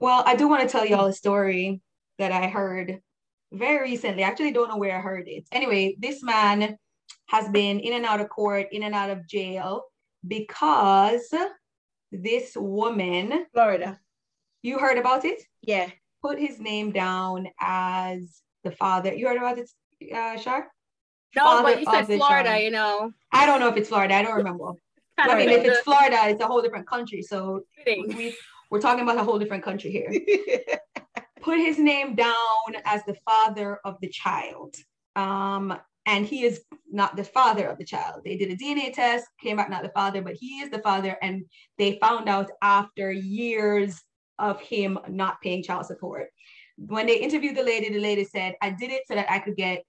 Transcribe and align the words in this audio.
Well, 0.00 0.22
I 0.26 0.36
do 0.36 0.48
want 0.48 0.62
to 0.62 0.68
tell 0.68 0.86
y'all 0.86 1.06
a 1.06 1.12
story 1.12 1.80
that 2.18 2.32
I 2.32 2.48
heard 2.48 3.00
very 3.52 3.90
recently. 3.90 4.24
I 4.24 4.28
actually 4.28 4.52
don't 4.52 4.68
know 4.68 4.76
where 4.76 4.96
I 4.96 5.00
heard 5.00 5.28
it. 5.28 5.48
Anyway, 5.52 5.96
this 5.98 6.22
man 6.22 6.76
has 7.26 7.48
been 7.48 7.80
in 7.80 7.92
and 7.94 8.04
out 8.04 8.20
of 8.20 8.28
court, 8.28 8.68
in 8.72 8.82
and 8.82 8.94
out 8.94 9.10
of 9.10 9.26
jail 9.26 9.82
because 10.26 11.32
this 12.12 12.56
woman, 12.56 13.46
Florida. 13.52 13.98
you 14.62 14.78
heard 14.78 14.98
about 14.98 15.24
it? 15.24 15.42
Yeah. 15.62 15.90
Put 16.22 16.38
his 16.38 16.58
name 16.58 16.90
down 16.90 17.48
as 17.60 18.42
the 18.64 18.70
father. 18.72 19.14
You 19.14 19.28
heard 19.28 19.38
about 19.38 19.58
it, 19.58 19.70
uh, 20.12 20.36
Shar? 20.36 20.68
No, 21.36 21.44
Father 21.44 21.62
but 21.62 21.80
you 21.80 21.86
said 21.86 22.06
Florida, 22.06 22.48
child. 22.48 22.64
you 22.64 22.70
know. 22.70 23.12
I 23.32 23.46
don't 23.46 23.60
know 23.60 23.68
if 23.68 23.76
it's 23.76 23.88
Florida. 23.88 24.14
I 24.14 24.22
don't 24.22 24.36
remember. 24.36 24.72
Kind 25.18 25.32
I 25.32 25.36
mean, 25.36 25.48
of 25.48 25.56
if 25.56 25.64
it's 25.64 25.80
Florida, 25.80 26.16
it's 26.24 26.40
a 26.40 26.46
whole 26.46 26.62
different 26.62 26.86
country. 26.86 27.22
So 27.22 27.62
fitting. 27.84 28.16
we, 28.16 28.34
we're 28.70 28.80
talking 28.80 29.02
about 29.02 29.18
a 29.18 29.24
whole 29.24 29.38
different 29.38 29.64
country 29.64 29.90
here. 29.90 30.12
Put 31.40 31.58
his 31.58 31.78
name 31.78 32.14
down 32.14 32.34
as 32.84 33.02
the 33.06 33.16
father 33.24 33.78
of 33.84 33.96
the 34.00 34.08
child. 34.08 34.76
Um, 35.16 35.78
and 36.06 36.26
he 36.26 36.44
is 36.44 36.62
not 36.90 37.16
the 37.16 37.24
father 37.24 37.66
of 37.66 37.78
the 37.78 37.84
child. 37.84 38.22
They 38.24 38.36
did 38.36 38.50
a 38.50 38.56
DNA 38.56 38.92
test, 38.92 39.26
came 39.42 39.56
back 39.56 39.70
not 39.70 39.82
the 39.82 39.90
father, 39.90 40.22
but 40.22 40.34
he 40.34 40.60
is 40.60 40.70
the 40.70 40.80
father. 40.80 41.16
And 41.22 41.44
they 41.76 41.98
found 42.00 42.28
out 42.28 42.50
after 42.62 43.12
years 43.12 44.00
of 44.38 44.60
him 44.60 44.98
not 45.08 45.40
paying 45.42 45.62
child 45.62 45.86
support. 45.86 46.28
When 46.76 47.06
they 47.06 47.18
interviewed 47.18 47.56
the 47.56 47.62
lady, 47.62 47.90
the 47.90 47.98
lady 47.98 48.24
said, 48.24 48.54
I 48.62 48.70
did 48.70 48.90
it 48.90 49.02
so 49.06 49.14
that 49.14 49.30
I 49.30 49.38
could 49.38 49.56
get 49.56 49.84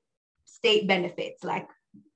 state 0.46 0.88
benefits. 0.88 1.44
Like 1.44 1.68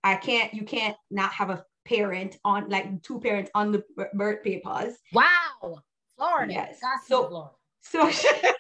I 0.04 0.16
can't, 0.16 0.54
you 0.54 0.63
can't 0.63 0.98
not 1.12 1.32
have 1.32 1.49
a 1.49 1.63
parent 1.85 2.38
on 2.43 2.70
like 2.70 3.02
two 3.04 3.20
parents 3.20 3.52
on 3.55 3.71
the 3.71 3.84
birth 4.13 4.43
papers. 4.43 4.95
Wow. 5.13 5.84
Florida. 6.30 6.54
Yes. 6.54 6.80
Gotta 6.82 7.00
So- 7.05 7.27
Florida. 7.27 7.52
So 7.86 8.09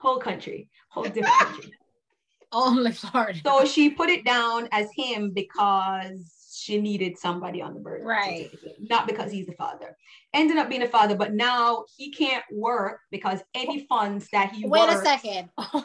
whole 0.00 0.18
country, 0.18 0.68
whole 0.88 1.04
different 1.04 1.34
country. 1.40 1.72
Only 2.52 2.92
Florida. 2.92 3.40
So 3.44 3.64
she 3.64 3.90
put 3.90 4.10
it 4.10 4.24
down 4.24 4.68
as 4.70 4.88
him 4.96 5.32
because 5.32 6.32
she 6.54 6.80
needed 6.80 7.18
somebody 7.18 7.60
on 7.60 7.74
the 7.74 7.80
birth 7.80 8.04
Right. 8.04 8.50
not 8.78 9.06
because 9.08 9.32
he's 9.32 9.46
the 9.46 9.54
father. 9.54 9.96
Ended 10.34 10.58
up 10.58 10.68
being 10.68 10.82
a 10.82 10.88
father, 10.88 11.16
but 11.16 11.34
now 11.34 11.84
he 11.96 12.12
can't 12.12 12.44
work 12.52 13.00
because 13.10 13.40
any 13.54 13.86
funds 13.86 14.28
that 14.32 14.52
he 14.52 14.66
Wait 14.66 14.88
works, 14.88 15.00
a 15.00 15.04
second. 15.04 15.48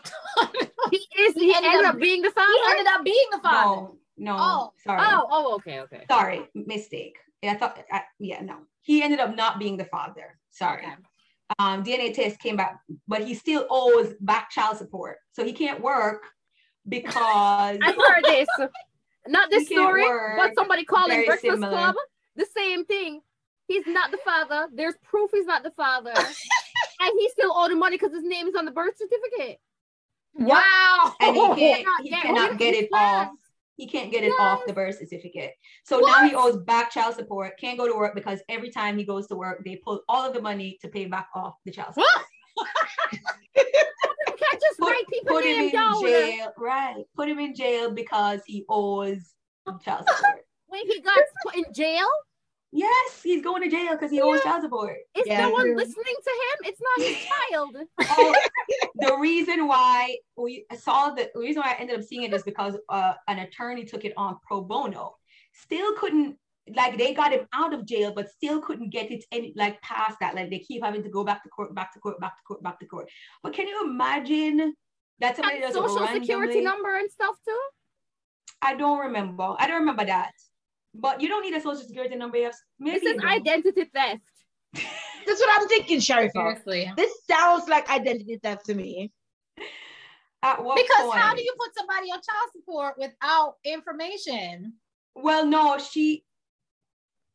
He 0.92 0.98
is 1.22 1.34
he 1.36 1.54
Ended 1.54 1.72
ended 1.72 1.86
up- 1.86 1.96
up 1.96 2.02
being 2.02 2.22
the 2.22 2.32
father 2.32 2.52
he 2.52 2.60
father. 2.64 2.78
ended 2.78 2.94
up 2.94 3.04
being 3.04 3.26
the 3.32 3.40
father. 3.40 3.82
No, 3.82 3.98
no, 4.18 4.38
Oh. 4.40 4.74
sorry. 4.84 5.02
Oh, 5.04 5.28
oh, 5.30 5.56
okay, 5.56 5.82
okay. 5.82 6.04
Sorry, 6.10 6.48
mistake. 6.56 7.18
I 7.44 7.56
thought, 7.56 7.80
I, 7.92 8.02
yeah, 8.20 8.42
no. 8.42 8.58
He 8.82 9.02
ended 9.02 9.20
up 9.20 9.36
not 9.36 9.60
being 9.60 9.78
the 9.78 9.86
father. 9.86 10.38
Sorry. 10.52 10.84
Okay. 10.84 10.94
Um, 11.58 11.84
DNA 11.84 12.14
test 12.14 12.40
came 12.40 12.56
back, 12.56 12.80
but 13.08 13.26
he 13.26 13.34
still 13.34 13.66
owes 13.70 14.14
back 14.20 14.52
child 14.52 14.78
support. 14.78 15.18
So 15.32 15.44
he 15.44 15.54
can't 15.54 15.82
work 15.82 16.24
because 16.88 17.78
I've 17.82 17.96
heard 17.96 18.24
this. 18.24 18.48
Not 19.28 19.50
this 19.50 19.68
story, 19.68 20.04
but 20.38 20.56
somebody 20.56 20.86
calling 20.86 21.26
Breakfast 21.26 21.42
similar. 21.42 21.72
Club. 21.72 21.96
The 22.36 22.48
same 22.56 22.86
thing. 22.86 23.22
He's 23.68 23.86
not 23.86 24.10
the 24.10 24.18
father. 24.26 24.68
There's 24.74 24.96
proof 25.04 25.30
he's 25.32 25.46
not 25.46 25.62
the 25.62 25.72
father. 25.72 26.14
and 27.00 27.12
he 27.20 27.30
still 27.30 27.54
owed 27.56 27.70
the 27.70 27.76
money 27.76 27.98
because 27.98 28.14
his 28.16 28.24
name 28.24 28.48
is 28.48 28.56
on 28.56 28.66
the 28.66 28.72
birth 28.72 28.96
certificate. 28.98 29.60
Wow. 30.34 31.14
and 31.20 31.36
he 31.36 31.42
can't 31.56 31.86
Cannot 31.86 32.02
he 32.02 32.10
get 32.10 32.22
cannot 32.22 32.50
rid 32.52 32.60
get 32.60 32.74
it 32.76 32.90
off. 32.94 33.30
He 33.80 33.88
can't 33.88 34.12
get 34.12 34.26
it 34.26 34.34
off 34.42 34.60
the 34.68 34.74
birth 34.74 34.98
certificate. 34.98 35.54
So 35.86 36.00
now 36.02 36.28
he 36.28 36.36
owes 36.36 36.58
back 36.58 36.92
child 36.92 37.16
support, 37.16 37.54
can't 37.58 37.78
go 37.78 37.88
to 37.88 37.96
work 37.98 38.14
because 38.14 38.42
every 38.50 38.70
time 38.70 38.98
he 38.98 39.06
goes 39.06 39.26
to 39.28 39.36
work, 39.36 39.64
they 39.64 39.78
pull 39.78 40.02
all 40.10 40.28
of 40.28 40.34
the 40.34 40.42
money 40.42 40.78
to 40.82 40.90
pay 40.90 41.06
back 41.06 41.30
off 41.34 41.54
the 41.64 41.72
child 41.72 41.94
support. 41.94 42.10
Can't 43.56 44.62
just 44.62 44.80
Put, 44.80 44.90
write 44.90 45.06
people 45.10 45.34
put 45.34 45.46
him 45.46 45.62
in 45.62 45.72
down. 45.72 46.02
jail, 46.04 46.52
right? 46.58 47.06
Put 47.16 47.30
him 47.30 47.40
in 47.40 47.56
jail 47.56 47.92
because 47.94 48.42
he 48.46 48.66
owes 48.68 49.34
child 49.82 50.06
support. 50.10 50.46
When 50.68 50.86
he 50.86 51.00
got 51.00 51.18
put 51.46 51.56
in 51.56 51.64
jail, 51.74 52.06
Yes, 52.72 53.22
he's 53.24 53.42
going 53.44 53.64
to 53.64 53.70
jail 53.70 53.94
because 53.94 54.12
he 54.12 54.22
owes 54.22 54.42
child 54.42 54.62
support. 54.62 54.98
is 55.16 55.26
Yeah, 55.26 55.42
no 55.42 55.50
one 55.50 55.66
true. 55.66 55.76
listening 55.76 56.04
to 56.06 56.30
him? 56.30 56.58
It's 56.66 56.82
not 56.82 57.08
his 57.08 57.18
child. 57.26 57.76
Oh, 58.12 58.36
the 58.96 59.18
reason 59.18 59.68
why 59.68 60.18
we 60.38 60.66
saw 60.78 61.10
the, 61.12 61.30
the 61.34 61.40
reason 61.40 61.62
why 61.62 61.72
I 61.72 61.82
ended 61.82 61.98
up 61.98 62.04
seeing 62.04 62.24
it 62.24 62.34
is 62.34 62.44
because 62.44 62.78
uh, 62.90 63.14
an 63.28 63.40
attorney 63.40 63.86
took 63.86 64.06
it 64.06 64.14
on 64.18 64.38
pro 64.46 64.62
bono. 64.62 65.16
Still 65.54 65.94
couldn't 65.96 66.38
like 66.76 66.98
they 67.00 67.14
got 67.16 67.32
him 67.32 67.48
out 67.54 67.74
of 67.74 67.86
jail, 67.86 68.14
but 68.16 68.30
still 68.30 68.62
couldn't 68.62 68.92
get 68.92 69.12
it 69.12 69.24
any 69.32 69.54
like 69.56 69.82
past 69.82 70.18
that. 70.22 70.36
Like 70.36 70.52
they 70.52 70.60
keep 70.60 70.84
having 70.84 71.02
to 71.04 71.10
go 71.10 71.24
back 71.24 71.42
to 71.44 71.50
court, 71.50 71.74
back 71.74 71.92
to 71.94 72.00
court, 72.00 72.20
back 72.20 72.38
to 72.38 72.44
court, 72.48 72.62
back 72.62 72.80
to 72.80 72.86
court. 72.86 73.10
But 73.42 73.54
can 73.54 73.68
you 73.68 73.84
imagine 73.86 74.76
that 75.20 75.36
somebody 75.36 75.56
And 75.58 75.64
does 75.64 75.76
it 75.76 75.90
social 75.90 76.08
security 76.08 76.62
number 76.62 76.98
and 76.98 77.12
stuff 77.12 77.36
too. 77.46 77.60
I 78.62 78.76
don't 78.76 79.00
remember. 79.00 79.56
I 79.58 79.68
don't 79.68 79.80
remember 79.80 80.06
that. 80.06 80.32
But 80.94 81.22
you 81.22 81.28
don't 81.28 81.44
need 81.44 81.54
a 81.54 81.62
social 81.62 81.86
security 81.86 82.16
number. 82.16 82.38
You 82.38 82.46
have, 82.46 82.56
maybe 82.80 83.00
This 83.00 83.16
is 83.16 83.24
identity 83.24 83.86
theft. 83.94 84.22
That's 84.74 85.40
what 85.40 85.62
I'm 85.62 85.68
thinking, 85.68 86.00
Sharifa. 86.00 86.32
Seriously. 86.32 86.92
This 86.96 87.12
sounds 87.30 87.68
like 87.70 87.90
identity 87.90 88.40
theft 88.42 88.66
to 88.66 88.74
me. 88.74 89.12
At 90.42 90.64
what 90.64 90.78
Because 90.78 91.14
how 91.14 91.36
do 91.36 91.42
you 91.42 91.54
put 91.60 91.76
somebody 91.78 92.08
on 92.12 92.18
child 92.18 92.50
support 92.56 92.96
without 92.98 93.56
information? 93.66 94.74
Well, 95.16 95.46
no, 95.46 95.78
she. 95.78 96.24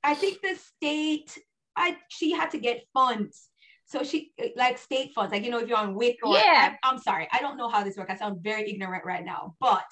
I 0.03 0.15
think 0.15 0.41
the 0.43 0.55
state. 0.55 1.39
I 1.77 1.97
she 2.09 2.33
had 2.33 2.53
to 2.53 2.59
get 2.59 2.85
funds, 2.95 3.49
so 3.85 4.05
she 4.05 4.33
like 4.57 4.79
state 4.79 5.13
funds. 5.13 5.33
Like 5.33 5.45
you 5.45 5.51
know, 5.51 5.59
if 5.59 5.69
you're 5.69 5.77
on 5.77 5.95
WIC 5.95 6.17
or 6.23 6.35
Yeah. 6.35 6.77
I, 6.83 6.91
am 6.91 6.99
sorry, 6.99 7.29
I 7.33 7.41
don't 7.41 7.59
know 7.59 7.69
how 7.69 7.85
this 7.85 7.97
works. 7.97 8.11
I 8.11 8.17
sound 8.17 8.43
very 8.43 8.71
ignorant 8.71 9.05
right 9.05 9.25
now, 9.25 9.57
but 9.61 9.85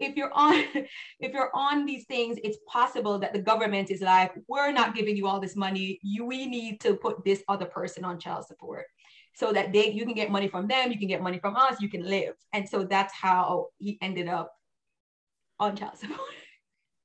if 0.00 0.16
you're 0.16 0.32
on 0.32 0.54
if 1.20 1.32
you're 1.32 1.50
on 1.54 1.86
these 1.86 2.04
things, 2.06 2.38
it's 2.42 2.58
possible 2.68 3.18
that 3.18 3.32
the 3.32 3.40
government 3.40 3.90
is 3.90 4.00
like, 4.00 4.32
we're 4.48 4.72
not 4.72 4.94
giving 4.94 5.16
you 5.16 5.26
all 5.26 5.40
this 5.40 5.56
money. 5.56 5.98
You 6.02 6.26
we 6.26 6.46
need 6.46 6.80
to 6.80 6.94
put 6.94 7.24
this 7.24 7.42
other 7.48 7.66
person 7.66 8.04
on 8.04 8.18
child 8.18 8.46
support. 8.46 8.86
So 9.36 9.52
that 9.52 9.72
they 9.72 9.90
you 9.90 10.04
can 10.04 10.14
get 10.14 10.30
money 10.30 10.48
from 10.48 10.68
them, 10.68 10.92
you 10.92 10.98
can 10.98 11.08
get 11.08 11.20
money 11.22 11.38
from 11.40 11.56
us, 11.56 11.80
you 11.80 11.88
can 11.88 12.04
live. 12.08 12.34
And 12.52 12.68
so 12.68 12.84
that's 12.84 13.12
how 13.12 13.68
he 13.78 13.98
ended 14.00 14.28
up 14.28 14.52
on 15.58 15.76
child 15.76 15.98
support. 15.98 16.18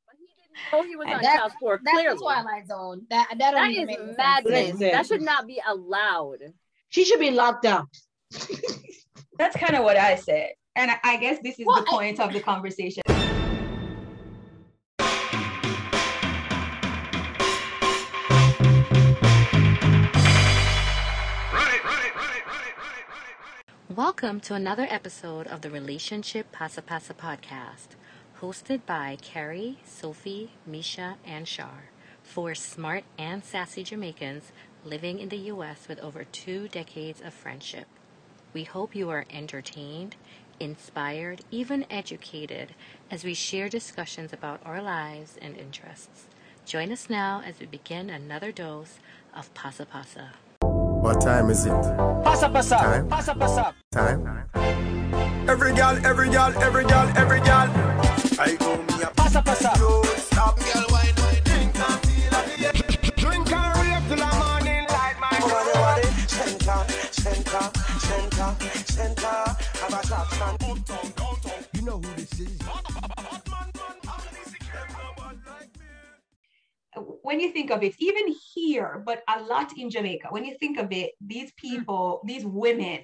But 0.05 0.15
he 0.19 0.27
didn't 0.27 0.71
know 0.71 0.87
he 0.89 0.95
was 0.95 1.05
And 1.07 1.15
on 1.15 1.21
that- 1.23 1.39
child 1.39 1.51
support. 1.53 1.81
That's 1.83 1.95
Clearly, 1.97 2.15
the 2.17 2.21
Twilight 2.21 2.67
Zone. 2.67 3.01
That 3.09 3.29
that, 3.31 3.51
don't 3.51 3.53
that 3.55 3.71
even 3.71 3.81
is 3.81 3.87
make 3.87 3.99
no 3.99 4.05
sense. 4.07 4.17
madness. 4.17 4.79
That 4.79 5.05
should 5.07 5.21
not 5.21 5.47
be 5.47 5.59
allowed. 5.67 6.39
She 6.89 7.03
should 7.05 7.19
be 7.19 7.31
locked 7.31 7.65
up. 7.65 7.87
That's 9.39 9.55
kind 9.55 9.75
of 9.75 9.83
what 9.83 9.97
I 9.97 10.15
said. 10.15 10.51
And 10.75 10.91
I, 10.91 10.97
I 11.03 11.17
guess 11.17 11.39
this 11.43 11.59
is 11.59 11.65
Well, 11.65 11.77
the 11.83 11.87
I- 11.89 11.91
point 11.91 12.19
of 12.19 12.33
the 12.33 12.39
conversation. 12.39 13.01
Welcome 23.89 24.39
to 24.41 24.53
another 24.53 24.85
episode 24.89 25.47
of 25.47 25.61
the 25.61 25.69
Relationship 25.71 26.51
Pasa 26.51 26.81
Pasa 26.81 27.13
podcast, 27.13 27.89
hosted 28.39 28.81
by 28.85 29.17
Carrie, 29.21 29.79
Sophie, 29.83 30.51
Misha, 30.65 31.17
and 31.25 31.47
Shar, 31.47 31.89
four 32.23 32.53
smart 32.55 33.03
and 33.17 33.43
sassy 33.43 33.83
Jamaicans 33.83 34.51
living 34.85 35.19
in 35.19 35.29
the 35.29 35.37
U.S. 35.53 35.87
with 35.87 35.99
over 35.99 36.23
two 36.23 36.67
decades 36.67 37.21
of 37.21 37.33
friendship. 37.33 37.87
We 38.53 38.63
hope 38.63 38.95
you 38.95 39.09
are 39.09 39.25
entertained, 39.29 40.15
inspired, 40.59 41.41
even 41.51 41.85
educated 41.89 42.75
as 43.09 43.23
we 43.23 43.33
share 43.33 43.69
discussions 43.69 44.33
about 44.33 44.61
our 44.65 44.81
lives 44.81 45.37
and 45.41 45.55
interests. 45.57 46.27
Join 46.65 46.91
us 46.91 47.09
now 47.09 47.41
as 47.45 47.59
we 47.59 47.65
begin 47.65 48.09
another 48.09 48.51
dose 48.51 48.99
of 49.35 49.53
Pasa 49.53 49.85
Pasa. 49.85 50.31
What 50.61 51.21
time 51.21 51.49
is 51.49 51.65
it? 51.65 51.71
Pasa 52.23 52.49
pasa, 52.49 52.75
Time. 52.77 53.07
pasa 53.07 53.33
pasa. 53.33 53.73
Time? 53.91 54.45
Every 55.47 55.73
gal, 55.73 55.95
every 56.05 56.29
gal, 56.29 56.51
every 56.61 56.83
gal, 56.83 57.07
every 57.17 57.39
gal. 57.41 57.67
I 58.37 58.55
go 58.59 58.75
me 58.77 59.03
a 59.03 59.07
Pasa 59.15 59.41
pasa. 59.41 59.71
Don't 59.79 60.05
stop, 60.19 60.59
girl, 60.59 60.85
wine, 60.91 61.15
center, 68.39 68.69
center. 68.85 69.27
Have 69.27 69.93
a 69.93 70.07
shot, 70.07 70.31
man. 70.39 70.55
Uptown, 70.71 71.11
downtown. 71.15 71.63
You 71.73 71.81
know 71.81 71.97
who 71.97 72.13
this 72.15 72.39
is. 72.39 72.59
When 77.21 77.39
you 77.39 77.51
think 77.51 77.69
of 77.69 77.83
it, 77.83 77.95
even 77.99 78.33
here, 78.53 79.03
but 79.05 79.23
a 79.27 79.41
lot 79.43 79.77
in 79.77 79.89
Jamaica, 79.89 80.27
when 80.31 80.45
you 80.45 80.57
think 80.57 80.79
of 80.79 80.91
it, 80.91 81.11
these 81.21 81.51
mm. 81.51 81.55
people, 81.57 82.21
these 82.25 82.45
women, 82.45 83.01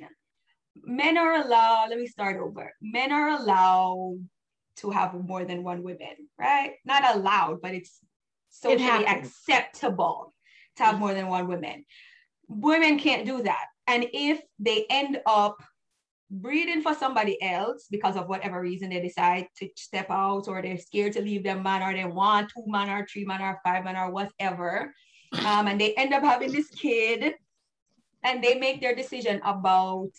men 0.83 1.17
are 1.17 1.33
allowed, 1.33 1.89
let 1.89 1.99
me 1.99 2.07
start 2.07 2.37
over. 2.37 2.73
Men 2.81 3.11
are 3.11 3.29
allowed 3.29 4.25
to 4.77 4.89
have 4.89 5.13
more 5.13 5.45
than 5.45 5.63
one 5.63 5.83
woman, 5.83 6.15
right? 6.39 6.73
Not 6.85 7.15
allowed, 7.15 7.61
but 7.61 7.73
it's 7.73 7.99
socially 8.49 8.83
happens. 8.83 9.27
acceptable 9.27 10.33
to 10.77 10.83
have 10.83 10.95
mm. 10.95 10.99
more 10.99 11.13
than 11.13 11.27
one 11.27 11.47
woman. 11.47 11.85
women 12.47 12.97
can't 12.97 13.25
do 13.25 13.43
that. 13.43 13.65
And 13.87 14.05
if 14.13 14.41
they 14.59 14.85
end 14.89 15.19
up 15.25 15.57
breeding 16.31 16.81
for 16.81 16.93
somebody 16.95 17.41
else 17.41 17.87
because 17.91 18.15
of 18.15 18.27
whatever 18.27 18.59
reason 18.59 18.89
they 18.89 18.99
decide 18.99 19.47
to 19.57 19.69
step 19.75 20.07
out 20.09 20.47
or 20.47 20.61
they're 20.61 20.77
scared 20.77 21.13
to 21.13 21.21
leave 21.21 21.43
their 21.43 21.59
man 21.59 21.83
or 21.83 21.93
they 21.93 22.05
want 22.05 22.49
two 22.49 22.63
man 22.65 22.89
or 22.89 23.05
three 23.05 23.25
man 23.25 23.41
or 23.41 23.59
five 23.63 23.83
man 23.83 23.95
or 23.95 24.11
whatever 24.11 24.91
um, 25.45 25.67
and 25.67 25.79
they 25.79 25.93
end 25.93 26.13
up 26.13 26.23
having 26.23 26.51
this 26.51 26.69
kid 26.69 27.35
and 28.23 28.43
they 28.43 28.55
make 28.55 28.81
their 28.81 28.95
decision 28.95 29.39
about 29.45 30.09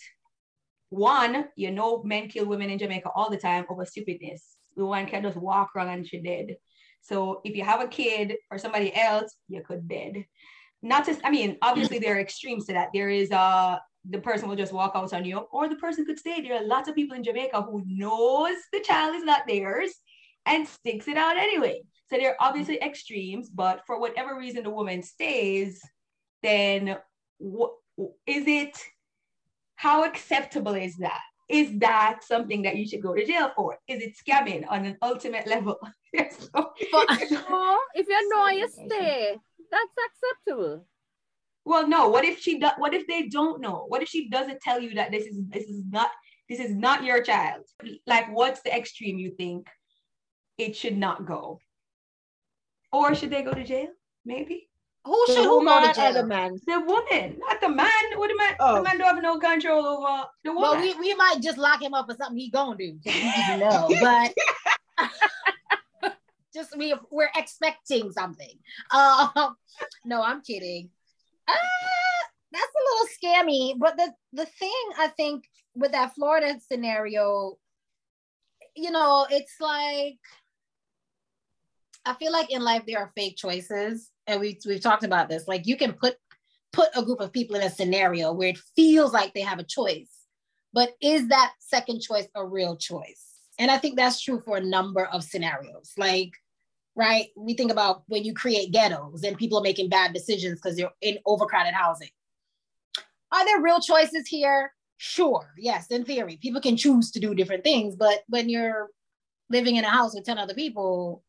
one 0.91 1.47
you 1.57 1.71
know 1.71 2.03
men 2.05 2.29
kill 2.29 2.47
women 2.47 2.71
in 2.71 2.79
jamaica 2.79 3.11
all 3.15 3.31
the 3.31 3.37
time 3.37 3.65
over 3.69 3.85
stupidness. 3.85 4.57
The 4.77 4.85
one 4.85 5.07
can 5.07 5.23
just 5.23 5.37
walk 5.37 5.75
wrong 5.75 5.89
and 5.89 6.07
she 6.07 6.21
dead. 6.21 6.57
So 7.01 7.41
if 7.45 7.57
you 7.57 7.65
have 7.65 7.81
a 7.81 7.89
kid 7.89 8.35
or 8.51 8.59
somebody 8.59 8.95
else 8.95 9.37
you 9.49 9.63
could 9.63 9.89
dead 9.89 10.25
not 10.83 11.07
just 11.07 11.21
i 11.25 11.31
mean 11.31 11.57
obviously 11.63 11.99
there 11.99 12.17
are 12.17 12.21
extremes 12.21 12.67
to 12.67 12.73
that. 12.73 12.89
There 12.93 13.11
is 13.11 13.31
uh 13.33 13.79
the 14.09 14.19
person 14.19 14.49
will 14.49 14.57
just 14.57 14.73
walk 14.73 14.93
out 14.95 15.13
on 15.13 15.25
you 15.25 15.39
or 15.51 15.69
the 15.69 15.77
person 15.77 16.05
could 16.07 16.19
stay. 16.19 16.41
There 16.41 16.57
are 16.57 16.65
lots 16.65 16.89
of 16.89 16.95
people 16.95 17.17
in 17.17 17.25
jamaica 17.25 17.63
who 17.63 17.83
knows 17.87 18.57
the 18.73 18.81
child 18.81 19.17
is 19.17 19.25
not 19.25 19.47
theirs 19.47 19.93
and 20.45 20.67
sticks 20.67 21.09
it 21.09 21.17
out 21.17 21.37
anyway. 21.37 21.83
So 22.09 22.17
there 22.17 22.31
are 22.31 22.37
obviously 22.41 22.81
extremes 22.81 23.49
but 23.51 23.83
for 23.87 23.99
whatever 24.01 24.39
reason 24.39 24.63
the 24.63 24.71
woman 24.71 25.03
stays 25.03 25.81
then 26.43 26.97
what 27.39 27.73
is 28.27 28.45
it 28.47 28.79
how 29.77 30.05
acceptable 30.05 30.75
is 30.75 30.97
that? 30.97 31.21
Is 31.49 31.79
that 31.79 32.21
something 32.25 32.63
that 32.63 32.77
you 32.77 32.89
should 32.89 33.03
go 33.03 33.15
to 33.15 33.25
jail 33.25 33.53
for? 33.55 33.79
Is 33.87 34.03
it 34.03 34.15
scamming 34.17 34.65
on 34.69 34.85
an 34.85 34.97
ultimate 35.03 35.47
level? 35.47 35.79
Yes. 36.13 36.49
No, 36.55 36.71
if 37.95 38.09
you 38.09 38.31
know 38.31 38.49
you 38.49 38.67
stay, 38.87 39.37
that's 39.71 39.95
acceptable. 40.07 40.87
Well, 41.65 41.89
no. 41.89 42.09
What 42.09 42.25
if 42.25 42.39
she 42.41 42.59
does? 42.59 42.73
What 42.79 42.95
if 42.95 43.07
they 43.07 43.29
don't 43.29 43.61
know? 43.61 43.85
What 43.89 44.03
if 44.03 44.09
she 44.09 44.29
doesn't 44.29 44.61
tell 44.61 44.81
you 44.81 44.95
that 44.95 45.11
this 45.11 45.27
is 45.27 45.37
this 45.49 45.65
is 45.65 45.83
not 45.91 46.11
this 46.49 46.61
is 46.61 46.75
not 46.75 47.05
your 47.05 47.23
child? 47.23 47.65
Like, 48.07 48.33
what's 48.35 48.63
the 48.63 48.75
extreme 48.75 49.19
you 49.19 49.31
think 49.33 49.67
it 50.59 50.77
should 50.77 50.97
not 50.97 51.27
go? 51.27 51.61
Or 52.93 53.15
should 53.15 53.31
they 53.31 53.43
go 53.43 53.53
to 53.53 53.65
jail? 53.65 53.89
Maybe 54.25 54.69
Who 55.05 55.25
The 55.27 55.33
should 55.35 55.45
who 55.45 55.65
go 55.65 55.93
to 55.93 56.09
or 56.09 56.13
the 56.13 56.27
man? 56.27 56.57
the 56.67 56.81
woman, 56.81 57.39
not 57.39 57.61
the 57.61 57.69
man. 57.69 57.91
What 58.17 58.29
the 58.29 58.35
oh. 58.35 58.39
man? 58.39 58.55
Oh. 58.61 58.75
The 58.77 58.83
man 58.83 58.99
don't 58.99 59.15
have 59.15 59.23
no 59.23 59.39
control 59.39 59.85
over 59.87 60.25
the 60.45 60.53
woman. 60.53 60.71
Well, 60.71 60.81
we, 60.81 60.95
we 60.95 61.15
might 61.15 61.41
just 61.43 61.59
lock 61.59 61.83
him 61.83 61.95
up 61.95 62.07
for 62.09 62.17
something 62.17 62.39
he 62.39 62.51
gonna 62.51 62.77
do. 62.77 62.99
'cause 63.05 63.15
We 63.51 63.57
know, 63.59 63.89
but 64.01 64.33
just 66.57 66.77
we 66.77 66.95
we're 67.11 67.31
expecting 67.37 68.11
something. 68.11 68.59
Uh, 68.91 69.51
no, 70.05 70.23
I'm 70.23 70.41
kidding. 70.43 70.91
Uh, 71.47 71.55
that's 72.53 72.73
a 72.75 72.85
little 72.89 73.09
scammy. 73.23 73.79
But 73.79 73.97
the 73.97 74.13
the 74.33 74.47
thing 74.47 74.83
I 74.99 75.09
think 75.09 75.45
with 75.75 75.93
that 75.93 76.15
Florida 76.15 76.59
scenario, 76.67 77.59
you 78.75 78.91
know, 78.91 79.27
it's 79.31 79.57
like 79.61 80.19
I 82.05 82.15
feel 82.15 82.33
like 82.33 82.51
in 82.51 82.63
life 82.63 82.85
there 82.87 82.99
are 82.99 83.13
fake 83.15 83.37
choices, 83.37 84.11
and 84.27 84.41
we 84.41 84.59
we've 84.67 84.81
talked 84.81 85.05
about 85.05 85.29
this. 85.29 85.47
Like 85.47 85.67
you 85.67 85.77
can 85.77 85.93
put 85.93 86.17
put 86.73 86.89
a 86.97 87.05
group 87.05 87.21
of 87.21 87.33
people 87.33 87.57
in 87.57 87.63
a 87.63 87.71
scenario 87.71 88.33
where 88.33 88.49
it 88.49 88.59
feels 88.75 89.13
like 89.13 89.35
they 89.35 89.41
have 89.41 89.59
a 89.59 89.65
choice, 89.65 90.11
but 90.73 90.91
is 91.01 91.29
that 91.29 91.53
second 91.59 92.01
choice 92.01 92.27
a 92.35 92.45
real 92.45 92.77
choice? 92.77 93.37
And 93.59 93.71
I 93.71 93.79
think 93.79 93.97
that's 93.97 94.21
true 94.21 94.41
for 94.41 94.59
a 94.59 94.65
number 94.65 95.07
of 95.07 95.25
scenarios. 95.25 95.93
Like, 95.97 96.33
right, 96.97 97.27
we 97.37 97.55
think 97.55 97.71
about 97.71 98.03
when 98.09 98.25
you 98.25 98.35
create 98.35 98.73
ghettos 98.73 99.23
and 99.23 99.37
people 99.37 99.59
are 99.59 99.63
making 99.63 99.91
bad 99.91 100.13
decisions 100.13 100.59
because 100.61 100.77
they're 100.77 100.91
in 101.03 101.19
overcrowded 101.27 101.75
housing. 101.75 102.09
Are 103.31 103.45
there 103.45 103.61
real 103.61 103.81
choices 103.81 104.27
here? 104.27 104.73
Sure, 104.97 105.53
yes, 105.59 105.89
in 105.89 106.05
theory, 106.07 106.39
people 106.41 106.61
can 106.61 106.77
choose 106.77 107.11
to 107.11 107.21
do 107.21 107.35
different 107.35 107.63
things, 107.65 107.95
but 107.95 108.21
when 108.29 108.49
you're 108.49 108.89
living 109.51 109.77
in 109.77 109.85
a 109.85 109.91
house 109.91 110.15
with 110.15 110.25
10 110.25 110.39
other 110.39 110.55
people, 110.55 111.23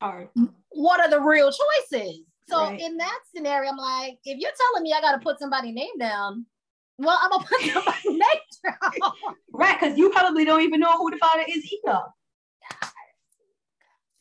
Hard. 0.00 0.28
what 0.68 1.00
are 1.00 1.08
the 1.08 1.20
real 1.20 1.50
choices? 1.50 2.20
So 2.48 2.62
Right. 2.64 2.80
in 2.80 2.98
that 2.98 3.18
scenario, 3.34 3.70
I'm 3.70 3.76
like, 3.78 4.18
if 4.24 4.38
you're 4.38 4.50
telling 4.56 4.82
me 4.82 4.92
I 4.92 5.00
got 5.00 5.12
to 5.12 5.18
put 5.20 5.38
somebody's 5.38 5.74
name 5.74 5.96
down, 5.98 6.44
well, 6.98 7.18
I'm 7.22 7.30
gonna 7.30 7.44
put 7.44 7.60
somebody's 7.72 8.04
name 8.04 8.20
down. 8.64 9.12
Right, 9.52 9.80
because 9.80 9.96
you 9.96 10.10
probably 10.10 10.44
don't 10.44 10.60
even 10.60 10.80
know 10.80 10.98
who 10.98 11.10
the 11.10 11.16
father 11.18 11.44
is 11.48 11.64
either. 11.72 12.00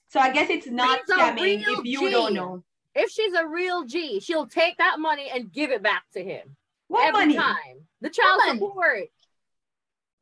So 0.09 0.19
I 0.19 0.31
guess 0.31 0.49
it's 0.49 0.67
not 0.67 0.99
She's 1.07 1.15
scamming 1.15 1.63
if 1.65 1.85
you 1.85 2.09
don't 2.09 2.33
know. 2.33 2.63
If 2.95 3.11
she's 3.11 3.33
a 3.33 3.47
real 3.47 3.85
G, 3.85 4.19
she'll 4.19 4.47
take 4.47 4.77
that 4.77 4.99
money 4.99 5.29
and 5.33 5.51
give 5.51 5.71
it 5.71 5.83
back 5.83 6.03
to 6.13 6.23
him 6.23 6.55
What 6.87 7.07
every 7.07 7.27
money? 7.27 7.35
time. 7.35 7.85
The 8.01 8.09
child 8.09 8.41
money? 8.45 8.59
support. 8.59 9.03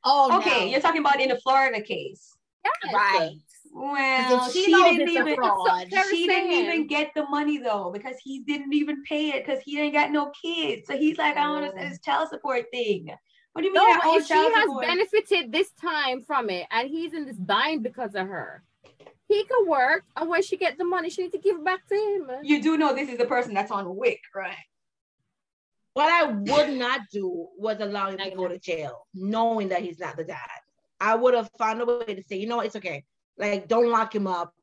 Oh, 0.04 0.38
Okay, 0.40 0.66
no. 0.66 0.72
you're 0.72 0.82
talking 0.82 1.02
about 1.02 1.22
in 1.22 1.30
the 1.30 1.38
Florida 1.38 1.82
case. 1.82 2.36
Yes. 2.66 2.94
right. 2.94 3.32
Well, 3.72 4.50
she, 4.50 4.66
she 4.66 4.72
didn't 4.72 5.10
even 5.10 5.36
fraud, 5.36 5.88
That's 5.92 6.10
she 6.10 6.26
didn't 6.26 6.52
even 6.52 6.88
get 6.88 7.12
the 7.16 7.26
money 7.30 7.60
though 7.60 7.92
because 7.94 8.16
he 8.22 8.40
didn't 8.40 8.74
even 8.74 9.04
pay 9.04 9.30
it 9.30 9.46
because 9.46 9.62
he 9.64 9.80
ain't 9.80 9.94
got 9.94 10.12
no 10.12 10.32
kids. 10.42 10.88
So 10.88 10.98
he's 10.98 11.18
like, 11.18 11.38
I 11.38 11.44
don't 11.44 11.54
mm. 11.54 11.58
understand 11.58 11.92
this 11.92 12.00
child 12.00 12.30
support 12.30 12.66
thing. 12.72 13.12
What 13.54 13.62
do 13.62 13.68
you 13.68 13.74
mean? 13.74 13.88
No, 13.88 14.00
but 14.04 14.16
if 14.18 14.28
she 14.28 14.34
child 14.34 14.52
has 14.54 14.64
support? 14.64 14.86
benefited 14.86 15.52
this 15.52 15.72
time 15.80 16.24
from 16.24 16.50
it 16.50 16.66
and 16.72 16.90
he's 16.90 17.14
in 17.14 17.26
this 17.26 17.38
bind 17.38 17.84
because 17.84 18.16
of 18.16 18.28
her, 18.28 18.64
he 19.28 19.44
could 19.46 19.68
work 19.68 20.04
and 20.16 20.30
when 20.30 20.42
she 20.42 20.58
get 20.58 20.78
the 20.78 20.86
money, 20.86 21.10
she 21.10 21.22
needs 21.24 21.34
to 21.34 21.40
give 21.40 21.58
it 21.58 21.66
back 21.66 21.86
to 21.88 21.96
him. 21.96 22.30
you 22.44 22.62
do 22.62 22.78
know 22.78 22.94
this 22.94 23.10
is 23.10 23.18
the 23.18 23.26
person 23.26 23.54
that's 23.54 23.72
on 23.72 23.96
WIC, 23.96 24.20
right? 24.36 24.56
What 25.94 26.10
I 26.12 26.26
would 26.32 26.78
not 26.78 27.02
do 27.12 27.48
was 27.58 27.78
allow 27.80 28.10
him 28.12 28.20
to 28.20 28.30
go 28.36 28.48
to 28.48 28.60
jail, 28.60 29.08
knowing 29.16 29.70
that 29.70 29.82
he's 29.82 30.00
not 30.00 30.16
the 30.16 30.24
dad. 30.24 30.38
I 31.00 31.16
would 31.16 31.34
have 31.34 31.50
found 31.58 31.82
a 31.82 31.86
way 31.86 32.14
to 32.16 32.24
say, 32.24 32.38
you 32.38 32.48
know, 32.48 32.58
what, 32.58 32.68
it's 32.68 32.76
okay. 32.76 33.04
Like, 33.38 33.68
don't 33.68 33.90
lock 33.90 34.14
him 34.14 34.28
up. 34.28 34.54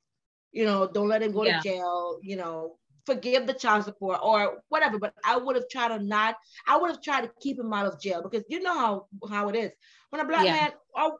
You 0.52 0.64
know, 0.64 0.88
don't 0.92 1.08
let 1.08 1.22
him 1.22 1.32
go 1.32 1.44
Yeah. 1.44 1.58
to 1.60 1.68
jail. 1.68 2.18
You 2.22 2.36
know, 2.36 2.78
forgive 3.04 3.46
the 3.48 3.54
child 3.54 3.84
support 3.84 4.20
or 4.22 4.62
whatever. 4.68 4.98
But 5.00 5.14
I 5.24 5.36
would 5.36 5.56
have 5.56 5.68
tried 5.68 5.88
to 5.88 5.98
not. 5.98 6.36
I 6.68 6.76
would 6.76 6.90
have 6.90 7.02
tried 7.02 7.22
to 7.22 7.30
keep 7.40 7.58
him 7.58 7.72
out 7.72 7.86
of 7.86 8.00
jail 8.00 8.22
because 8.22 8.44
you 8.48 8.60
know 8.60 8.74
how 8.78 9.06
how 9.28 9.48
it 9.48 9.56
is 9.56 9.72
when 10.10 10.20
a 10.20 10.24
black 10.24 10.44
Yeah. 10.44 10.52
man, 10.52 10.72
oh, 10.96 11.18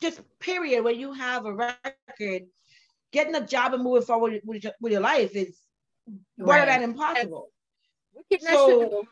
just 0.00 0.22
period. 0.40 0.82
When 0.84 0.98
you 0.98 1.12
have 1.12 1.44
a 1.44 1.52
record, 1.52 2.42
getting 3.14 3.34
a 3.36 3.46
job 3.46 3.72
and 3.74 3.82
moving 3.82 4.02
forward 4.02 4.40
with 4.44 4.62
your, 4.64 4.72
with 4.80 4.92
your 4.92 5.00
life 5.00 5.34
is 5.36 5.56
better 6.36 6.50
Right. 6.50 6.66
than 6.66 6.82
impossible. 6.82 7.48
So- 8.40 9.04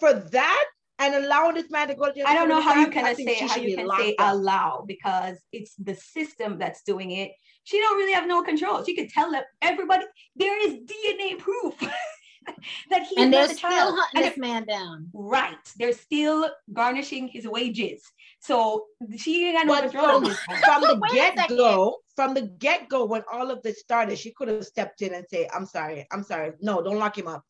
for 0.00 0.12
that 0.12 0.64
and 0.98 1.14
allowing 1.14 1.54
this 1.54 1.70
man 1.70 1.88
to 1.88 1.94
go 1.94 2.06
to 2.06 2.12
jail. 2.14 2.24
I 2.26 2.34
don't 2.34 2.48
know 2.48 2.60
how 2.60 2.74
you 2.80 2.88
can 2.88 3.14
say 3.14 3.34
how 3.46 3.56
you 3.56 3.76
can 3.76 3.88
say 3.98 4.14
up. 4.18 4.34
allow 4.34 4.84
because 4.86 5.38
it's 5.52 5.74
the 5.76 5.94
system 5.94 6.58
that's 6.58 6.82
doing 6.82 7.10
it. 7.12 7.30
She 7.64 7.78
don't 7.78 7.96
really 7.96 8.12
have 8.12 8.26
no 8.26 8.42
control. 8.42 8.82
She 8.84 8.94
could 8.96 9.08
tell 9.10 9.30
that 9.32 9.44
everybody 9.62 10.04
there 10.36 10.58
is 10.66 10.74
DNA 10.90 11.38
proof 11.38 11.74
that 12.90 13.02
he's 13.08 13.18
And 13.18 13.32
they're 13.32 13.48
the 13.48 13.54
still 13.54 13.70
child. 13.70 13.94
hunting 13.98 14.22
And 14.22 14.30
this 14.32 14.38
man 14.38 14.64
down. 14.66 15.08
Right. 15.12 15.56
They're 15.78 15.92
still 15.92 16.50
garnishing 16.72 17.28
his 17.28 17.46
wages. 17.46 18.02
So 18.40 18.86
she 19.16 19.46
ain't 19.48 19.56
got 19.58 19.66
no 19.66 19.80
control 19.80 20.20
from, 20.24 20.34
from 20.64 20.80
the 20.82 20.98
Wait 21.00 21.12
get 21.12 21.36
second. 21.38 21.56
go, 21.56 21.96
from 22.16 22.34
the 22.34 22.42
get 22.42 22.88
go, 22.88 23.04
when 23.04 23.22
all 23.32 23.50
of 23.50 23.62
this 23.62 23.80
started, 23.80 24.18
she 24.18 24.32
could 24.32 24.48
have 24.48 24.64
stepped 24.64 25.02
in 25.02 25.14
and 25.14 25.26
say, 25.28 25.48
"I'm 25.52 25.66
sorry, 25.66 26.06
I'm 26.12 26.22
sorry. 26.22 26.52
No, 26.60 26.82
don't 26.82 26.98
lock 26.98 27.16
him 27.18 27.28
up." 27.28 27.44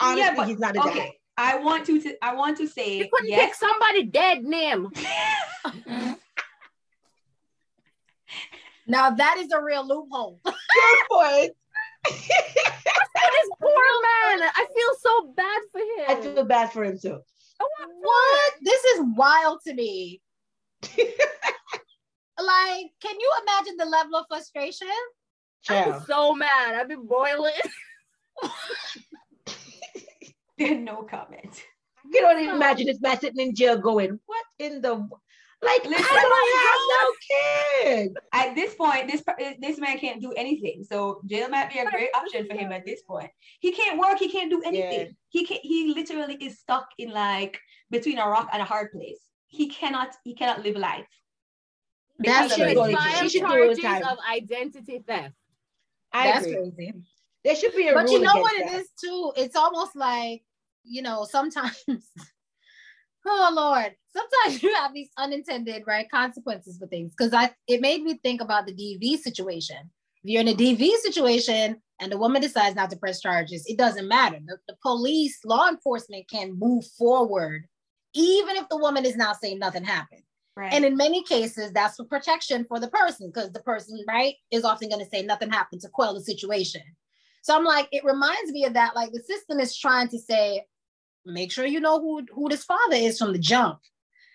Honestly, 0.00 0.22
Yeah, 0.22 0.34
but- 0.34 0.48
he's 0.48 0.58
not 0.58 0.76
a 0.76 0.80
dad. 0.80 1.10
I 1.40 1.56
want 1.58 1.86
to, 1.86 2.00
to 2.00 2.16
I 2.24 2.34
want 2.34 2.56
to 2.56 2.64
You 2.64 2.68
say 2.68 3.08
couldn't 3.08 3.30
pick 3.30 3.54
somebody 3.54 4.04
dead 4.04 4.42
name. 4.42 4.88
Now 8.88 9.10
that 9.10 9.36
is 9.38 9.52
a 9.52 9.62
real 9.62 9.86
loophole. 9.86 10.40
Good 10.44 10.54
point. 11.10 11.52
this 12.04 13.50
poor 13.60 13.70
man. 13.70 14.48
I 14.56 14.66
feel 14.74 14.94
so 15.00 15.32
bad 15.36 15.60
for 15.70 15.78
him. 15.80 16.06
I 16.08 16.20
feel 16.22 16.44
bad 16.44 16.72
for 16.72 16.84
him 16.84 16.98
too. 16.98 17.20
Oh, 17.60 17.68
what? 18.00 18.52
This 18.62 18.82
is 18.84 19.02
wild 19.14 19.60
to 19.66 19.74
me. 19.74 20.22
like, 22.44 22.86
can 23.02 23.18
you 23.18 23.32
imagine 23.42 23.76
the 23.76 23.86
level 23.86 24.16
of 24.16 24.26
frustration? 24.28 24.88
I'm 25.68 26.00
so 26.06 26.34
mad. 26.34 26.74
I've 26.74 26.88
been 26.88 27.06
boiling. 27.06 27.52
no 30.84 31.02
comment. 31.02 31.62
You 32.10 32.20
don't 32.20 32.40
even 32.40 32.54
imagine 32.54 32.86
this 32.86 33.00
man 33.00 33.20
sitting 33.20 33.40
in 33.46 33.54
jail 33.54 33.76
going, 33.76 34.18
"What 34.26 34.44
in 34.58 34.80
the 34.80 34.94
like? 35.60 35.84
Listen. 35.84 36.06
I 36.08 36.22
don't 36.22 36.54
have 36.64 36.80
no 36.96 37.12
kid." 37.28 38.16
At 38.32 38.54
this 38.54 38.74
point, 38.74 39.10
this 39.10 39.22
this 39.60 39.78
man 39.78 39.98
can't 39.98 40.22
do 40.22 40.32
anything. 40.32 40.84
So 40.84 41.20
jail 41.26 41.48
might 41.48 41.70
be 41.72 41.80
a 41.80 41.90
great 41.90 42.10
option 42.14 42.46
for 42.46 42.54
him 42.54 42.72
at 42.72 42.86
this 42.86 43.02
point. 43.02 43.30
He 43.60 43.72
can't 43.72 43.98
work. 43.98 44.18
He 44.18 44.30
can't 44.30 44.50
do 44.50 44.62
anything. 44.64 45.06
Yeah. 45.08 45.12
He 45.28 45.44
can 45.44 45.58
He 45.62 45.92
literally 45.94 46.36
is 46.40 46.58
stuck 46.58 46.88
in 46.98 47.10
like 47.10 47.60
between 47.90 48.18
a 48.18 48.26
rock 48.26 48.48
and 48.52 48.62
a 48.62 48.64
hard 48.64 48.92
place. 48.92 49.20
He 49.48 49.68
cannot. 49.68 50.16
He 50.24 50.34
cannot 50.34 50.62
live 50.62 50.76
life. 50.76 51.06
That's 52.18 52.54
Because 52.54 52.58
should 52.58 52.68
it. 52.68 52.74
go 52.74 52.92
File. 52.92 53.22
She 53.22 53.28
should 53.28 53.42
do 53.42 53.48
charges 53.48 53.82
time. 53.82 54.02
of 54.04 54.18
identity 54.30 55.04
theft. 55.06 55.34
I 56.12 56.26
That's 56.32 56.46
agree. 56.46 56.70
crazy. 56.76 56.94
There 57.44 57.54
should 57.56 57.74
be 57.76 57.88
a 57.88 57.94
But 57.94 58.04
rule 58.04 58.12
you 58.14 58.20
know 58.20 58.38
what 58.38 58.54
it 58.54 58.66
that. 58.66 58.80
is 58.80 58.88
too? 59.02 59.32
It's 59.36 59.56
almost 59.56 59.94
like, 59.94 60.42
you 60.84 61.02
know, 61.02 61.24
sometimes, 61.30 61.76
oh 63.26 63.52
Lord, 63.54 63.94
sometimes 64.08 64.62
you 64.62 64.74
have 64.74 64.92
these 64.92 65.10
unintended 65.16 65.84
right 65.86 66.10
consequences 66.10 66.78
for 66.78 66.86
things. 66.86 67.14
Because 67.16 67.32
I 67.32 67.50
it 67.66 67.80
made 67.80 68.02
me 68.02 68.14
think 68.22 68.40
about 68.40 68.66
the 68.66 68.72
DV 68.74 69.18
situation. 69.18 69.78
If 70.24 70.30
you're 70.30 70.40
in 70.40 70.48
a 70.48 70.54
DV 70.54 70.90
situation 70.96 71.80
and 72.00 72.10
the 72.10 72.18
woman 72.18 72.42
decides 72.42 72.74
not 72.74 72.90
to 72.90 72.96
press 72.96 73.20
charges, 73.20 73.64
it 73.66 73.78
doesn't 73.78 74.08
matter. 74.08 74.38
The, 74.44 74.58
the 74.66 74.76
police, 74.82 75.38
law 75.44 75.68
enforcement 75.68 76.28
can 76.28 76.58
move 76.58 76.84
forward, 76.98 77.66
even 78.14 78.56
if 78.56 78.68
the 78.68 78.78
woman 78.78 79.04
is 79.04 79.16
now 79.16 79.32
saying 79.34 79.60
nothing 79.60 79.84
happened. 79.84 80.22
Right. 80.58 80.72
And 80.72 80.84
in 80.84 80.96
many 80.96 81.22
cases, 81.22 81.70
that's 81.70 81.94
for 81.96 82.04
protection 82.04 82.64
for 82.64 82.80
the 82.80 82.88
person 82.88 83.28
because 83.28 83.52
the 83.52 83.60
person, 83.60 84.04
right, 84.08 84.34
is 84.50 84.64
often 84.64 84.88
going 84.88 85.04
to 85.04 85.08
say 85.08 85.22
nothing 85.22 85.50
happened 85.50 85.82
to 85.82 85.88
quell 85.88 86.14
the 86.14 86.20
situation. 86.20 86.82
So 87.42 87.54
I'm 87.56 87.64
like, 87.64 87.88
it 87.92 88.04
reminds 88.04 88.50
me 88.50 88.64
of 88.64 88.74
that. 88.74 88.96
Like 88.96 89.12
the 89.12 89.20
system 89.22 89.60
is 89.60 89.76
trying 89.78 90.08
to 90.08 90.18
say, 90.18 90.64
make 91.24 91.52
sure 91.52 91.64
you 91.64 91.78
know 91.78 92.00
who, 92.00 92.26
who 92.34 92.48
this 92.48 92.64
father 92.64 92.96
is 92.96 93.18
from 93.18 93.32
the 93.32 93.38
jump. 93.38 93.78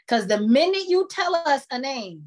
Because 0.08 0.26
the 0.28 0.40
minute 0.40 0.86
you 0.88 1.10
tell 1.12 1.36
us 1.36 1.66
a 1.70 1.78
name, 1.78 2.24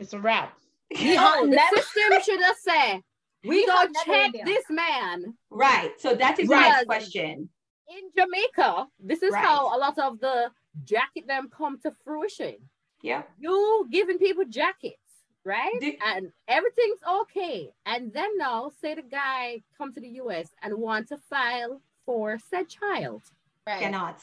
It's 0.00 0.12
a 0.12 0.18
wrap. 0.18 0.52
we 0.90 1.14
No, 1.14 1.20
hunt 1.20 1.50
the 1.50 1.56
never- 1.56 1.76
system 1.76 2.20
should 2.24 2.42
have 2.42 2.56
said, 2.58 3.00
we 3.44 3.50
We 3.60 3.66
go 3.66 3.76
hunt 3.76 3.96
check 4.04 4.32
this 4.44 4.64
man. 4.70 5.34
right. 5.50 5.92
So 6.00 6.16
that 6.16 6.40
is 6.40 6.48
Right. 6.48 6.60
my 6.62 6.68
next 6.70 6.86
question. 6.86 7.48
In 7.88 8.10
Jamaica, 8.18 8.86
this 8.98 9.22
is 9.22 9.30
Right. 9.32 9.44
how 9.44 9.76
a 9.76 9.78
lot 9.78 9.96
of 10.00 10.18
the 10.18 10.50
jacket 10.84 11.26
them 11.28 11.48
come 11.56 11.78
to 11.82 11.92
fruition. 12.04 12.56
Yeah. 13.02 13.22
You 13.38 13.88
giving 13.90 14.18
people 14.18 14.44
jackets, 14.48 14.96
right? 15.44 15.76
Do- 15.80 15.96
and 16.06 16.32
everything's 16.48 17.00
okay. 17.20 17.70
And 17.84 18.12
then 18.12 18.38
now, 18.38 18.70
say 18.80 18.94
the 18.94 19.02
guy 19.02 19.62
come 19.76 19.92
to 19.92 20.00
the 20.00 20.08
US 20.22 20.48
and 20.62 20.74
want 20.78 21.08
to 21.08 21.18
file 21.28 21.80
for 22.06 22.38
said 22.50 22.68
child. 22.68 23.22
Right. 23.66 23.80
Cannot. 23.80 24.20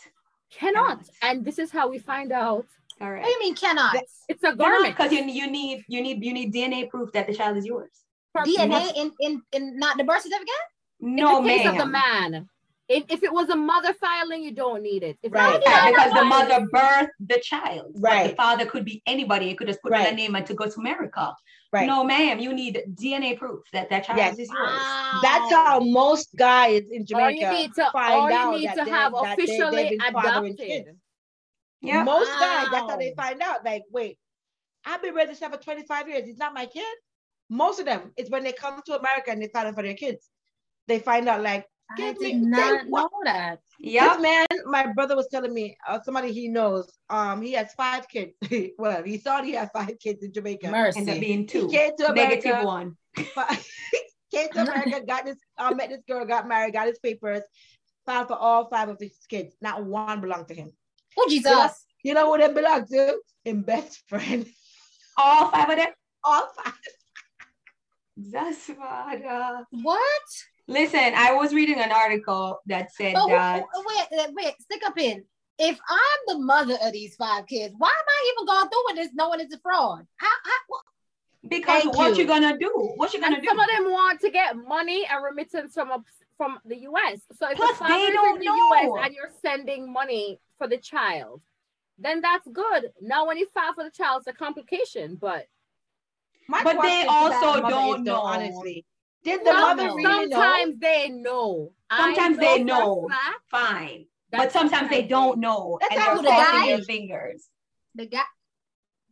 Cannot. 0.51 0.99
Cannot. 0.99 1.09
And 1.21 1.45
this 1.45 1.59
is 1.59 1.71
how 1.71 1.89
we 1.89 1.99
find 1.99 2.31
out 2.31 2.65
All 3.01 3.11
right. 3.11 3.21
What 3.21 3.27
do 3.27 3.31
you 3.31 3.39
mean 3.39 3.55
cannot? 3.55 3.95
it's 4.27 4.43
a 4.43 4.55
garment. 4.55 4.95
Because 4.97 5.11
you, 5.11 5.23
you 5.25 5.49
need 5.49 5.85
you 5.87 6.01
need 6.01 6.23
you 6.23 6.33
need 6.33 6.53
DNA 6.53 6.89
proof 6.89 7.11
that 7.13 7.27
the 7.27 7.33
child 7.33 7.57
is 7.57 7.65
yours. 7.65 7.91
For- 8.31 8.43
DNA 8.43 8.91
in, 8.95 9.11
in, 9.19 9.41
in 9.51 9.79
not 9.79 9.97
the 9.97 10.03
birth 10.03 10.21
certificate? 10.23 10.53
No, 11.01 11.37
in 11.37 11.43
the 11.43 11.49
case 11.49 11.65
ma'am. 11.65 11.73
of 11.75 11.79
the 11.79 11.85
man. 11.85 12.49
If, 12.89 13.03
if 13.09 13.21
it 13.23 13.31
was 13.31 13.49
a 13.49 13.55
mother 13.55 13.93
filing, 13.93 14.41
you 14.43 14.51
don't 14.51 14.81
need 14.81 15.03
it. 15.03 15.17
If 15.21 15.31
Right. 15.31 15.61
Yeah, 15.63 15.89
because 15.91 16.11
the 16.13 16.23
mother 16.25 16.65
birthed 16.73 17.09
the 17.19 17.39
child. 17.39 17.91
But 17.93 18.01
Right. 18.01 18.29
the 18.31 18.35
father 18.35 18.65
could 18.65 18.83
be 18.83 19.03
anybody. 19.05 19.51
It 19.51 19.57
could 19.59 19.67
just 19.67 19.81
put 19.83 19.91
in 19.93 19.99
Right. 19.99 20.11
a 20.11 20.15
name 20.15 20.33
and 20.35 20.45
to 20.47 20.55
go 20.55 20.65
to 20.67 20.79
America. 20.79 21.35
Right. 21.71 21.85
No, 21.85 22.03
ma'am. 22.03 22.39
You 22.39 22.51
need 22.51 22.81
DNA 22.95 23.35
proof 23.37 23.63
that 23.73 23.91
that 23.91 24.05
child 24.05 24.17
Yes. 24.17 24.39
is 24.39 24.49
yours. 24.49 24.81
That's 25.21 25.51
how 25.53 25.79
most 25.81 26.35
guys 26.35 26.81
in 26.91 27.03
Or 27.03 27.05
Jamaica 27.05 27.39
you 27.41 27.51
need 27.51 27.73
to, 27.75 27.89
find 27.91 28.33
out 28.33 28.53
you 28.53 28.57
need 28.61 28.69
that 28.69 28.77
to 28.79 28.85
they- 28.85 28.89
have 28.91 29.11
that 29.13 29.37
they- 29.37 29.45
they've 29.45 29.59
officially 29.61 29.89
been 29.89 30.01
adopted. 30.15 30.97
Yeah. 31.81 32.03
Most 32.03 32.31
guys, 32.39 32.67
that's 32.71 32.89
how 32.89 32.97
they 32.97 33.13
find 33.15 33.39
out. 33.43 33.63
Like, 33.63 33.83
wait, 33.91 34.17
I've 34.83 35.01
been 35.03 35.13
raising 35.13 35.29
this 35.29 35.39
child 35.39 35.53
for 35.53 35.59
25 35.61 36.09
years. 36.09 36.25
He's 36.25 36.37
not 36.39 36.55
my 36.55 36.65
kid. 36.65 36.83
Most 37.51 37.79
of 37.79 37.85
them, 37.85 38.13
it's 38.17 38.31
when 38.31 38.43
they 38.43 38.51
come 38.51 38.81
to 38.87 38.97
America 38.97 39.29
and 39.29 39.41
they 39.41 39.47
find 39.47 39.67
out 39.67 39.75
for 39.75 39.83
their 39.83 39.93
kids. 39.93 40.27
They 40.87 40.97
find 40.99 41.29
out, 41.29 41.41
like, 41.41 41.67
I 41.91 41.95
Give 41.95 42.19
me- 42.19 42.33
did 42.33 42.41
not 42.43 42.81
say 42.81 42.87
what? 42.87 43.11
know 43.11 43.19
that. 43.25 43.59
Yeah. 43.79 44.17
man, 44.19 44.45
my 44.65 44.91
brother 44.93 45.15
was 45.15 45.27
telling 45.29 45.53
me, 45.53 45.77
uh, 45.87 45.99
somebody 46.01 46.31
he 46.31 46.47
knows, 46.47 46.91
um, 47.09 47.41
he 47.41 47.53
has 47.53 47.73
five 47.73 48.07
kids. 48.07 48.33
well, 48.77 49.03
he 49.03 49.17
thought 49.17 49.45
he 49.45 49.53
had 49.53 49.71
five 49.73 49.97
kids 49.99 50.23
in 50.23 50.31
Jamaica. 50.33 50.69
Mercy, 50.69 50.99
End 50.99 51.09
up 51.09 51.15
Mercy. 51.15 51.25
being 51.27 51.39
He 51.39 51.45
two. 51.45 51.67
came 51.69 51.91
to 51.97 52.11
America, 52.11 52.47
Negative 52.47 52.65
one. 52.65 52.95
came 53.15 54.49
to 54.49 54.61
America, 54.61 55.01
got 55.07 55.25
this, 55.25 55.37
uh, 55.57 55.73
met 55.73 55.89
this 55.89 56.03
girl, 56.07 56.25
got 56.25 56.47
married, 56.47 56.73
got 56.73 56.87
his 56.87 56.99
papers, 56.99 57.41
filed 58.05 58.27
for 58.27 58.35
all 58.35 58.69
five 58.69 58.89
of 58.89 58.97
his 58.99 59.17
kids. 59.29 59.55
Not 59.61 59.83
one 59.85 60.21
belonged 60.21 60.49
to 60.49 60.53
him. 60.53 60.71
Oh, 61.17 61.27
Jesus. 61.29 61.85
You 62.03 62.13
know 62.13 62.31
who 62.31 62.37
they 62.37 62.53
belong 62.53 62.85
to? 62.87 63.17
His 63.43 63.55
best 63.63 64.03
friend. 64.07 64.45
All 65.17 65.49
five 65.49 65.69
of 65.69 65.75
them. 65.77 65.89
All 66.23 66.47
five. 66.63 66.73
That's 68.17 68.67
what. 68.67 69.25
Uh... 69.25 69.63
What? 69.71 69.99
Listen, 70.69 71.13
I 71.15 71.33
was 71.33 71.51
reading 71.53 71.79
an 71.79 71.91
article 71.91 72.59
that 72.67 72.93
said 72.93 73.13
But 73.15 73.27
that. 73.27 73.65
who- 73.73 73.83
wait, 73.87 74.19
uh, 74.19 74.31
wait, 74.33 74.61
stick 74.61 74.83
up 74.85 74.97
in. 74.99 75.25
If 75.57 75.79
I'm 75.89 76.19
the 76.27 76.37
mother 76.39 76.77
of 76.81 76.93
these 76.93 77.15
five 77.15 77.47
kids, 77.47 77.73
why 77.77 77.89
am 77.89 78.05
I 78.07 78.33
even 78.33 78.45
going 78.45 78.69
through 78.69 78.83
with 78.85 78.95
this 78.97 79.09
knowing 79.13 79.39
it's 79.41 79.53
a 79.53 79.59
fraud? 79.59 80.05
How, 80.17 80.27
how, 80.27 80.51
what? 80.67 80.81
Because 81.47 81.83
Thank 81.83 81.95
what 81.97 82.09
you. 82.11 82.23
you 82.23 82.27
gonna 82.27 82.57
do? 82.57 82.93
What 82.97 83.13
you 83.13 83.19
And 83.23 83.31
gonna 83.33 83.41
do? 83.41 83.47
some 83.47 83.59
of 83.59 83.65
them 83.67 83.91
want 83.91 84.21
to 84.21 84.29
get 84.29 84.55
money 84.55 85.05
and 85.09 85.23
remittance 85.23 85.73
from 85.73 85.89
a, 85.89 86.03
from 86.37 86.59
the 86.65 86.77
US. 86.81 87.19
So 87.37 87.49
if 87.49 87.57
Plus, 87.57 87.71
the 87.71 87.75
father 87.85 87.93
is 87.95 88.07
in 88.33 88.39
the 88.39 88.45
know. 88.45 88.71
US 88.71 89.05
and 89.05 89.13
you're 89.15 89.31
sending 89.41 89.91
money 89.91 90.39
for 90.59 90.67
the 90.67 90.77
child, 90.77 91.41
then 91.97 92.21
that's 92.21 92.47
good. 92.47 92.91
Now 93.01 93.25
when 93.25 93.37
you 93.37 93.47
file 93.53 93.73
for 93.73 93.83
the 93.83 93.91
child, 93.91 94.23
it's 94.25 94.27
a 94.27 94.37
complication. 94.37 95.15
But 95.15 95.47
My 96.47 96.63
But 96.63 96.73
they 96.73 96.77
question 96.79 96.99
to 97.01 97.29
that 97.29 97.43
also 97.43 97.69
don't 97.69 97.99
is, 98.01 98.05
though, 98.05 98.11
know. 98.13 98.21
Honestly, 98.21 98.85
did 99.23 99.41
the 99.41 99.51
Some- 99.51 99.61
mother 99.61 99.87
know. 99.87 99.95
really 99.95 100.25
know? 100.27 100.37
sometimes 100.39 100.79
they 100.79 101.09
know. 101.09 101.73
Sometimes 101.95 102.37
know 102.37 102.41
they 102.43 102.63
know. 102.63 103.07
fact 103.09 103.41
Fine. 103.51 104.05
that 104.31 104.37
But 104.37 104.51
sometimes 104.51 104.89
they 104.89 105.03
don't 105.03 105.39
know. 105.39 105.77
That's 105.81 105.93
and 105.95 106.01
how 106.01 106.13
they're 106.15 106.23
the 106.23 106.29
crossing 106.29 106.59
guy- 106.59 106.67
their 106.67 106.83
fingers. 106.83 107.49
The 107.95 108.05
guy, 108.05 108.21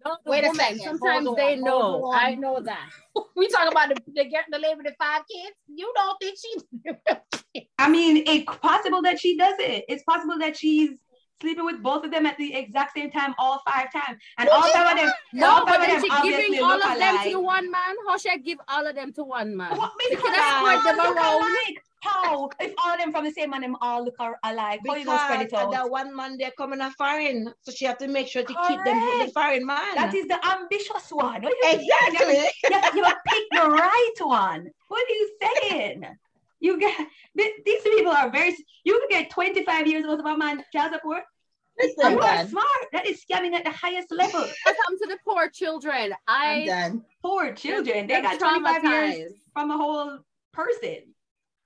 Not 0.06 0.24
the 0.24 0.30
Wait 0.32 0.44
a 0.46 0.54
second. 0.54 0.80
Sometimes 0.82 1.26
Hold 1.26 1.38
they 1.38 1.54
on, 1.56 1.62
know. 1.62 2.12
I 2.14 2.36
know 2.36 2.60
that. 2.62 2.90
we 3.36 3.48
talk 3.50 3.70
about 3.72 3.90
the 3.90 3.96
the, 4.14 4.24
the 4.52 4.60
lady 4.60 4.76
with 4.76 4.86
the 4.86 4.96
five 5.00 5.24
kids. 5.30 5.56
You 5.68 5.92
don't 5.96 6.18
think 6.22 6.38
she? 6.40 7.66
I 7.80 7.90
mean, 7.90 8.24
it's 8.28 8.46
possible 8.58 9.02
that 9.02 9.20
she 9.20 9.36
does 9.38 9.56
it. 9.60 9.86
It's 9.90 10.04
possible 10.04 10.38
that 10.40 10.56
she's 10.56 10.92
sleeping 11.41 11.65
with 11.65 11.82
both 11.82 12.03
of 12.03 12.12
them 12.12 12.25
at 12.25 12.38
the 12.38 12.56
exact 12.56 12.96
same 12.96 13.12
time, 13.12 13.34
all 13.38 13.62
five 13.65 13.91
times, 13.91 14.20
and 14.38 14.50
all 14.50 14.62
five 14.74 14.91
of 14.91 14.98
them. 14.98 15.12
No, 15.34 15.50
all 15.50 15.65
but 15.65 15.79
then 15.79 16.01
them 16.01 16.01
she 16.01 16.29
giving 16.32 16.63
all 16.63 16.82
of 16.82 16.98
them 17.00 17.32
to 17.32 17.39
one 17.39 17.72
man. 17.72 17.96
How 18.08 18.17
should 18.17 18.32
I 18.32 18.38
give 18.38 18.60
all 18.67 18.86
of 18.86 18.96
them 18.96 19.13
to 19.13 19.24
one 19.24 19.56
man? 19.56 19.77
What 19.77 19.91
You 20.00 20.17
because 20.17 20.24
could 20.24 20.34
they 20.34 20.38
have 20.38 20.63
all 20.63 20.79
spread 20.79 20.98
them 20.98 21.17
around. 21.17 21.77
How? 22.01 22.50
If 22.60 22.74
all 22.77 22.94
of 22.94 23.00
them 23.00 23.12
from 23.12 23.25
the 23.25 23.32
same 23.32 23.50
man, 23.50 23.62
them 23.62 23.75
all 23.82 24.06
look 24.06 24.15
al- 24.20 24.36
alike. 24.44 24.82
How 24.88 24.96
you 24.96 25.06
gonna 25.06 25.20
spread 25.20 25.39
Because 25.39 25.63
it 25.63 25.65
at 25.65 25.72
that 25.72 25.89
one 25.89 26.15
man 26.15 26.38
they're 26.38 26.51
coming 26.51 26.79
a 26.79 26.91
foreign, 26.91 27.51
so 27.62 27.72
she 27.72 27.86
have 27.86 27.98
to 27.98 28.08
make 28.08 28.27
sure 28.27 28.44
to 28.44 28.48
keep 28.67 28.84
them 28.84 29.01
with 29.01 29.13
the 29.13 29.17
Correct. 29.17 29.34
foreign 29.34 29.65
man. 29.65 29.96
That 29.96 30.13
is 30.13 30.27
the 30.27 30.39
ambitious 30.46 31.10
one. 31.10 31.41
What 31.41 31.53
you 31.53 31.58
exactly. 31.63 32.38
you, 32.38 33.01
you 33.01 33.03
pick 33.25 33.44
the 33.51 33.67
right 33.67 34.13
one. 34.20 34.67
What 34.88 35.06
are 35.10 35.13
you 35.13 35.38
saying? 35.41 36.06
You 36.60 36.80
get 36.80 37.08
these 37.36 37.82
people 37.84 38.12
are 38.12 38.30
very. 38.30 38.56
You 38.84 39.00
could 39.00 39.10
get 39.10 39.30
25 39.30 39.88
years 39.88 40.06
worth 40.06 40.20
of 40.20 40.26
a 40.26 40.38
man 40.38 40.64
child 40.74 40.94
support. 40.94 41.24
Listen, 41.80 42.14
You 42.14 42.20
are 42.20 42.36
done. 42.36 42.50
smart. 42.50 42.66
That 42.92 43.06
is 43.06 43.24
scamming 43.24 43.54
at 43.54 43.64
the 43.64 43.70
highest 43.72 44.12
level. 44.12 44.40
What 44.64 44.76
happened 44.76 45.00
to 45.04 45.08
the 45.10 45.18
poor 45.24 45.48
children? 45.50 46.14
I'm 46.28 46.66
done. 46.66 47.06
Poor 47.22 47.54
children. 47.54 48.08
They 48.08 48.16
they're 48.16 48.24
got 48.24 48.40
25 48.40 48.84
years 48.84 49.34
from 49.54 49.70
a 49.72 49.78
whole 49.78 50.18
person. 50.54 51.14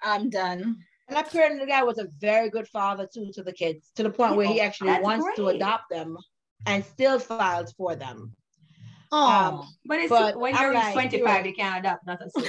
I'm 0.04 0.30
done. 0.30 0.78
and 1.08 1.18
apparently 1.18 1.60
the 1.60 1.68
guy 1.68 1.84
was 1.84 1.98
a 1.98 2.08
very 2.20 2.50
good 2.50 2.68
father 2.68 3.08
too 3.14 3.32
to 3.36 3.44
the 3.44 3.54
kids, 3.54 3.92
to 3.96 4.04
the 4.04 4.10
point 4.10 4.36
where 4.36 4.48
he 4.48 4.60
actually 4.60 4.90
that's 4.90 5.04
wants 5.04 5.26
to 5.38 5.48
adopt 5.48 5.90
them 5.90 6.18
and 6.66 6.84
still 6.84 7.18
files 7.20 7.72
for 7.74 7.96
them. 7.96 8.34
Oh, 9.14 9.28
Um, 9.28 9.68
But 9.86 10.00
it's 10.00 10.10
But 10.10 10.40
when 10.40 10.56
you're 10.56 10.74
like, 10.74 10.94
25, 10.94 11.46
you 11.46 11.54
can't 11.54 11.80
adopt 11.80 12.06
nothing. 12.08 12.30
So 12.30 12.42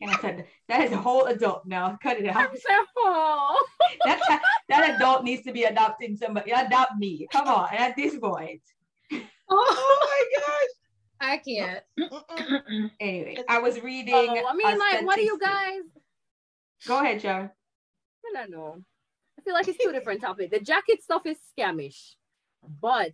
can't 0.00 0.24
adopt- 0.24 0.48
that 0.68 0.80
is 0.84 0.92
a 0.92 0.96
whole 0.96 1.24
adult 1.26 1.66
now. 1.66 1.98
Cut 2.02 2.18
it 2.18 2.26
out. 2.26 2.36
I'm 2.36 2.56
so. 2.56 3.56
That, 4.04 4.40
that 4.68 4.94
adult 4.96 5.24
needs 5.24 5.42
to 5.44 5.52
be 5.52 5.64
adopting 5.64 6.16
somebody. 6.16 6.50
Adopt 6.52 6.96
me. 6.98 7.26
Come 7.32 7.48
on. 7.48 7.68
At 7.72 7.96
this 7.96 8.16
point. 8.18 8.60
oh 9.50 10.28
my 10.30 10.40
gosh. 10.40 10.72
I 11.20 11.36
can't. 11.38 11.82
Anyway, 13.00 13.38
I 13.48 13.58
was 13.58 13.80
reading. 13.80 14.14
Oh, 14.14 14.46
I 14.48 14.54
mean, 14.54 14.66
a 14.74 14.78
like, 14.78 15.04
what 15.06 15.16
do 15.16 15.22
you 15.22 15.38
guys? 15.38 15.80
Go 16.86 16.98
ahead, 17.00 17.20
Sharon. 17.22 17.50
I 18.28 18.40
don't 18.40 18.50
know. 18.50 18.76
I 19.38 19.42
feel 19.42 19.54
like 19.54 19.68
it's 19.68 19.82
two 19.82 19.92
different 19.92 20.20
topics. 20.20 20.50
The 20.50 20.60
jacket 20.60 21.02
stuff 21.02 21.22
is 21.26 21.36
scamish, 21.58 22.14
but 22.82 23.12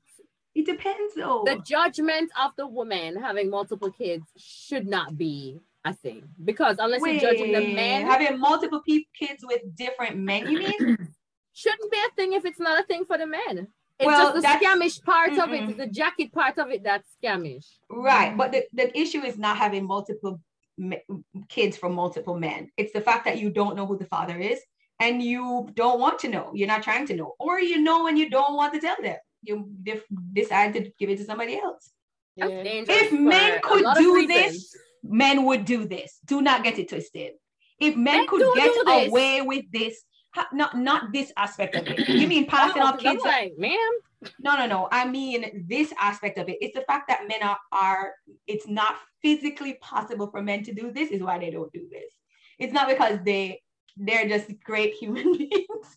It 0.55 0.67
depends 0.67 1.15
though. 1.15 1.45
the 1.47 1.63
judgment 1.65 2.31
of 2.43 2.53
the 2.57 2.67
woman 2.67 3.17
having 3.17 3.49
multiple 3.51 3.91
kids 3.91 4.25
should 4.37 4.87
not 4.87 5.17
be 5.17 5.61
a 5.85 5.95
thing 5.95 6.29
because 6.45 6.77
unless 6.79 7.01
you're 7.05 7.21
judging 7.21 7.53
the 7.53 7.75
man 7.75 8.07
having 8.07 8.39
multiple 8.39 8.83
pe- 8.87 9.05
kids 9.19 9.45
with 9.47 9.63
different 9.77 10.17
men, 10.19 10.51
you 10.51 10.59
mean? 10.59 10.99
shouldn't 11.55 11.91
be 11.91 11.99
a 11.99 12.15
thing 12.15 12.33
if 12.35 12.45
it's 12.45 12.61
not 12.61 12.81
a 12.81 12.85
thing 12.85 13.05
for 13.05 13.19
the 13.19 13.27
men. 13.27 13.67
It's 13.99 14.07
Well, 14.07 14.33
just 14.33 14.43
the 14.43 14.67
scamish 14.67 15.03
part 15.03 15.33
of 15.33 15.53
it. 15.53 15.61
Mm-mm. 15.63 15.69
It's 15.71 15.79
the 15.79 15.87
jacket 15.87 16.33
part 16.33 16.59
of 16.59 16.71
it 16.71 16.83
that's 16.83 17.09
scamish. 17.23 17.67
right. 17.91 18.37
But 18.37 18.53
the, 18.53 18.65
the 18.73 18.99
issue 18.99 19.23
is 19.23 19.39
not 19.39 19.57
having 19.59 19.87
multiple 19.87 20.41
me- 20.79 21.03
kids 21.49 21.77
from 21.77 21.95
multiple 21.95 22.37
men. 22.37 22.71
It's 22.77 22.93
the 22.93 23.01
fact 23.01 23.25
that 23.27 23.39
you 23.39 23.51
don't 23.51 23.77
know 23.77 23.87
who 23.87 23.99
the 23.99 24.07
father 24.07 24.39
is 24.39 24.61
and 24.99 25.23
you 25.23 25.69
don't 25.75 26.01
want 26.01 26.19
to 26.21 26.29
know. 26.29 26.51
You're 26.55 26.69
not 26.69 26.83
trying 26.83 27.07
to 27.09 27.15
know. 27.17 27.35
Or 27.39 27.61
you 27.61 27.81
know 27.81 28.07
and 28.07 28.19
you 28.19 28.31
don't 28.31 28.55
want 28.55 28.73
to 28.75 28.81
tell 28.81 28.97
them. 29.03 29.17
You 29.43 29.69
def- 29.83 30.07
decide 30.33 30.75
to 30.75 30.91
give 30.99 31.11
it 31.11 31.19
to 31.19 31.25
somebody 31.25 31.59
else. 31.59 31.91
Yeah. 32.37 32.47
If 32.49 33.13
men 33.13 33.61
could 33.63 33.85
do 33.99 34.27
this, 34.27 34.75
men 35.03 35.45
would 35.45 35.65
do 35.65 35.85
this. 35.87 36.19
Do 36.27 36.41
not 36.41 36.63
get 36.65 36.79
it 36.79 36.89
twisted. 36.89 37.33
If 37.81 37.97
men, 37.97 38.19
Men 38.19 38.27
could 38.29 38.55
get 38.55 38.73
do 38.75 38.83
this. 38.87 39.09
away 39.09 39.43
with 39.43 39.65
this, 39.73 40.03
ha- 40.35 40.49
not 40.53 40.77
not 40.79 41.13
this 41.13 41.33
aspect 41.37 41.75
of 41.75 41.87
it. 41.89 42.09
You 42.21 42.29
mean 42.29 42.47
passing 42.47 42.83
Oh, 42.83 42.87
off 42.87 42.97
'cause 42.97 43.07
I'm 43.07 43.13
kids? 43.17 43.25
like, 43.25 43.53
ma'am, 43.59 43.93
No, 44.39 44.57
no, 44.57 44.67
no. 44.67 44.89
I 44.93 45.07
mean 45.09 45.67
this 45.69 45.93
aspect 46.01 46.39
of 46.39 46.49
it. 46.49 46.59
It's 46.61 46.75
the 46.79 46.83
fact 46.83 47.09
that 47.09 47.27
men 47.29 47.43
are, 47.43 47.59
are 47.73 48.13
it's 48.47 48.69
not 48.69 48.95
physically 49.21 49.75
possible 49.83 50.31
for 50.31 50.41
men 50.41 50.63
to 50.65 50.73
do 50.73 50.93
this, 50.93 51.11
is 51.11 51.21
why 51.23 51.39
they 51.39 51.51
don't 51.51 51.73
do 51.73 51.89
this. 51.91 52.15
It's 52.61 52.73
not 52.73 52.87
because 52.89 53.19
they 53.25 53.61
they're 53.97 54.29
just 54.29 54.49
great 54.65 54.95
human 55.01 55.37
beings. 55.37 55.97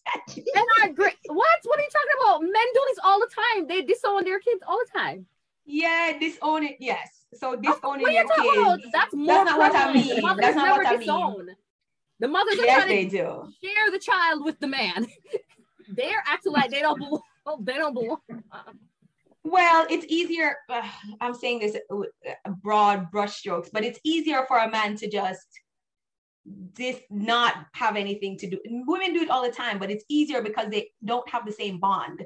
men 0.54 0.66
are 0.84 0.90
great. 0.94 1.16
What? 1.28 1.58
What 1.64 1.80
are 1.80 1.82
you 1.84 1.90
talking 1.92 2.22
about? 2.22 2.42
Men 2.42 2.52
do 2.74 2.82
this 2.90 3.00
all 3.04 3.20
the 3.20 3.30
time. 3.34 3.68
They 3.68 3.82
disown 3.82 4.24
their 4.24 4.40
kids 4.40 4.62
all 4.68 4.80
the 4.80 5.00
time. 5.00 5.26
yeah, 5.66 6.18
disown 6.20 6.64
it. 6.64 6.78
Yes. 6.80 7.26
So 7.34 7.56
disowning 7.56 8.06
are 8.08 8.10
you 8.12 8.16
your 8.18 8.28
talking 8.28 8.62
about? 8.62 8.80
kids. 8.80 8.92
That's 8.94 9.14
more 9.14 9.44
not 9.46 9.58
what 9.58 9.76
I 9.76 9.94
mean. 9.94 10.08
That's 10.40 10.56
not 10.56 10.78
what 10.78 10.88
I 10.88 10.92
mean. 10.92 11.00
disown. 11.02 11.48
The 12.20 12.28
mothers 12.30 12.60
are 12.60 12.66
Yes, 12.66 12.84
trying 12.86 12.88
they 12.90 13.06
to 13.06 13.10
do. 13.10 13.54
share 13.64 13.92
the 13.92 14.00
child 14.00 14.46
with 14.46 14.58
the 14.60 14.68
man. 14.68 15.06
They're 15.90 16.24
acting 16.26 16.54
like 16.54 16.72
they 16.72 16.80
don't 16.82 16.98
belong. 16.98 17.22
They 17.64 17.74
don't 17.74 17.94
belong. 17.94 18.18
Well, 19.44 19.86
it's 19.90 20.06
easier. 20.10 20.56
Uh, 20.70 20.82
I'm 21.22 21.34
saying 21.36 21.60
this 21.60 21.78
with 21.90 22.10
uh, 22.28 22.52
broad 22.64 23.12
brushstrokes, 23.12 23.70
but 23.72 23.84
it's 23.84 24.00
easier 24.04 24.46
for 24.48 24.58
a 24.58 24.70
man 24.70 24.96
to 24.98 25.10
just 25.10 25.46
this 26.46 26.98
not 27.10 27.56
have 27.74 27.96
anything 27.96 28.38
to 28.38 28.50
do. 28.50 28.60
Women 28.66 29.14
do 29.14 29.22
it 29.22 29.30
all 29.30 29.44
the 29.44 29.52
time, 29.52 29.80
but 29.80 29.90
it's 29.90 30.06
easier 30.10 30.42
because 30.42 30.70
they 30.70 30.92
don't 31.04 31.28
have 31.30 31.46
the 31.46 31.52
same 31.52 31.80
bond 31.80 32.26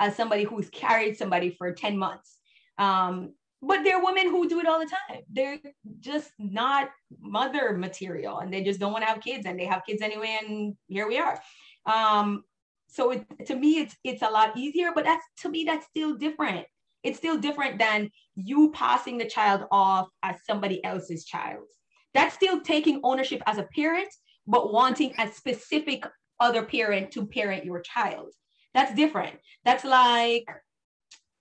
as 0.00 0.16
somebody 0.16 0.44
who's 0.44 0.68
carried 0.70 1.16
somebody 1.16 1.50
for 1.50 1.72
10 1.72 1.96
months. 1.96 2.38
Um, 2.78 3.34
but 3.62 3.84
there 3.84 3.98
are 3.98 4.04
women 4.04 4.28
who 4.30 4.48
do 4.48 4.58
it 4.60 4.66
all 4.66 4.80
the 4.80 4.90
time. 5.08 5.20
They're 5.30 5.58
just 6.00 6.30
not 6.38 6.88
mother 7.20 7.76
material 7.76 8.38
and 8.38 8.52
they 8.52 8.62
just 8.62 8.80
don't 8.80 8.92
want 8.92 9.04
to 9.04 9.08
have 9.10 9.20
kids 9.20 9.44
and 9.44 9.60
they 9.60 9.66
have 9.66 9.82
kids 9.86 10.00
anyway. 10.00 10.38
And 10.42 10.76
here 10.88 11.06
we 11.06 11.18
are. 11.18 11.40
Um, 11.84 12.42
so 12.88 13.10
it, 13.12 13.26
to 13.46 13.54
me, 13.54 13.78
it's 13.78 13.96
it's 14.02 14.22
a 14.22 14.30
lot 14.30 14.56
easier, 14.56 14.90
but 14.94 15.04
that's 15.04 15.24
to 15.42 15.48
me, 15.48 15.64
that's 15.64 15.86
still 15.86 16.16
different. 16.16 16.66
It's 17.02 17.18
still 17.18 17.38
different 17.38 17.78
than 17.78 18.10
you 18.34 18.72
passing 18.72 19.18
the 19.18 19.26
child 19.26 19.64
off 19.70 20.08
as 20.22 20.36
somebody 20.44 20.82
else's 20.84 21.24
child. 21.24 21.66
That's 22.14 22.34
still 22.34 22.60
taking 22.60 23.00
ownership 23.04 23.42
as 23.46 23.58
a 23.58 23.68
parent, 23.74 24.12
but 24.46 24.72
wanting 24.72 25.14
a 25.18 25.30
specific 25.30 26.04
other 26.40 26.64
parent 26.64 27.12
to 27.12 27.26
parent 27.26 27.64
your 27.64 27.80
child. 27.80 28.32
That's 28.74 28.94
different. 28.94 29.36
That's 29.64 29.84
like 29.84 30.48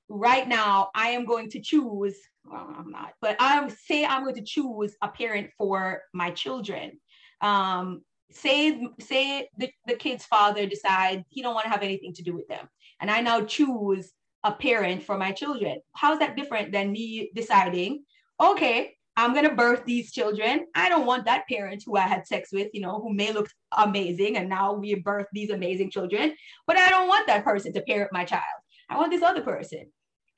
right 0.10 0.48
now, 0.48 0.90
I 0.96 1.10
am 1.10 1.26
going 1.26 1.50
to 1.52 1.62
choose, 1.62 2.18
well, 2.44 2.74
I'm 2.78 2.92
not, 2.92 3.14
but 3.22 3.36
I'm 3.40 3.70
say 3.70 4.06
I'm 4.06 4.24
going 4.24 4.36
to 4.36 4.44
choose 4.44 4.96
a 5.02 5.08
parent 5.08 5.52
for 5.58 6.02
my 6.14 6.32
children. 6.32 7.00
Um, 7.42 8.02
say 8.32 8.88
say 9.00 9.50
the, 9.58 9.72
the 9.88 9.96
kid's 9.96 10.26
father 10.26 10.66
decides 10.66 11.24
he 11.30 11.42
don't 11.42 11.56
want 11.56 11.66
to 11.66 11.72
have 11.72 11.84
anything 11.84 12.14
to 12.14 12.22
do 12.22 12.34
with 12.34 12.48
them 12.48 12.68
and 13.02 13.10
i 13.10 13.22
now 13.22 13.42
choose 13.42 14.12
a 14.44 14.52
parent 14.52 15.04
for 15.04 15.18
my 15.18 15.32
children 15.32 15.80
how's 15.96 16.20
that 16.20 16.36
different 16.36 16.72
than 16.72 16.92
me 16.92 17.32
deciding 17.34 18.04
okay 18.40 18.96
i'm 19.20 19.34
going 19.34 19.48
to 19.48 19.54
birth 19.54 19.84
these 19.86 20.12
children. 20.12 20.66
I 20.74 20.88
don't 20.88 21.06
want 21.06 21.26
that 21.26 21.48
parent 21.48 21.84
who 21.86 21.98
i 21.98 22.08
had 22.14 22.26
sex 22.26 22.50
with 22.54 22.70
you 22.74 22.82
know 22.82 23.00
who 23.02 23.14
may 23.14 23.32
look 23.34 23.50
amazing 23.78 24.38
and 24.38 24.48
now 24.48 24.74
we 24.74 24.96
birth 24.96 25.28
these 25.34 25.50
amazing 25.50 25.92
children. 25.92 26.36
But 26.68 26.78
i 26.78 26.90
don't 26.90 27.08
want 27.08 27.28
that 27.28 27.44
person 27.44 27.74
to 27.74 27.82
parent 27.82 28.12
my 28.14 28.24
child. 28.24 28.60
I 28.90 28.98
want 28.98 29.12
this 29.12 29.24
other 29.24 29.42
person. 29.42 29.92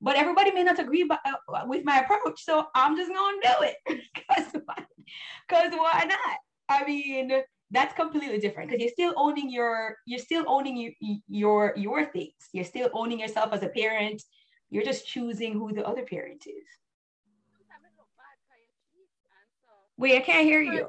But 0.03 0.15
everybody 0.15 0.51
may 0.51 0.63
not 0.63 0.79
agree 0.79 1.03
by, 1.03 1.19
uh, 1.23 1.65
with 1.67 1.85
my 1.85 1.99
approach 1.99 2.43
so 2.43 2.67
i'm 2.73 2.97
just 2.97 3.11
going 3.13 3.39
to 3.41 3.47
do 3.47 3.55
it. 3.69 4.01
Because 4.15 4.51
because 5.47 5.71
why 5.83 6.05
not? 6.07 6.37
I 6.69 6.85
mean 6.85 7.43
that's 7.71 7.93
completely 7.95 8.39
different 8.39 8.69
because 8.69 8.81
you're 8.81 8.97
still 8.99 9.13
owning 9.15 9.49
your 9.49 9.97
you're 10.05 10.25
still 10.29 10.45
owning 10.47 10.75
your 10.77 10.91
your 11.27 11.73
your 11.85 12.05
things. 12.15 12.41
You're 12.53 12.71
still 12.73 12.89
owning 12.93 13.19
yourself 13.19 13.53
as 13.53 13.63
a 13.63 13.69
parent. 13.69 14.21
You're 14.71 14.89
just 14.91 15.05
choosing 15.05 15.53
who 15.53 15.73
the 15.73 15.85
other 15.85 16.03
parent 16.03 16.43
is 16.47 16.80
wait 19.97 20.15
i 20.17 20.19
can't 20.21 20.43
hear 20.45 20.61
you 20.61 20.87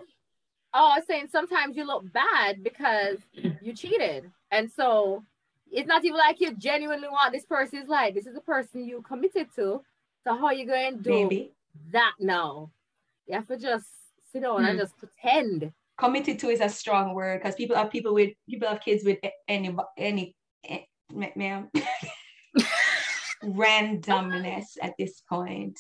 Oh, 0.74 0.92
I 0.94 0.98
was 1.00 1.06
saying 1.06 1.28
sometimes 1.30 1.76
you 1.76 1.84
look 1.86 2.10
bad 2.14 2.62
because 2.64 3.18
you 3.60 3.74
cheated. 3.74 4.30
And 4.50 4.70
so 4.70 5.22
it's 5.70 5.86
not 5.86 6.02
even 6.02 6.16
like 6.16 6.40
you 6.40 6.54
genuinely 6.56 7.08
want 7.08 7.30
this 7.34 7.44
person's 7.44 7.90
life. 7.90 8.14
This 8.14 8.26
is 8.26 8.32
the 8.34 8.40
person 8.40 8.82
you 8.86 9.02
committed 9.02 9.48
to. 9.56 9.82
So 10.24 10.34
how 10.34 10.46
are 10.46 10.54
you 10.54 10.64
going 10.66 10.96
to 10.96 11.02
do 11.02 11.10
maybe 11.10 11.52
that 11.90 12.12
now? 12.18 12.70
You 13.26 13.34
have 13.34 13.46
to 13.48 13.58
just 13.58 13.84
sit 14.32 14.40
down 14.44 14.64
and 14.64 14.78
Hmm. 14.78 14.78
just 14.78 14.96
pretend. 14.96 15.70
committed 15.98 16.38
to 16.38 16.48
is 16.48 16.62
a 16.62 16.70
strong 16.70 17.12
word 17.12 17.42
because 17.42 17.54
people 17.54 17.76
have 17.76 17.90
people 17.90 18.14
with 18.14 18.30
people 18.48 18.66
have 18.66 18.80
kids 18.80 19.04
with 19.04 19.18
any 19.46 19.76
any 19.98 20.34
eh, 20.64 20.80
ma'am 21.36 21.68
randomness 23.44 24.78
at 24.80 24.94
this 24.98 25.20
point 25.28 25.78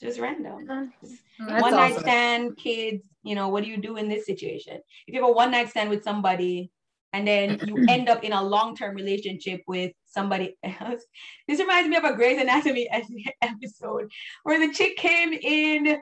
just 0.00 0.18
random. 0.18 0.92
That's 1.38 1.62
one 1.62 1.72
night 1.72 1.98
stand, 1.98 2.56
kids, 2.56 3.02
you 3.22 3.34
know, 3.34 3.48
what 3.48 3.64
do 3.64 3.70
you 3.70 3.78
do 3.78 3.96
in 3.96 4.08
this 4.08 4.26
situation? 4.26 4.80
If 5.06 5.14
you 5.14 5.20
have 5.20 5.30
a 5.30 5.32
one 5.32 5.50
night 5.50 5.70
stand 5.70 5.90
with 5.90 6.04
somebody 6.04 6.70
and 7.12 7.26
then 7.26 7.60
you 7.66 7.84
end 7.88 8.08
up 8.08 8.24
in 8.24 8.32
a 8.32 8.42
long 8.42 8.76
term 8.76 8.94
relationship 8.94 9.62
with 9.66 9.92
somebody 10.04 10.56
else, 10.62 11.02
this 11.48 11.60
reminds 11.60 11.88
me 11.88 11.96
of 11.96 12.04
a 12.04 12.14
Grey's 12.14 12.40
Anatomy 12.40 12.88
episode 13.42 14.10
where 14.42 14.64
the 14.64 14.72
chick 14.72 14.96
came 14.96 15.32
in, 15.32 15.98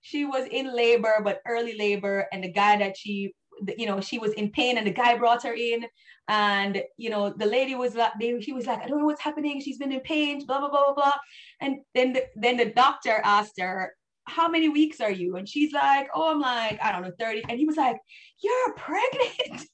she 0.00 0.24
was 0.24 0.46
in 0.50 0.74
labor, 0.74 1.14
but 1.22 1.40
early 1.46 1.76
labor, 1.76 2.26
and 2.32 2.42
the 2.42 2.52
guy 2.52 2.78
that 2.78 2.96
she 2.96 3.34
you 3.76 3.86
know 3.86 4.00
she 4.00 4.18
was 4.18 4.32
in 4.34 4.50
pain 4.50 4.78
and 4.78 4.86
the 4.86 4.92
guy 4.92 5.16
brought 5.16 5.42
her 5.42 5.54
in 5.54 5.84
and 6.28 6.82
you 6.96 7.10
know 7.10 7.30
the 7.30 7.46
lady 7.46 7.74
was 7.74 7.94
like 7.94 8.12
they, 8.20 8.40
she 8.40 8.52
was 8.52 8.66
like 8.66 8.82
i 8.82 8.86
don't 8.86 8.98
know 8.98 9.06
what's 9.06 9.20
happening 9.20 9.60
she's 9.60 9.78
been 9.78 9.92
in 9.92 10.00
pain 10.00 10.44
blah 10.46 10.58
blah 10.60 10.70
blah 10.70 10.86
blah 10.86 10.94
blah 10.94 11.12
and 11.60 11.76
then 11.94 12.12
the, 12.12 12.24
then 12.36 12.56
the 12.56 12.66
doctor 12.66 13.20
asked 13.24 13.58
her 13.58 13.94
how 14.24 14.48
many 14.48 14.68
weeks 14.68 15.00
are 15.00 15.10
you 15.10 15.36
and 15.36 15.48
she's 15.48 15.72
like 15.72 16.08
oh 16.14 16.30
i'm 16.30 16.40
like 16.40 16.78
i 16.82 16.92
don't 16.92 17.02
know 17.02 17.12
30 17.18 17.44
and 17.48 17.58
he 17.58 17.64
was 17.64 17.76
like 17.76 17.98
you're 18.42 18.74
pregnant 18.74 19.64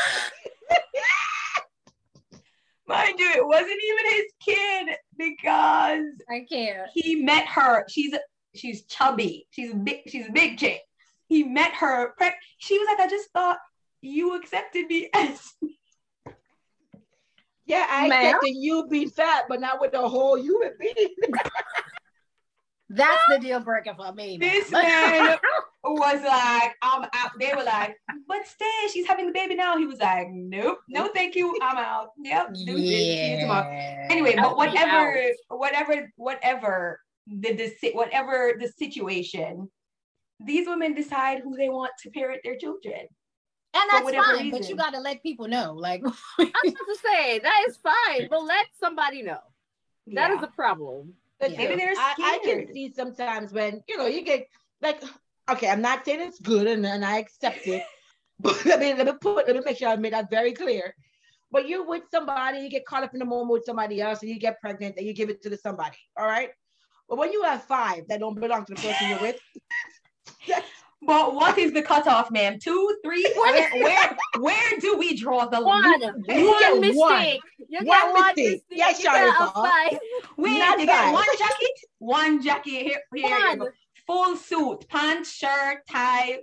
mind 2.88 3.18
you 3.18 3.30
it 3.30 3.46
wasn't 3.46 3.68
even 3.70 4.12
his 4.12 4.24
kid 4.44 4.96
because 5.18 6.04
I 6.30 6.46
can't. 6.48 6.88
he 6.94 7.16
met 7.16 7.46
her. 7.46 7.84
She's 7.88 8.14
she's 8.54 8.84
chubby. 8.86 9.46
She's 9.50 9.74
big. 9.74 10.00
She's 10.06 10.26
a 10.26 10.32
big 10.32 10.58
chick. 10.58 10.80
He 11.28 11.44
met 11.44 11.72
her. 11.74 12.14
She 12.58 12.78
was 12.78 12.88
like, 12.88 13.00
I 13.06 13.08
just 13.08 13.30
thought 13.30 13.58
you 14.00 14.34
accepted 14.34 14.86
me 14.88 15.10
as. 15.14 15.52
Yeah, 17.66 17.86
I 17.88 18.08
Ma'am? 18.08 18.24
expected 18.24 18.54
you 18.56 18.86
be 18.88 19.06
fat, 19.06 19.44
but 19.48 19.60
not 19.60 19.80
with 19.80 19.92
a 19.92 20.08
whole 20.08 20.38
human 20.38 20.72
being. 20.80 21.14
That's 22.88 23.22
the 23.28 23.38
deal 23.38 23.60
breaker 23.60 23.92
for 23.94 24.12
me. 24.14 24.38
man. 24.38 24.48
This 24.48 24.70
man 24.70 25.36
was 25.84 26.22
like, 26.22 26.74
I'm 26.80 27.04
out. 27.12 27.30
They 27.38 27.52
were 27.54 27.62
like, 27.64 27.94
but 28.26 28.46
stay. 28.46 28.88
She's 28.90 29.06
having 29.06 29.26
the 29.26 29.32
baby 29.32 29.54
now. 29.54 29.76
He 29.76 29.84
was 29.86 29.98
like, 29.98 30.28
nope, 30.30 30.78
no, 30.88 31.08
thank 31.08 31.34
you. 31.34 31.54
I'm 31.60 31.76
out. 31.76 32.12
Yep. 32.24 32.54
Tomorrow. 32.54 33.68
Anyway, 34.08 34.34
but 34.36 34.56
whatever, 34.56 35.22
whatever, 35.48 36.10
whatever 36.16 37.00
the, 37.26 37.52
the 37.52 37.90
whatever 37.92 38.54
the 38.58 38.68
situation, 38.68 39.68
these 40.40 40.66
women 40.66 40.94
decide 40.94 41.40
who 41.40 41.56
they 41.56 41.68
want 41.68 41.92
to 42.02 42.10
parent 42.10 42.40
their 42.44 42.56
children. 42.56 43.06
and 43.74 43.82
for 43.90 43.90
that's 43.90 44.04
whatever 44.04 44.24
fine, 44.36 44.50
but 44.50 44.68
you 44.68 44.76
got 44.76 44.94
to 44.94 45.00
let 45.00 45.22
people 45.22 45.48
know. 45.48 45.74
Like, 45.74 46.02
I 46.04 46.10
was 46.38 46.50
supposed 46.72 47.00
to 47.02 47.08
say 47.08 47.38
that 47.40 47.64
is 47.68 47.76
fine, 47.76 48.28
but 48.30 48.42
let 48.44 48.66
somebody 48.80 49.22
know. 49.22 49.40
That 50.06 50.30
is 50.30 50.36
Yeah. 50.36 50.40
the 50.46 50.52
problem. 50.52 51.14
But 51.40 51.52
Yeah. 51.52 51.58
Maybe 51.58 51.76
they're 51.76 51.94
I, 51.96 52.14
I 52.18 52.38
can 52.44 52.72
see 52.72 52.92
sometimes 52.92 53.52
when 53.52 53.82
you 53.88 53.96
know 53.98 54.06
you 54.06 54.22
get 54.22 54.48
like 54.80 55.02
okay, 55.50 55.68
I'm 55.68 55.80
not 55.82 56.04
saying 56.04 56.20
it's 56.20 56.40
good 56.40 56.66
and, 56.66 56.84
and 56.86 57.04
I 57.04 57.18
accept 57.18 57.66
it, 57.66 57.82
but 58.40 58.64
let 58.64 58.80
me 58.80 58.94
let 58.94 59.06
me 59.06 59.12
put 59.20 59.46
let 59.46 59.54
me 59.56 59.62
make 59.64 59.76
sure 59.78 59.88
I 59.88 59.96
made 59.96 60.12
that 60.12 60.30
very 60.30 60.52
clear. 60.52 60.94
But 61.50 61.66
you're 61.68 61.86
with 61.86 62.02
somebody, 62.10 62.58
you 62.60 62.68
get 62.70 62.84
caught 62.84 63.04
up 63.04 63.14
in 63.14 63.20
the 63.20 63.24
moment 63.24 63.50
with 63.50 63.64
somebody 63.64 64.00
else, 64.02 64.20
and 64.22 64.30
you 64.30 64.38
get 64.38 64.60
pregnant, 64.60 64.96
and 64.98 65.06
you 65.06 65.14
give 65.14 65.30
it 65.30 65.40
to 65.42 65.48
the 65.48 65.56
somebody. 65.56 65.96
All 66.16 66.26
right. 66.26 66.50
But 67.08 67.16
when 67.16 67.32
you 67.32 67.42
have 67.44 67.64
five 67.64 68.06
that 68.08 68.20
don't 68.20 68.38
belong 68.38 68.66
to 68.66 68.74
the 68.74 68.80
person 68.82 69.08
you're 69.08 69.20
with, 69.20 69.36
But 71.00 71.34
what 71.36 71.56
is 71.58 71.72
the 71.72 71.82
cutoff, 71.82 72.30
ma'am? 72.32 72.58
Two, 72.60 72.96
three? 73.04 73.24
Where, 73.36 73.70
where, 73.84 74.16
where 74.40 74.78
do 74.80 74.96
we 74.98 75.16
draw 75.16 75.46
the 75.46 75.60
One, 75.62 75.82
line? 75.82 76.00
one 76.00 76.58
get 76.58 76.80
mistake. 76.80 76.96
one. 76.96 77.36
You 77.68 77.78
One 77.78 77.84
get 77.86 78.12
one 78.12 78.24
mistake. 78.26 78.36
mistake. 78.36 78.62
Yes, 78.70 78.98
you 78.98 79.04
get 79.04 79.28
a 79.28 79.30
Sharifa. 79.32 79.52
five. 79.54 79.98
Wait, 80.36 80.58
Not 80.58 80.80
you 80.80 80.86
get 80.86 80.96
five. 81.04 81.12
one 81.12 81.24
jacket, 81.38 81.70
one 81.98 82.42
jacket 82.42 82.70
here, 82.82 83.00
here 83.14 83.28
you 83.28 83.46
One. 83.48 83.58
go. 83.58 83.68
full 84.08 84.36
suit, 84.36 84.88
pants, 84.88 85.30
shirt, 85.32 85.86
tie, 85.88 86.38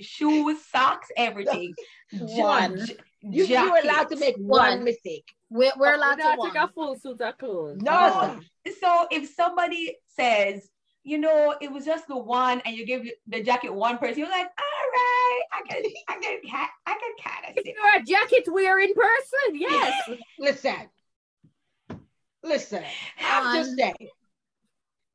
shoes, 0.00 0.58
socks, 0.72 1.08
everything. 1.16 1.72
Ja- 2.10 2.44
One. 2.44 2.84
j- 2.86 2.96
you, 3.22 3.44
you're 3.44 3.76
allowed 3.84 4.08
to 4.08 4.16
make 4.16 4.36
one, 4.38 4.78
One. 4.78 4.84
mistake. 4.84 5.26
we're, 5.50 5.70
we're 5.78 5.94
allowed 5.94 6.16
we 6.16 6.22
gotta 6.22 6.36
to 6.42 6.48
take 6.48 6.62
a 6.62 6.68
full 6.74 6.96
suit 6.98 7.20
of 7.20 7.38
clothes. 7.38 7.80
No. 7.80 8.40
So 8.80 9.06
if 9.10 9.28
somebody 9.34 9.96
says, 10.16 10.68
you 11.10 11.18
know, 11.18 11.56
it 11.60 11.72
was 11.72 11.84
just 11.84 12.06
the 12.06 12.16
one, 12.16 12.62
and 12.64 12.76
you 12.76 12.86
give 12.86 13.04
the 13.26 13.42
jacket 13.42 13.74
one 13.74 13.98
person, 13.98 14.20
you're 14.20 14.28
like, 14.28 14.46
all 14.46 14.86
right, 14.94 15.40
I 15.52 15.62
can, 15.68 15.82
I 16.08 16.12
can, 16.20 16.38
ca- 16.48 16.70
I 16.86 16.92
can 16.92 17.32
kind 17.32 17.50
of 17.50 17.56
If 17.56 17.64
see. 17.64 17.74
you're 17.76 18.00
a 18.00 18.04
jacket 18.04 18.44
wearing 18.52 18.94
person, 18.94 19.54
yes. 19.54 20.08
Listen. 20.38 20.88
Listen. 22.44 22.84
I'm 23.20 23.56
just 23.56 23.76
saying. 23.76 24.08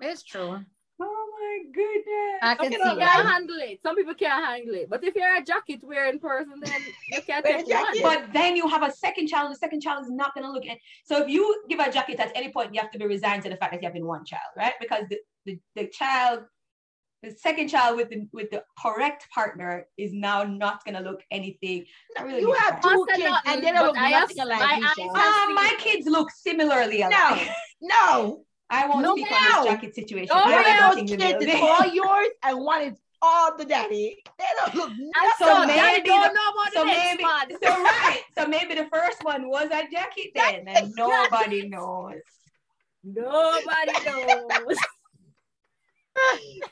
It's 0.01 0.23
true. 0.23 0.59
Oh 0.99 1.27
my 1.39 1.63
goodness. 1.73 2.39
I 2.41 2.55
Some 2.55 2.57
can 2.57 2.71
people 2.71 2.91
see 2.91 2.97
can't 2.97 2.99
that. 2.99 3.25
handle 3.33 3.55
it. 3.59 3.79
Some 3.81 3.95
people 3.95 4.15
can't 4.15 4.45
handle 4.45 4.75
it. 4.75 4.89
But 4.89 5.03
if 5.03 5.15
you're 5.15 5.35
a 5.37 5.43
jacket 5.43 5.79
wearing 5.83 6.19
person, 6.19 6.59
then 6.61 6.81
you 7.11 7.21
can 7.21 7.41
Wear 7.43 7.59
a 7.59 7.63
take 7.63 7.73
one. 7.73 8.01
But 8.01 8.33
then 8.33 8.55
you 8.55 8.67
have 8.67 8.83
a 8.83 8.91
second 8.91 9.27
child. 9.27 9.51
The 9.51 9.55
second 9.55 9.81
child 9.81 10.03
is 10.03 10.11
not 10.11 10.33
going 10.35 10.45
to 10.45 10.51
look 10.51 10.65
at. 10.67 10.77
So 11.05 11.23
if 11.23 11.29
you 11.29 11.63
give 11.69 11.79
a 11.79 11.89
jacket 11.91 12.19
at 12.19 12.31
any 12.35 12.49
point, 12.51 12.73
you 12.73 12.81
have 12.81 12.91
to 12.91 12.99
be 12.99 13.05
resigned 13.05 13.43
to 13.43 13.49
the 13.49 13.55
fact 13.57 13.71
that 13.71 13.81
you 13.81 13.87
have 13.87 13.93
been 13.93 14.05
one 14.05 14.25
child, 14.25 14.51
right? 14.57 14.73
Because 14.79 15.03
the, 15.09 15.17
the, 15.45 15.59
the 15.75 15.87
child, 15.87 16.41
the 17.23 17.31
second 17.31 17.69
child 17.69 17.97
with 17.97 18.09
the 18.09 18.27
with 18.33 18.49
the 18.51 18.63
correct 18.77 19.27
partner 19.33 19.87
is 19.97 20.11
now 20.13 20.43
not 20.43 20.83
going 20.85 20.95
to 20.95 21.01
look 21.01 21.21
anything. 21.31 21.85
Not 22.15 22.25
really. 22.27 22.41
You 22.41 22.53
have 22.53 22.81
two 22.81 23.05
kids 23.09 23.23
not, 23.23 23.41
and 23.47 23.63
they 23.63 23.71
don't 23.71 23.85
look 23.87 23.95
but 23.95 24.01
I 24.03 24.09
have- 24.09 24.29
nothing 24.29 24.39
alike. 24.39 24.81
my 24.81 25.47
Uh, 25.49 25.53
my 25.53 25.73
kids 25.79 26.07
look 26.07 26.29
similarly 26.31 27.01
alike. 27.01 27.49
No, 27.81 28.45
I 28.69 28.87
won't 28.87 29.01
No, 29.03 29.15
speak 29.15 29.31
on 29.31 29.43
no. 29.43 29.63
this 29.63 29.71
jacket 29.71 29.95
situation. 29.95 30.27
No, 30.35 30.43
I 30.43 30.49
no. 30.79 30.89
of 30.89 30.95
watching 30.97 31.17
those 31.17 31.31
kids 31.33 31.45
is 31.45 31.61
all 31.61 31.85
yours 32.01 32.27
and 32.43 32.57
one 32.59 32.81
is 32.83 32.97
all 33.21 33.57
the 33.57 33.65
daddy. 33.65 34.21
They 34.37 34.45
don't 34.59 34.75
look 34.75 34.89
nothing 34.89 35.31
so, 35.39 35.45
So 35.45 35.67
daddy 35.67 35.97
maybe 35.97 36.07
don't 36.09 36.21
the- 36.21 36.33
know 36.33 36.49
about 36.53 36.73
so 36.73 36.79
the 36.81 36.85
next 36.85 37.11
maybe- 37.11 37.23
man. 37.23 37.47
So 37.63 37.83
right. 37.83 38.21
So 38.37 38.47
maybe 38.47 38.75
the 38.75 38.87
first 38.93 39.23
one 39.23 39.49
was 39.49 39.65
a 39.71 39.83
jacket 39.91 40.31
then, 40.35 40.67
and 40.67 40.93
nobody 40.95 41.67
knows. 41.69 42.21
Nobody 43.03 43.93
knows. 44.05 44.77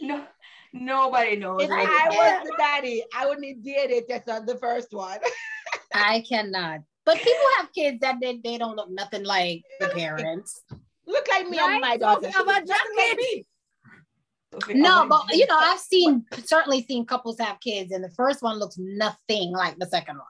No, 0.00 0.24
nobody 0.72 1.36
knows. 1.36 1.62
If 1.62 1.70
right? 1.70 1.86
I 1.86 2.08
was 2.08 2.48
the 2.48 2.54
daddy, 2.58 3.04
I 3.14 3.26
would 3.28 3.38
need 3.38 3.64
DNA 3.64 4.04
test 4.06 4.28
on 4.28 4.46
the 4.46 4.56
first 4.56 4.92
one. 4.92 5.18
I 5.94 6.24
cannot. 6.28 6.80
But 7.04 7.18
people 7.18 7.46
have 7.58 7.72
kids 7.72 8.00
that 8.00 8.16
they, 8.20 8.38
they 8.42 8.58
don't 8.58 8.74
look 8.76 8.90
nothing 8.90 9.22
like 9.24 9.62
the 9.78 9.88
parents. 9.88 10.62
Look 11.06 11.28
like 11.28 11.48
me 11.48 11.58
Right? 11.58 11.72
and 11.72 11.80
my 11.80 11.96
daughter. 11.96 12.26
if 12.28 12.34
you 12.34 12.40
a 12.42 12.54
She 12.54 12.60
looks 12.66 12.90
like 12.96 13.16
me. 13.16 14.80
No, 14.82 15.06
but 15.08 15.24
you 15.32 15.46
know, 15.46 15.56
I've 15.58 15.78
seen 15.78 16.24
certainly 16.44 16.82
seen 16.84 17.06
couples 17.06 17.38
have 17.38 17.60
kids, 17.60 17.92
and 17.92 18.02
the 18.04 18.10
first 18.10 18.42
one 18.42 18.58
looks 18.58 18.76
nothing 18.78 19.52
like 19.52 19.78
the 19.78 19.86
second 19.86 20.16
one. 20.16 20.26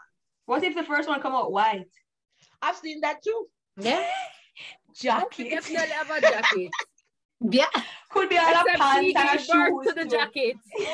What 0.47 0.63
if 0.65 0.75
the 0.75 0.85
first 0.85 1.09
one 1.09 1.21
come 1.23 1.35
out 1.35 1.51
white? 1.51 1.87
I've 2.61 2.77
seen 2.77 3.01
that 3.01 3.23
too. 3.23 3.47
Yeah. 3.79 4.05
You 5.01 5.09
Jacket. 5.11 5.49
definitely 5.51 5.89
have 5.89 6.11
a 6.11 6.21
jacket. 6.21 6.71
Yeah. 7.51 7.67
Could 8.11 8.29
be 8.29 8.37
all 8.39 8.47
a 8.47 8.51
Except 8.51 8.69
she 8.71 9.13
pants 9.15 9.17
and 9.17 9.29
a 9.29 9.33
gave 9.33 9.41
shoes. 9.47 9.87
to 9.87 9.93
the 9.95 10.05
too. 10.05 10.09
jacket. 10.11 10.57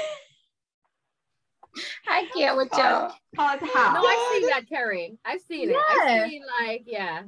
I 2.08 2.28
can't 2.34 2.56
with 2.56 2.68
y'all. 2.72 3.12
Cause 3.36 3.60
No. 3.62 3.68
I've 3.74 4.32
seen 4.40 4.48
that, 4.48 4.62
Carrie. 4.68 5.16
I've 5.24 5.40
seen 5.42 5.70
it. 5.70 5.76
Yeah. 5.76 6.04
I've 6.04 6.28
seen 6.30 6.42
like, 6.60 6.82
yeah. 6.86 7.22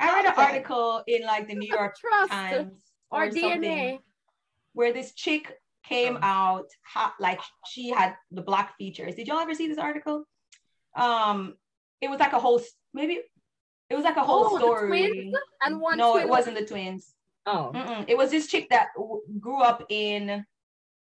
I 0.00 0.12
read 0.14 0.26
an 0.26 0.32
article 0.36 1.02
in 1.06 1.22
like 1.22 1.46
the 1.46 1.54
New 1.54 1.68
York 1.72 1.94
Trust 1.96 2.32
Times 2.32 2.72
or, 3.10 3.24
or 3.24 3.28
DNA. 3.30 3.98
where 4.72 4.92
this 4.92 5.12
chick 5.14 5.56
came 5.84 6.18
out 6.22 6.66
ha- 6.84 7.14
like 7.20 7.40
she 7.68 7.90
had 7.90 8.14
the 8.32 8.42
black 8.42 8.76
features. 8.76 9.14
Did 9.14 9.28
y'all 9.28 9.38
ever 9.38 9.54
see 9.54 9.68
this 9.68 9.78
article? 9.78 10.24
Um, 10.96 11.54
it 12.00 12.10
was 12.10 12.18
like 12.18 12.32
a 12.32 12.38
whole 12.40 12.60
maybe 12.92 13.20
it 13.90 13.94
was 13.94 14.04
like 14.04 14.16
a 14.16 14.22
whole 14.24 14.46
Oh, 14.46 14.54
the 14.54 14.58
story. 14.58 14.88
twins 14.88 15.36
and 15.62 15.80
one 15.80 15.98
no, 15.98 16.12
twin 16.12 16.24
it 16.24 16.28
wasn't 16.28 16.58
the 16.58 16.64
twins. 16.66 17.14
Oh. 17.46 17.72
Mm-mm. 17.74 18.04
It 18.08 18.16
was 18.16 18.30
this 18.30 18.46
chick 18.46 18.68
that 18.70 18.88
w- 18.96 19.22
grew 19.40 19.60
up 19.62 19.84
in 19.88 20.44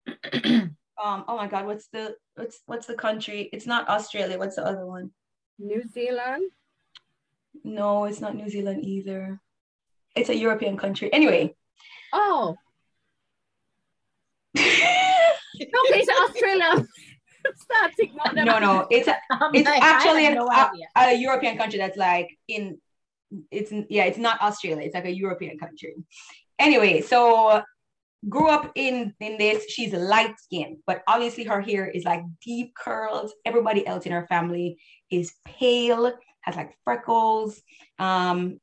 um 1.03 1.24
oh 1.29 1.37
my 1.37 1.46
god 1.46 1.66
what's 1.66 1.88
the 1.88 2.14
what's 2.35 2.61
what's 2.66 2.87
the 2.87 2.94
country 2.94 3.48
it's 3.53 3.66
not 3.66 3.88
australia 3.88 4.38
what's 4.38 4.57
the 4.57 4.64
other 4.64 4.87
one 4.87 5.11
New 5.59 5.83
Zealand. 5.92 6.50
no 7.64 8.05
it's 8.07 8.20
not 8.20 8.35
new 8.35 8.48
zealand 8.48 8.85
either 8.85 9.38
it's 10.16 10.31
a 10.31 10.35
european 10.37 10.76
country 10.76 11.12
anyway 11.12 11.55
Oh. 12.12 12.57
Okay, 14.59 16.05
so 16.05 16.12
Australia. 16.24 16.87
Start 17.57 17.92
taking 17.98 18.18
out 18.24 18.35
them. 18.35 18.44
no 18.46 18.59
no 18.59 18.87
it's 18.90 19.09
a, 19.09 19.16
I'm 19.31 19.55
it's 19.55 19.68
actually 19.68 20.29
no 20.35 20.46
a, 20.48 20.70
a 20.96 21.14
european 21.14 21.57
country 21.59 21.79
that's 21.79 21.96
like 21.96 22.29
in 22.48 22.79
it's 23.50 23.72
yeah 23.88 24.04
it's 24.04 24.18
not 24.18 24.40
australia 24.40 24.84
it's 24.84 24.94
like 24.94 25.04
a 25.06 25.14
european 25.14 25.58
country. 25.58 25.94
Anyway 26.58 27.00
so 27.00 27.62
grew 28.28 28.48
up 28.48 28.70
in 28.74 29.14
in 29.20 29.38
this 29.38 29.70
she's 29.70 29.94
light 29.94 30.38
skinned 30.38 30.76
but 30.86 31.02
obviously 31.08 31.44
her 31.44 31.60
hair 31.60 31.88
is 31.88 32.04
like 32.04 32.22
deep 32.44 32.74
curls 32.74 33.32
everybody 33.46 33.86
else 33.86 34.04
in 34.04 34.12
her 34.12 34.26
family 34.26 34.78
is 35.10 35.32
pale 35.46 36.12
has 36.42 36.54
like 36.56 36.74
freckles 36.84 37.62
um 37.98 38.60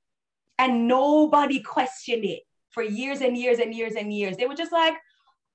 and 0.59 0.87
nobody 0.87 1.59
questioned 1.61 2.25
it 2.25 2.41
for 2.77 2.83
years 2.83 3.21
and 3.21 3.35
years 3.35 3.59
and 3.59 3.73
years 3.73 3.95
and 3.95 4.13
years. 4.13 4.37
They 4.37 4.45
were 4.45 4.53
just 4.53 4.71
like 4.71 4.93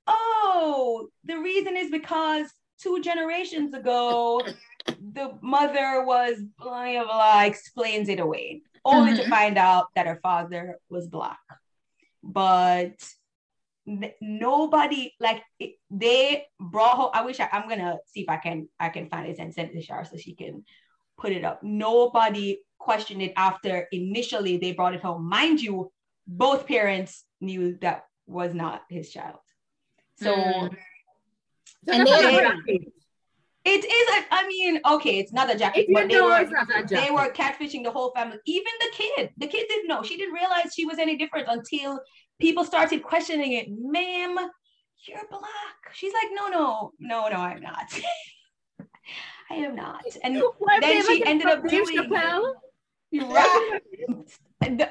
oh 0.09 1.07
the 1.25 1.39
reason 1.39 1.77
is 1.77 1.89
because 1.89 2.47
two 2.81 3.01
generations 3.01 3.73
ago 3.73 4.43
the 5.13 5.39
mother 5.41 6.05
was 6.05 6.39
blah 6.59 6.91
blah, 6.91 7.05
blah 7.05 7.45
explains 7.45 8.09
it 8.09 8.19
away 8.19 8.63
only 8.85 9.17
to 9.17 9.23
Mhm. 9.23 9.29
find 9.31 9.59
out 9.59 9.87
that 9.95 10.07
her 10.07 10.19
father 10.23 10.79
was 10.91 11.07
black 11.09 11.39
but 12.23 12.95
n- 13.87 14.13
nobody 14.21 15.13
like 15.21 15.43
it, 15.59 15.73
they 15.91 16.47
brought 16.61 16.97
home 16.97 17.11
i 17.15 17.23
wish 17.25 17.41
I, 17.41 17.49
i'm 17.53 17.69
gonna 17.69 17.99
see 18.07 18.21
if 18.23 18.29
i 18.29 18.37
can 18.37 18.69
i 18.79 18.89
can 18.89 19.09
find 19.09 19.27
it 19.29 19.39
and 19.39 19.53
send 19.53 19.71
it 19.71 19.75
to 19.75 19.83
Shar 19.83 20.05
so 20.05 20.17
she 20.17 20.35
can 20.35 20.65
put 21.19 21.33
it 21.33 21.45
up 21.45 21.63
nobody 21.63 22.59
questioned 22.79 23.23
it 23.23 23.33
after 23.37 23.89
initially 23.93 24.57
they 24.59 24.73
brought 24.73 24.95
it 24.95 25.03
home 25.03 25.29
mind 25.29 25.61
you 25.61 25.91
both 26.27 26.67
parents 26.67 27.25
knew 27.41 27.77
that 27.81 28.05
was 28.27 28.55
not 28.55 28.83
his 28.89 29.11
child 29.11 29.41
so 30.17 30.35
Mm. 30.35 30.77
And 31.89 32.07
that's 32.07 32.21
they- 32.21 32.33
not 32.33 32.55
a 32.55 32.57
jacket. 32.67 32.93
It 33.65 33.85
is 33.85 34.17
a, 34.17 34.35
i 34.35 34.47
mean 34.47 34.81
okay 34.85 35.19
it's 35.19 35.33
not 35.33 35.53
a 35.53 35.57
jacket 35.57 35.87
but 35.93 36.09
they 36.09 36.21
were 36.21 36.49
they 36.89 37.11
were 37.11 37.33
catfishing 37.33 37.85
the 37.85 37.91
whole 37.91 38.13
family 38.13 38.39
even 38.47 38.73
the 38.81 38.91
kid. 38.93 39.31
The 39.37 39.47
kid 39.47 39.67
didn't 39.69 39.89
know. 39.89 40.03
She 40.03 40.17
didn't 40.17 40.35
realize 40.35 40.75
she 40.75 40.85
was 40.85 40.99
any 40.99 41.17
different 41.17 41.47
until 41.49 42.01
people 42.41 42.65
started 42.65 43.03
questioning 43.03 43.53
it. 43.53 43.67
Ma'am 43.71 44.37
you're 45.09 45.27
black. 45.31 45.95
She's 45.95 46.13
like 46.13 46.31
no 46.33 46.49
no 46.49 46.93
no 47.01 47.29
no 47.29 47.37
i'm 47.37 47.61
not. 47.61 48.01
I 49.51 49.57
am 49.57 49.75
not. 49.75 50.05
And 50.23 50.43
Why 50.59 50.81
then 50.81 51.05
she 51.05 51.25
ended 51.27 51.47
up 51.47 51.67
doing 51.69 52.09
right. 52.09 53.81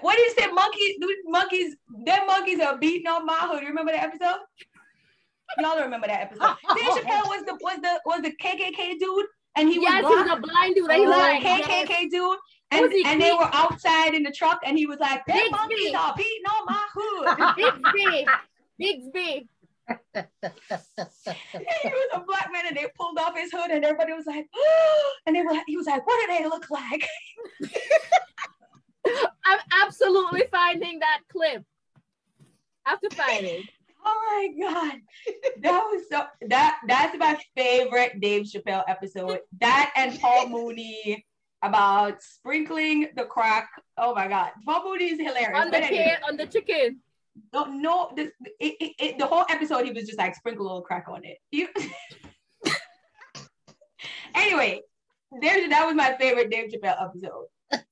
what 0.01 0.19
is 0.19 0.34
it 0.38 0.53
monkeys 0.53 0.97
monkeys 1.25 1.75
them 2.05 2.27
monkeys 2.27 2.60
are 2.60 2.77
beating 2.77 3.07
on 3.07 3.25
my 3.25 3.34
hood 3.34 3.62
you 3.62 3.69
remember 3.69 3.91
that 3.91 4.03
episode 4.03 4.39
y'all 5.59 5.75
don't 5.75 5.83
remember 5.83 6.07
that 6.07 6.21
episode 6.21 6.55
Dave 6.75 7.03
Chappelle 7.03 7.27
was 7.27 7.43
the 7.45 7.57
was 7.61 7.77
the 7.81 8.01
was 8.05 8.21
the 8.21 8.31
kkk 8.41 8.99
dude 8.99 9.25
and 9.55 9.69
he 9.69 9.81
yes, 9.81 10.03
was 10.03 10.13
he's 10.13 10.23
black 10.25 10.37
a 10.37 10.41
blind 10.41 10.75
dude. 10.75 10.91
he 10.91 11.07
was 11.07 11.09
like, 11.17 11.43
a 11.43 11.45
KKK 11.45 12.09
dude, 12.09 12.37
and, 12.71 12.81
Was 12.81 12.91
he 12.91 13.03
and 13.05 13.21
they 13.21 13.33
were 13.33 13.49
outside 13.51 14.13
in 14.13 14.23
the 14.23 14.31
truck, 14.31 14.59
and 14.65 14.77
he 14.77 14.85
was 14.85 14.99
like, 14.99 15.25
"Them 15.25 15.37
Big 15.37 15.51
monkeys 15.51 15.79
feet. 15.79 15.95
are 15.95 16.13
beating 16.15 16.43
on 16.49 16.65
my 16.65 16.85
hood." 16.93 17.27
Bigsby. 17.57 18.25
Bigsby. 18.81 19.47
he 20.13 21.89
was 21.89 22.09
a 22.13 22.19
black 22.21 22.49
man, 22.53 22.65
and 22.67 22.77
they 22.77 22.87
pulled 22.97 23.17
off 23.19 23.35
his 23.35 23.51
hood, 23.51 23.71
and 23.71 23.83
everybody 23.83 24.13
was 24.13 24.25
like, 24.25 24.47
and 25.25 25.35
they 25.35 25.41
were, 25.41 25.57
he 25.67 25.75
was 25.75 25.85
like, 25.85 26.05
"What 26.07 26.27
do 26.27 26.37
they 26.37 26.45
look 26.45 26.69
like?" 26.69 27.05
I'm 29.45 29.59
absolutely 29.83 30.43
finding 30.49 30.99
that 30.99 31.19
clip. 31.29 31.63
I 32.85 32.91
have 32.91 33.01
to 33.01 33.09
find 33.15 33.45
it. 33.45 33.65
Oh 34.03 34.49
my 34.57 34.67
god, 34.67 34.99
that 35.61 35.83
was 35.91 36.03
so 36.09 36.23
that 36.47 36.79
that's 36.87 37.17
my 37.17 37.37
favorite 37.55 38.19
Dave 38.19 38.45
Chappelle 38.45 38.83
episode. 38.87 39.39
That 39.59 39.91
and 39.95 40.19
Paul 40.19 40.49
Mooney 40.49 41.25
about 41.61 42.21
sprinkling 42.21 43.09
the 43.15 43.25
crack. 43.25 43.69
Oh 43.97 44.15
my 44.15 44.27
god, 44.27 44.51
Paul 44.65 44.85
Mooney 44.85 45.11
is 45.11 45.19
hilarious. 45.19 45.59
On 45.59 45.69
the 45.69 45.77
anyway. 45.77 46.17
on 46.27 46.37
the 46.37 46.47
chicken. 46.47 46.99
no, 47.53 47.65
no, 47.65 48.11
this, 48.15 48.31
it, 48.59 48.75
it, 48.79 48.91
it, 48.99 49.17
the 49.17 49.25
whole 49.25 49.45
episode, 49.49 49.85
he 49.85 49.91
was 49.91 50.05
just 50.05 50.17
like 50.17 50.35
sprinkle 50.35 50.65
a 50.65 50.67
little 50.67 50.81
crack 50.81 51.05
on 51.07 51.23
it. 51.23 51.37
You... 51.51 51.67
anyway, 54.35 54.81
there's 55.39 55.69
that 55.69 55.85
was 55.85 55.95
my 55.95 56.15
favorite 56.19 56.49
Dave 56.49 56.71
Chappelle 56.71 57.01
episode. 57.01 57.45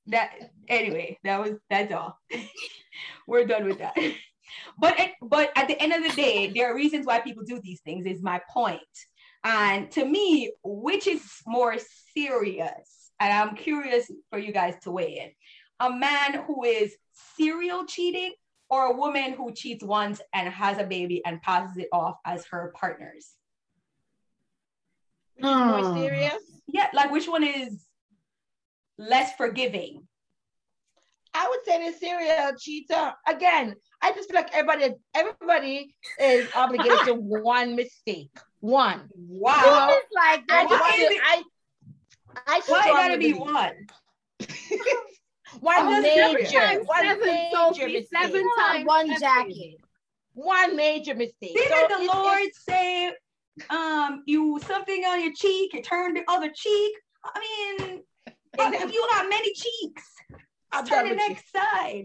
That 0.08 0.32
anyway, 0.68 1.18
that 1.24 1.40
was 1.40 1.52
that's 1.70 1.92
all. 1.92 2.18
We're 3.26 3.46
done 3.46 3.66
with 3.66 3.78
that. 3.78 3.96
But 4.78 4.98
it, 4.98 5.12
but 5.22 5.50
at 5.56 5.68
the 5.68 5.80
end 5.80 5.92
of 5.92 6.02
the 6.02 6.14
day, 6.16 6.50
there 6.50 6.70
are 6.70 6.74
reasons 6.74 7.06
why 7.06 7.20
people 7.20 7.44
do 7.44 7.60
these 7.60 7.80
things. 7.80 8.06
Is 8.06 8.22
my 8.22 8.40
point. 8.50 8.80
And 9.44 9.90
to 9.92 10.04
me, 10.04 10.52
which 10.62 11.06
is 11.06 11.22
more 11.46 11.76
serious? 12.14 13.10
And 13.20 13.32
I'm 13.32 13.56
curious 13.56 14.10
for 14.30 14.38
you 14.38 14.52
guys 14.52 14.74
to 14.82 14.90
weigh 14.90 15.18
in. 15.18 15.30
A 15.86 15.90
man 15.90 16.44
who 16.46 16.64
is 16.64 16.94
serial 17.36 17.86
cheating 17.86 18.32
or 18.68 18.86
a 18.86 18.96
woman 18.96 19.32
who 19.32 19.52
cheats 19.52 19.84
once 19.84 20.20
and 20.34 20.48
has 20.48 20.78
a 20.78 20.84
baby 20.84 21.22
and 21.24 21.40
passes 21.42 21.76
it 21.76 21.88
off 21.92 22.16
as 22.24 22.44
her 22.46 22.72
partners? 22.78 23.34
Which 25.36 25.46
is 25.46 25.56
more 25.56 25.82
Hmm. 25.82 25.94
serious? 25.94 26.42
Yeah, 26.66 26.88
like 26.92 27.10
which 27.10 27.28
one 27.28 27.44
is 27.44 27.86
less 28.98 29.34
forgiving? 29.36 30.06
I 31.32 31.48
would 31.48 31.64
say 31.64 31.90
the 31.90 31.96
serial 31.96 32.52
cheater. 32.58 33.14
Again, 33.26 33.74
I 34.02 34.12
just 34.12 34.30
feel 34.30 34.40
like 34.40 34.54
everybody, 34.54 34.94
everybody 35.14 35.94
is 36.20 36.48
obligated 36.54 36.98
to 37.06 37.14
one 37.14 37.76
mistake. 37.76 38.30
One. 38.60 39.08
Wow. 39.14 39.88
It's 39.90 40.06
like 40.14 40.40
I 40.50 40.64
that. 40.64 40.68
Why 40.70 40.96
feel- 40.96 41.10
it- 41.10 41.20
I, 41.22 41.42
I 42.46 42.60
Why 42.66 42.88
gotta 42.88 43.18
be 43.18 43.32
one? 43.32 43.72
One 45.60 46.02
seven 46.04 46.34
major, 46.34 46.48
times 46.58 46.86
one 46.86 47.02
seven, 47.02 47.26
major 47.26 47.50
Sophie, 47.56 47.84
mistake. 47.92 48.08
seven 48.22 48.48
times 48.56 48.86
one 48.86 49.06
seven. 49.08 49.20
jacket. 49.20 49.74
One 50.34 50.76
major 50.76 51.14
mistake. 51.16 51.54
Didn't 51.54 51.90
So 51.90 51.98
the 51.98 52.06
Lord 52.06 52.48
say, 52.54 53.12
um, 53.68 54.22
you 54.26 54.60
something 54.64 55.04
on 55.04 55.20
your 55.20 55.32
cheek, 55.34 55.74
you 55.74 55.82
turn 55.82 56.14
the 56.14 56.22
other 56.28 56.50
cheek? 56.54 56.92
I 57.24 57.40
mean, 57.80 58.00
uh, 58.60 58.70
you 58.92 59.06
got 59.10 59.28
many 59.28 59.52
cheeks. 59.52 60.04
I'm 60.70 60.86
Turn 60.86 61.04
the 61.06 61.10
you. 61.10 61.16
next 61.16 61.50
side. 61.52 62.04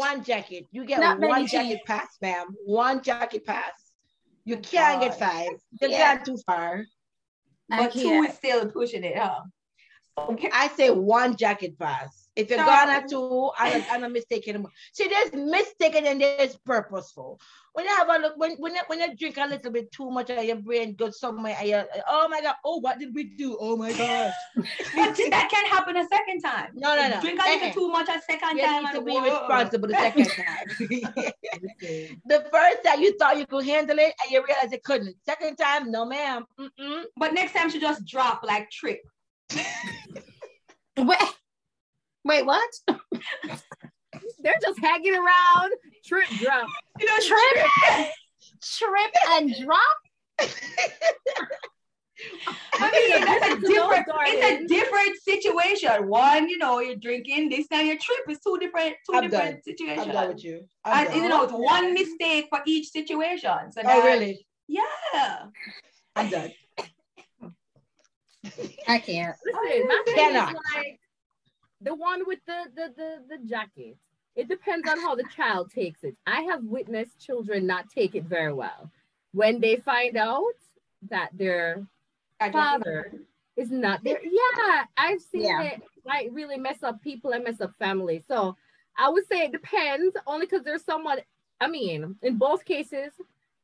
One 0.00 0.24
jacket. 0.24 0.66
You 0.72 0.86
get 0.86 1.00
Not 1.00 1.20
one 1.20 1.46
jacket 1.46 1.80
pass, 1.86 2.16
ma'am. 2.22 2.56
One 2.64 3.02
jacket 3.02 3.44
pass. 3.44 3.72
You 4.46 4.56
can't 4.56 4.98
God. 4.98 5.08
get 5.08 5.18
five. 5.18 5.50
You 5.78 5.88
Yeah. 5.90 5.98
can't 5.98 6.24
too 6.24 6.38
far. 6.46 6.86
But 7.68 7.92
two 7.92 8.22
is 8.22 8.34
still 8.34 8.70
pushing 8.70 9.04
it, 9.04 9.18
huh? 9.18 9.42
Okay. 10.28 10.50
I 10.52 10.68
say 10.68 10.90
one 10.90 11.36
jacket 11.36 11.78
pass. 11.78 12.28
If 12.36 12.48
you're 12.48 12.58
No. 12.60 12.66
gonna 12.66 13.06
two, 13.08 13.50
I'm 13.58 13.78
not, 13.80 13.90
I'm 13.90 14.00
not 14.02 14.12
mistaken. 14.12 14.64
See, 14.92 15.08
there's 15.08 15.32
mistaken 15.32 16.06
and 16.06 16.20
there's 16.20 16.56
purposeful. 16.64 17.40
When 17.72 17.84
you 17.84 17.94
have 17.96 18.08
a 18.08 18.18
look, 18.18 18.34
when 18.36 18.52
when 18.58 18.74
you, 18.74 18.80
when 18.86 19.00
you 19.00 19.16
drink 19.16 19.36
a 19.36 19.46
little 19.46 19.70
bit 19.72 19.90
too 19.92 20.10
much, 20.10 20.30
and 20.30 20.46
your 20.46 20.56
brain 20.56 20.94
goes 20.94 21.18
somewhere, 21.18 21.56
and 21.58 21.68
you're, 21.68 21.84
oh 22.08 22.28
my 22.28 22.40
god, 22.40 22.54
oh 22.64 22.78
what 22.78 22.98
did 22.98 23.14
we 23.14 23.24
do? 23.24 23.56
Oh 23.60 23.76
my 23.76 23.92
gosh. 23.92 24.32
But 24.94 25.16
that 25.30 25.48
can't 25.50 25.68
happen 25.68 25.96
a 25.96 26.06
second 26.08 26.40
time. 26.40 26.68
No, 26.74 26.94
no, 26.96 27.08
no. 27.08 27.20
Drink 27.20 27.40
a 27.44 27.48
little 27.48 27.66
Eh-eh. 27.68 27.72
too 27.72 27.88
much 27.88 28.08
a 28.08 28.20
second 28.22 28.58
You 28.58 28.64
time. 28.64 28.84
need 28.84 28.92
to 28.94 29.02
be 29.02 29.12
whoa. 29.12 29.22
responsible 29.24 29.88
the 29.88 29.94
second 29.94 30.26
time. 30.40 30.66
the 32.26 32.48
first 32.52 32.78
time 32.84 33.00
you 33.00 33.16
thought 33.18 33.38
you 33.38 33.46
could 33.46 33.64
handle 33.64 33.98
it, 33.98 34.14
and 34.22 34.30
you 34.30 34.44
realize 34.46 34.70
you 34.72 34.78
couldn't. 34.84 35.16
Second 35.26 35.56
time, 35.56 35.90
no, 35.90 36.04
ma'am. 36.04 36.44
Mm-mm. 36.58 37.04
But 37.16 37.34
next 37.34 37.52
time 37.54 37.70
she 37.70 37.80
just 37.80 38.04
drop 38.06 38.42
like 38.44 38.70
trip. 38.70 39.00
Wait, 40.96 41.18
wait, 42.24 42.46
what? 42.46 42.70
They're 44.42 44.54
just 44.62 44.78
hanging 44.80 45.14
around, 45.14 45.72
trip 46.04 46.28
drop. 46.38 46.66
You 46.98 47.06
know, 47.06 47.18
Trip, 47.20 47.66
trip 48.62 49.12
and 49.30 49.54
drop. 49.64 50.50
I 52.74 52.90
mean, 52.90 53.24
that's 53.24 53.46
a 53.46 53.60
different, 53.60 54.06
it's 54.26 54.62
a 54.62 54.66
different 54.66 55.16
situation. 55.22 56.08
One, 56.08 56.48
you 56.48 56.58
know, 56.58 56.80
you're 56.80 56.96
drinking. 56.96 57.48
This 57.50 57.66
time 57.68 57.86
your 57.86 57.96
trip 57.98 58.20
is 58.28 58.38
two 58.46 58.58
different, 58.58 58.94
2 59.10 59.16
I'm 59.16 59.22
different 59.30 59.52
done. 59.52 59.62
situations. 59.64 60.06
I'm 60.06 60.12
done 60.12 60.28
with 60.28 60.44
you. 60.44 60.62
I'm 60.84 61.06
And 61.06 61.14
done. 61.14 61.22
you 61.22 61.28
know, 61.28 61.42
it's 61.44 61.52
one 61.52 61.94
mistake 61.94 62.46
for 62.50 62.60
each 62.66 62.88
situation. 62.90 63.72
So 63.72 63.80
oh, 63.80 63.86
that, 63.86 64.04
really? 64.04 64.46
Yeah. 64.68 65.46
I'm 66.16 66.28
done. 66.30 66.50
I 68.88 68.98
can't. 68.98 69.36
Listen, 69.44 69.88
my 69.88 70.02
thing 70.06 70.14
Cannot. 70.14 70.50
is 70.54 70.60
like 70.74 71.00
the 71.80 71.94
one 71.94 72.26
with 72.26 72.38
the, 72.46 72.64
the 72.74 72.92
the 72.96 73.36
the 73.36 73.48
jacket. 73.48 73.96
It 74.36 74.48
depends 74.48 74.88
on 74.88 75.00
how 75.00 75.14
the 75.14 75.24
child 75.34 75.70
takes 75.74 76.04
it. 76.04 76.16
I 76.26 76.42
have 76.42 76.62
witnessed 76.64 77.18
children 77.18 77.66
not 77.66 77.90
take 77.90 78.14
it 78.14 78.24
very 78.24 78.52
well 78.52 78.90
when 79.32 79.60
they 79.60 79.76
find 79.76 80.16
out 80.16 80.42
that 81.10 81.30
their 81.34 81.84
father 82.52 83.12
is 83.56 83.70
not 83.70 84.02
there. 84.04 84.20
Yeah, 84.22 84.84
I've 84.96 85.20
seen 85.20 85.42
Yeah. 85.42 85.62
it 85.62 85.82
like 86.06 86.28
really 86.32 86.56
mess 86.56 86.82
up 86.82 87.02
people 87.02 87.32
and 87.32 87.44
mess 87.44 87.60
up 87.60 87.72
families. 87.78 88.22
So 88.26 88.56
I 88.96 89.08
would 89.10 89.26
say 89.26 89.40
it 89.40 89.52
depends 89.52 90.16
only 90.26 90.46
because 90.46 90.64
there's 90.64 90.84
someone. 90.84 91.18
I 91.60 91.68
mean, 91.68 92.16
in 92.22 92.38
both 92.38 92.64
cases, 92.64 93.12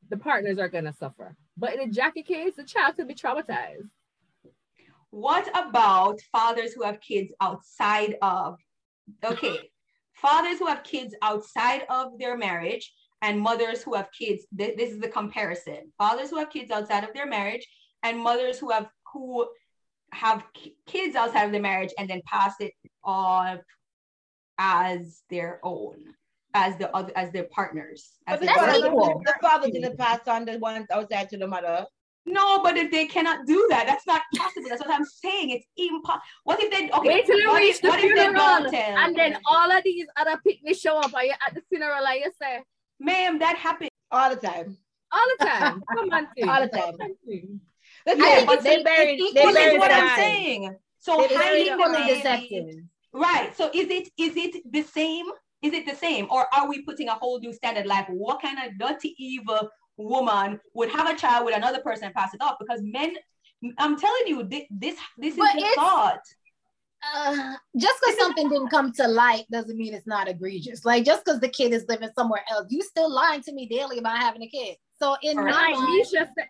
the 0.09 0.17
partners 0.17 0.59
are 0.59 0.69
gonna 0.69 0.93
suffer. 0.93 1.35
But 1.57 1.73
in 1.73 1.81
a 1.81 1.91
jacket 1.91 2.27
case, 2.27 2.55
the 2.55 2.63
child 2.63 2.95
could 2.95 3.07
be 3.07 3.15
traumatized. 3.15 3.89
What 5.11 5.47
about 5.55 6.19
fathers 6.31 6.73
who 6.73 6.83
have 6.83 6.99
kids 6.99 7.31
outside 7.41 8.17
of, 8.21 8.57
okay, 9.23 9.57
fathers 10.13 10.59
who 10.59 10.67
have 10.67 10.83
kids 10.83 11.15
outside 11.21 11.83
of 11.89 12.17
their 12.19 12.37
marriage 12.37 12.93
and 13.21 13.39
mothers 13.39 13.81
who 13.83 13.93
have 13.95 14.09
kids, 14.17 14.45
th- 14.57 14.77
this 14.77 14.91
is 14.91 14.99
the 14.99 15.07
comparison. 15.07 15.91
Fathers 15.97 16.29
who 16.29 16.37
have 16.37 16.49
kids 16.49 16.71
outside 16.71 17.03
of 17.03 17.13
their 17.13 17.25
marriage 17.25 17.65
and 18.03 18.19
mothers 18.19 18.59
who 18.59 18.69
have, 18.69 18.87
who 19.13 19.47
have 20.11 20.43
ki- 20.53 20.75
kids 20.85 21.15
outside 21.15 21.45
of 21.45 21.51
the 21.51 21.59
marriage 21.59 21.93
and 21.97 22.09
then 22.09 22.21
pass 22.25 22.55
it 22.59 22.73
off 23.03 23.59
as 24.59 25.23
their 25.29 25.59
own, 25.63 25.95
as 26.53 26.77
the 26.77 26.93
other, 26.95 27.11
as 27.15 27.31
their 27.31 27.45
partners. 27.45 28.11
As 28.27 28.39
But 28.39 28.39
the 28.41 28.45
That's 28.47 28.59
father, 28.59 28.87
equal. 28.87 29.21
the 29.25 29.33
father 29.41 29.71
didn't 29.71 29.97
pass 29.97 30.27
on 30.27 30.45
the 30.45 30.57
ones 30.59 30.87
outside 30.91 31.29
to 31.29 31.37
the 31.37 31.47
mother. 31.47 31.85
No, 32.27 32.61
but 32.61 32.75
if 32.75 32.91
they 32.91 33.05
cannot 33.05 33.47
do 33.47 33.65
that, 33.69 33.85
that's 33.87 34.05
not 34.05 34.21
possible. 34.35 34.67
That's 34.69 34.81
what 34.81 34.93
I'm 34.93 35.05
saying. 35.05 35.51
It's 35.51 35.65
impossible. 35.77 36.21
What 36.43 36.61
if 36.61 36.69
they 36.69 36.89
okay? 36.91 37.07
Wait 37.07 37.25
till 37.25 37.39
you 37.39 37.47
what 37.47 37.61
reach 37.61 37.75
if, 37.75 37.81
the 37.81 37.87
what 37.87 37.99
if 37.99 38.15
they 38.15 38.21
funeral, 38.23 38.35
don't 38.35 38.71
tell? 38.71 38.97
And 38.97 39.15
then 39.15 39.37
all 39.49 39.71
of 39.71 39.83
these 39.83 40.05
other 40.17 40.37
picnics 40.45 40.79
show 40.79 40.97
up 40.97 41.13
and 41.13 41.27
you're 41.27 41.35
at 41.47 41.55
the 41.55 41.61
funeral 41.69 42.05
and 42.05 42.19
you 42.19 42.31
say, 42.39 42.61
ma'am, 42.99 43.39
that 43.39 43.55
happened. 43.55 43.89
All 44.11 44.29
the 44.29 44.35
time. 44.35 44.77
all 45.11 45.27
the 45.39 45.45
time. 45.45 45.83
Come 45.95 46.09
on. 46.11 46.27
All 46.49 46.61
the 46.61 46.67
time. 46.67 46.91
Come 46.97 47.01
on, 47.01 47.15
Tim. 47.25 47.61
Listen, 48.05 48.21
I 48.21 48.35
think 48.35 48.47
but 48.47 48.61
they 48.63 48.83
buried, 48.83 49.19
they 49.19 49.23
equally 49.23 49.33
This 49.33 49.49
is 49.49 49.55
buried 49.55 49.79
what 49.79 49.91
I'm 49.91 50.15
saying. 50.17 50.75
So 50.99 51.17
They 51.17 51.27
buried 51.29 51.67
hiding 51.69 51.77
the 51.77 51.83
the 51.83 51.93
baby, 51.93 52.13
deceptive. 52.15 52.75
right? 53.13 53.55
So 53.57 53.69
is 53.73 53.89
it 53.89 54.09
is 54.17 54.35
it 54.35 54.71
the 54.71 54.83
same? 54.83 55.25
Is 55.61 55.73
it 55.73 55.85
the 55.87 55.95
same, 55.95 56.27
or 56.29 56.45
are 56.53 56.67
we 56.69 56.83
putting 56.83 57.07
a 57.09 57.15
whole 57.15 57.39
new 57.39 57.51
standard? 57.51 57.87
Like, 57.87 58.07
what 58.09 58.41
kind 58.41 58.59
of 58.63 58.77
dirty, 58.77 59.15
evil 59.17 59.69
woman 59.97 60.59
would 60.73 60.89
have 60.89 61.09
a 61.09 61.17
child 61.17 61.45
with 61.45 61.55
another 61.55 61.79
person 61.81 62.05
and 62.05 62.13
pass 62.13 62.33
it 62.33 62.41
off? 62.41 62.57
Because 62.59 62.81
men, 62.83 63.15
I'm 63.77 63.97
telling 63.99 64.27
you, 64.27 64.43
this 64.43 64.63
this 65.17 65.33
is 65.33 65.37
But 65.37 65.53
the 65.53 65.67
thought. 65.75 66.19
Uh, 67.15 67.55
just 67.77 68.01
because 68.01 68.19
something 68.19 68.49
didn't 68.49 68.69
come 68.69 68.91
to 68.91 69.07
light 69.07 69.45
doesn't 69.51 69.77
mean 69.77 69.93
it's 69.93 70.07
not 70.07 70.27
egregious. 70.27 70.83
Like 70.83 71.05
just 71.05 71.23
because 71.23 71.39
the 71.39 71.47
kid 71.49 71.71
is 71.71 71.85
living 71.87 72.09
somewhere 72.17 72.43
else, 72.49 72.67
you 72.69 72.81
still 72.81 73.11
lying 73.11 73.41
to 73.43 73.53
me 73.53 73.67
daily 73.67 73.99
about 73.99 74.17
having 74.17 74.41
a 74.41 74.47
kid. 74.47 74.77
So 74.99 75.15
in 75.21 75.37
All 75.37 75.43
my 75.45 75.51
right. 75.51 75.71
Like 75.71 75.79
mind, 75.79 75.97
Misha 75.97 76.29
said, 76.35 76.47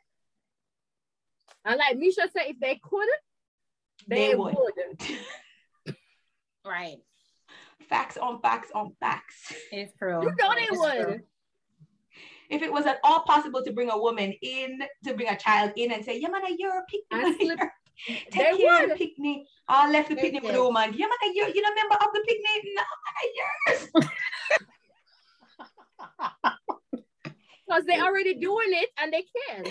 I 1.66 1.76
like 1.76 1.98
Misha 1.98 2.30
said, 2.32 2.44
if 2.48 2.60
they 2.62 2.80
could, 2.82 3.08
they, 4.08 4.30
They 4.30 4.36
would. 4.36 4.56
would. 4.56 5.96
right? 6.66 6.98
Facts 7.90 8.18
on 8.18 8.40
facts 8.42 8.70
on 8.74 8.94
facts. 9.00 9.54
It's 9.72 9.94
true. 9.98 10.22
You 10.22 10.30
know 10.40 10.50
they 10.56 10.62
It's 10.62 10.80
would. 10.80 11.06
true. 11.06 11.20
If 12.50 12.62
it 12.62 12.72
was 12.72 12.86
at 12.86 13.00
all 13.04 13.22
possible 13.22 13.62
to 13.64 13.72
bring 13.74 13.90
a 13.90 13.98
woman 13.98 14.34
in, 14.42 14.80
to 15.06 15.14
bring 15.14 15.30
a 15.30 15.38
child 15.38 15.72
in 15.76 15.92
and 15.92 16.04
say, 16.04 16.18
yeah, 16.20 16.30
man, 16.30 16.42
you're 16.58 16.72
a 16.72 16.84
And 17.12 17.38
picnic. 17.38 17.58
slip- 17.58 17.60
They 18.08 18.22
Take 18.32 18.58
care 18.60 18.84
of 18.84 18.90
the 18.92 18.96
picnic. 18.96 19.40
I 19.68 19.90
left 19.92 20.10
the 20.10 20.16
They 20.16 20.22
picnic 20.22 20.44
with 20.44 20.52
did. 20.54 20.60
the 20.60 20.64
woman. 20.64 20.94
Yeah, 20.96 21.08
man, 21.08 21.32
you're, 21.34 21.50
you're 21.50 21.66
a 21.72 21.76
member 21.76 21.96
of 21.96 22.08
the 22.14 22.24
picnic. 22.28 22.74
No, 22.76 22.84
man, 23.06 23.28
yours. 23.40 23.90
Because 27.68 27.84
they're 27.86 28.02
already 28.02 28.36
doing 28.36 28.70
it 28.70 28.90
and 29.02 29.12
they 29.12 29.26
can. 29.50 29.66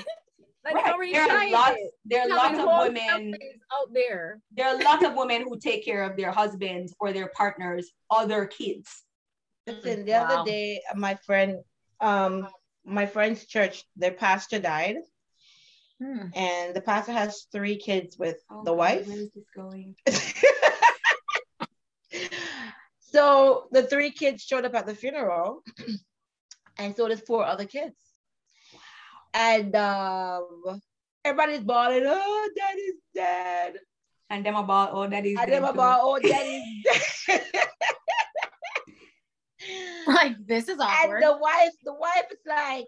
Like 0.64 0.74
Right. 0.74 0.92
already 0.92 1.12
There 1.12 1.22
are 1.30 1.50
lots, 1.50 1.76
it. 1.78 1.92
there 2.04 2.20
are 2.22 2.28
Having 2.28 2.58
lots 2.58 2.78
of 2.78 2.84
women, 2.84 3.34
out 3.72 3.88
there. 3.94 4.40
there 4.52 4.66
are 4.66 4.78
lots 4.82 5.02
of 5.02 5.14
women 5.14 5.42
who 5.48 5.58
take 5.58 5.82
care 5.84 6.02
of 6.02 6.14
their 6.16 6.30
husbands 6.30 6.94
or 7.00 7.12
their 7.14 7.30
partners, 7.34 7.90
other 8.10 8.44
kids. 8.46 9.04
Listen, 9.66 10.04
the 10.04 10.12
Wow. 10.12 10.24
other 10.42 10.44
day, 10.50 10.82
my 10.94 11.14
friend, 11.24 11.62
um, 12.00 12.46
my 12.86 13.06
friend's 13.06 13.44
church, 13.46 13.84
their 13.96 14.12
pastor 14.12 14.58
died, 14.58 14.96
Hmm. 15.98 16.28
and 16.34 16.74
the 16.74 16.82
pastor 16.82 17.12
has 17.12 17.46
three 17.50 17.76
kids 17.76 18.18
with 18.18 18.36
Oh, 18.50 18.64
the 18.64 18.72
wife. 18.72 19.06
Where 19.08 19.16
is 19.18 19.32
this 19.32 19.48
going? 19.54 19.96
so 23.00 23.68
the 23.72 23.82
three 23.82 24.10
kids 24.10 24.42
showed 24.42 24.64
up 24.64 24.74
at 24.74 24.86
the 24.86 24.94
funeral, 24.94 25.62
and 26.78 26.94
so 26.94 27.08
did 27.08 27.26
four 27.26 27.44
other 27.44 27.64
kids. 27.64 27.96
And 29.32 29.74
um, 29.74 30.80
everybody's 31.24 31.60
bawling, 31.64 32.04
oh, 32.06 32.48
daddy's 32.56 33.00
dead. 33.14 33.74
And 34.28 34.44
them 34.44 34.56
about, 34.56 34.90
oh, 34.92 35.04
is. 35.04 35.38
And 35.38 35.52
them 35.52 35.62
them 35.62 35.64
about, 35.64 36.00
oh, 36.02 36.18
daddy's 36.18 36.84
dead. 37.26 37.42
Like 40.06 40.36
this 40.46 40.64
is 40.68 40.78
and 40.78 40.82
awkward. 40.82 41.22
the 41.22 41.36
wife, 41.36 41.72
the 41.82 41.94
wife 41.94 42.26
is 42.30 42.38
like, 42.46 42.86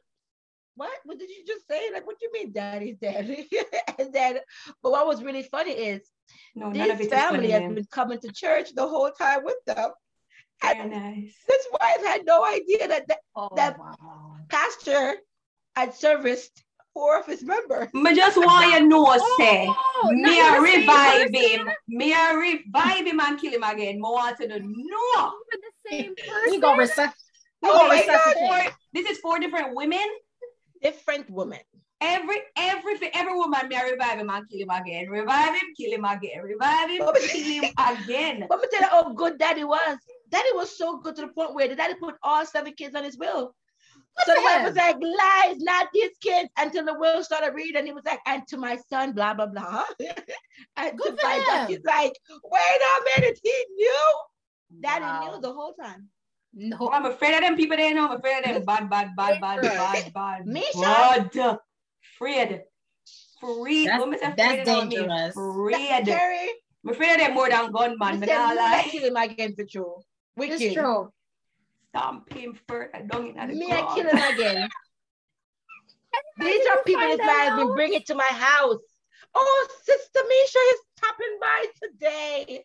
what? 0.76 0.92
What 1.04 1.18
did 1.18 1.28
you 1.30 1.44
just 1.46 1.66
say? 1.66 1.90
Like, 1.92 2.06
what 2.06 2.18
do 2.18 2.26
you 2.26 2.32
mean 2.32 2.52
daddy's 2.52 2.96
daddy? 2.98 3.48
and 3.98 4.12
then, 4.12 4.38
but 4.82 4.92
what 4.92 5.06
was 5.06 5.22
really 5.22 5.42
funny 5.42 5.72
is 5.72 6.08
No, 6.54 6.70
none 6.70 6.90
of 6.92 7.00
it 7.00 7.10
this 7.10 7.20
family 7.20 7.50
has 7.50 7.62
been 7.74 7.86
coming 7.90 8.20
to 8.20 8.32
church 8.32 8.72
the 8.74 8.86
whole 8.86 9.10
time 9.10 9.42
with 9.44 9.56
them. 9.66 9.90
Very 10.62 10.88
nice. 10.88 11.34
This 11.48 11.66
wife 11.72 12.04
had 12.06 12.24
no 12.24 12.44
idea 12.44 12.86
that 12.88 13.08
the 13.08 13.16
Oh, 13.34 13.48
That- 13.56 13.78
wow. 13.78 14.36
pastor 14.48 15.16
had 15.74 15.94
serviced 15.94 16.62
four 16.98 17.18
of 17.20 17.26
his 17.26 17.44
members. 17.44 17.88
Me 17.94 18.14
just 18.14 18.36
want 18.36 18.72
you 18.72 18.88
know, 18.88 19.06
say, 19.38 19.66
Oh, 19.68 20.10
me 20.12 20.40
a 20.40 20.60
revive 20.60 21.32
him. 21.32 21.68
Me 21.86 22.12
a 22.12 22.36
revive 22.36 23.06
him 23.06 23.20
and 23.20 23.40
kill 23.40 23.52
him 23.52 23.62
again. 23.62 23.96
Me 23.96 24.02
want 24.02 24.36
to 24.38 24.48
know. 24.48 25.32
With 25.50 25.60
the 25.66 25.90
same 25.90 26.14
person. 26.16 26.50
We 26.50 26.60
go 26.60 26.76
resusc- 26.76 27.14
we 27.62 27.68
Oh 27.68 27.78
go 27.78 27.88
my 27.88 28.32
Four, 28.34 28.72
this 28.92 29.08
is 29.10 29.18
four 29.18 29.38
different 29.38 29.74
women. 29.74 30.08
Different 30.82 31.30
women. 31.30 31.60
Every 32.00 32.38
every 32.56 32.94
every 33.12 33.34
woman 33.34 33.68
me 33.68 33.74
a 33.76 33.84
revive 33.84 34.18
him 34.18 34.30
and 34.30 34.48
kill 34.48 34.60
him 34.60 34.70
again. 34.70 35.08
Revive 35.08 35.54
him, 35.54 35.68
kill 35.76 35.92
him 35.92 36.04
again. 36.04 36.42
Revive 36.42 36.90
him, 36.90 37.02
kill 37.32 37.62
him 37.62 37.64
again. 37.78 38.46
Let 38.48 38.60
me 38.60 38.66
tell 38.72 38.82
you 38.82 38.88
how 38.88 39.12
good 39.12 39.38
daddy 39.38 39.64
was. 39.64 39.98
Daddy 40.30 40.48
was 40.54 40.76
so 40.76 40.98
good 40.98 41.16
to 41.16 41.22
the 41.22 41.28
point 41.28 41.54
where 41.54 41.66
the 41.68 41.74
daddy 41.74 41.94
put 41.94 42.14
all 42.22 42.44
seven 42.46 42.72
kids 42.74 42.94
on 42.94 43.02
his 43.02 43.18
will. 43.18 43.54
So 44.24 44.34
the 44.34 44.40
wife 44.42 44.64
was 44.64 44.76
like, 44.76 44.96
lies, 45.00 45.58
not 45.58 45.88
these 45.92 46.10
kids, 46.20 46.48
until 46.58 46.84
the 46.84 46.94
will 46.94 47.22
started 47.24 47.54
reading. 47.54 47.76
And 47.76 47.86
he 47.86 47.92
was 47.92 48.04
like, 48.04 48.20
and 48.26 48.42
to 48.48 48.56
my 48.56 48.76
son, 48.90 49.12
blah, 49.12 49.34
blah, 49.34 49.46
blah. 49.46 49.84
and 50.76 50.98
Good 50.98 51.16
to 51.16 51.20
for 51.20 51.26
my 51.26 51.38
dad, 51.46 51.68
he's 51.68 51.84
like, 51.84 52.12
wait 52.44 52.60
a 52.60 53.20
minute, 53.20 53.38
he 53.42 53.64
knew. 53.76 54.08
Daddy 54.80 55.04
Wow. 55.04 55.32
knew 55.34 55.40
the 55.40 55.52
whole 55.52 55.74
time. 55.74 56.08
Oh, 56.08 56.52
No. 56.54 56.90
I'm 56.92 57.04
afraid 57.06 57.34
of 57.34 57.40
them 57.40 57.56
people 57.56 57.76
there 57.76 57.94
now. 57.94 58.08
I'm 58.08 58.16
afraid 58.18 58.44
of 58.46 58.54
them 58.54 58.64
bad, 58.64 58.90
bad, 58.90 59.10
bad, 59.16 59.40
bad, 59.40 59.62
bad, 59.62 60.12
bad. 60.12 60.46
Misha. 60.46 60.80
Bad. 60.80 61.58
Afraid. 62.14 62.62
Free. 63.40 63.86
That's- 63.86 64.00
What 64.00 64.20
that's 64.20 64.40
afraid 64.40 64.68
of 64.68 64.88
me? 64.88 64.96
dangerous. 64.96 65.36
Afraid. 65.36 66.04
Terry, 66.06 66.48
I'm 66.84 66.90
afraid 66.92 67.12
of 67.12 67.18
them 67.18 67.34
more 67.34 67.48
than 67.48 67.70
gunman. 67.70 68.14
we 68.14 68.20
Me 68.20 68.26
said, 68.26 68.36
not 68.36 68.50
we 68.50 68.56
lie. 68.56 68.88
kill 68.90 69.04
him 69.04 69.16
again 69.16 69.54
for 69.54 69.64
true. 69.64 69.94
It's 70.36 70.60
Wicked. 70.60 70.74
true. 70.74 71.12
Stamp 71.90 72.32
him 72.32 72.58
first. 72.68 72.94
I 72.94 73.02
don't 73.02 73.34
know 73.36 73.46
the 73.46 73.54
Me, 73.54 73.72
I 73.72 73.80
ground. 73.80 73.94
kill 73.96 74.08
him 74.10 74.34
again. 74.34 74.68
These 76.40 76.66
are 76.66 76.82
people 76.84 77.02
find 77.02 77.20
that 77.20 77.44
have 77.50 77.52
out? 77.54 77.58
been 77.66 77.74
bringing 77.74 78.02
to 78.06 78.14
my 78.14 78.24
house. 78.30 78.78
Oh, 79.34 79.68
Sister 79.82 80.20
Misha 80.28 80.58
is 80.72 80.80
stopping 80.96 81.38
by 81.40 81.66
today. 81.82 82.64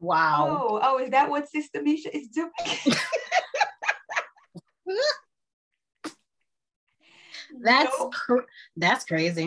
Wow. 0.00 0.46
Oh, 0.70 0.80
oh, 0.82 0.98
is 0.98 1.10
that 1.10 1.28
what 1.30 1.48
Sister 1.48 1.82
Misha 1.82 2.14
is 2.16 2.28
doing? 2.28 2.50
That's 7.62 7.98
No. 7.98 8.08
cr- 8.10 8.46
that's 8.76 9.04
crazy. 9.04 9.44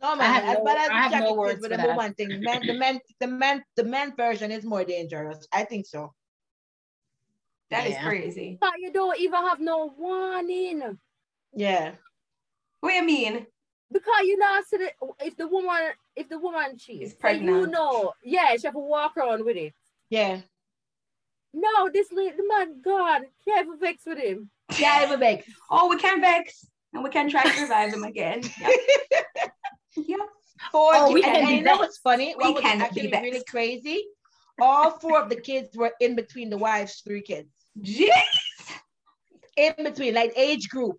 No 0.00 0.12
I 0.12 0.14
man, 0.16 0.34
have 0.34 0.44
as 0.44 0.58
no- 0.58 0.64
bad 0.64 0.78
as 0.78 0.88
I 0.90 0.98
have 1.08 1.24
no 1.24 1.34
words 1.34 1.66
for 1.66 1.68
that. 1.76 1.86
woman 1.88 2.14
thing, 2.14 2.40
man, 2.42 2.66
the 2.66 2.74
man, 2.74 3.00
the 3.20 3.26
man, 3.28 3.64
the 3.76 3.84
man 3.84 4.14
version 4.16 4.50
is 4.50 4.64
more 4.64 4.84
dangerous. 4.84 5.46
I 5.52 5.64
think 5.64 5.86
so. 5.86 6.12
That 7.72 7.86
is 7.86 7.94
Yeah. 7.94 8.04
crazy. 8.04 8.58
But 8.60 8.74
you 8.78 8.92
don't 8.92 9.18
even 9.18 9.40
have 9.40 9.58
no 9.58 9.92
warning. 9.96 10.98
Yeah. 11.54 11.94
What 12.80 12.90
do 12.90 12.94
you 12.96 13.02
mean? 13.04 13.46
Because 13.90 14.22
you 14.24 14.38
know, 14.38 14.60
so 14.68 14.76
the, 14.78 14.90
if 15.26 15.36
the 15.36 15.48
woman, 15.48 15.92
if 16.14 16.28
the 16.28 16.38
woman 16.38 16.76
cheats, 16.78 17.12
Is 17.12 17.16
so 17.20 17.28
you 17.28 17.66
know, 17.66 18.12
yeah, 18.24 18.54
she 18.56 18.66
have 18.66 18.74
to 18.74 18.78
walk 18.78 19.16
around 19.16 19.44
with 19.44 19.56
it. 19.56 19.72
Yeah. 20.10 20.40
No, 21.54 21.90
this 21.92 22.10
lady, 22.12 22.36
the 22.36 22.46
man, 22.48 22.80
God, 22.82 23.22
can't 23.44 23.66
even 23.66 23.78
vex 23.78 24.02
with 24.06 24.18
him. 24.18 24.50
Yeah, 24.78 25.04
even 25.06 25.20
big. 25.20 25.44
Oh, 25.70 25.88
we 25.88 25.96
can 25.98 26.20
vex 26.20 26.66
and 26.94 27.02
we 27.04 27.10
can 27.10 27.28
try 27.30 27.42
to 27.42 27.60
revive 27.62 27.92
him 27.92 28.04
again. 28.04 28.42
Yep. 29.94 30.08
yep. 30.08 30.20
Four 30.70 30.92
Oh, 30.94 31.12
we 31.12 31.22
and, 31.22 31.32
can 31.32 31.36
and 31.40 31.48
be 31.48 31.54
you 31.56 31.62
know 31.62 31.76
what's 31.76 31.98
funny? 31.98 32.34
We 32.38 32.44
What 32.44 32.54
was 32.54 32.62
can 32.62 32.78
be 32.78 32.84
actually 32.84 33.10
really 33.30 33.44
crazy? 33.44 34.04
All 34.60 34.90
four 34.98 35.20
of 35.20 35.28
the 35.28 35.36
kids 35.36 35.76
were 35.76 35.92
in 36.00 36.14
between 36.16 36.48
the 36.48 36.56
wife's 36.56 37.00
three 37.02 37.20
kids. 37.20 37.50
Jeez. 37.80 38.10
In 39.56 39.74
between, 39.84 40.14
like 40.14 40.32
age 40.36 40.68
group. 40.68 40.96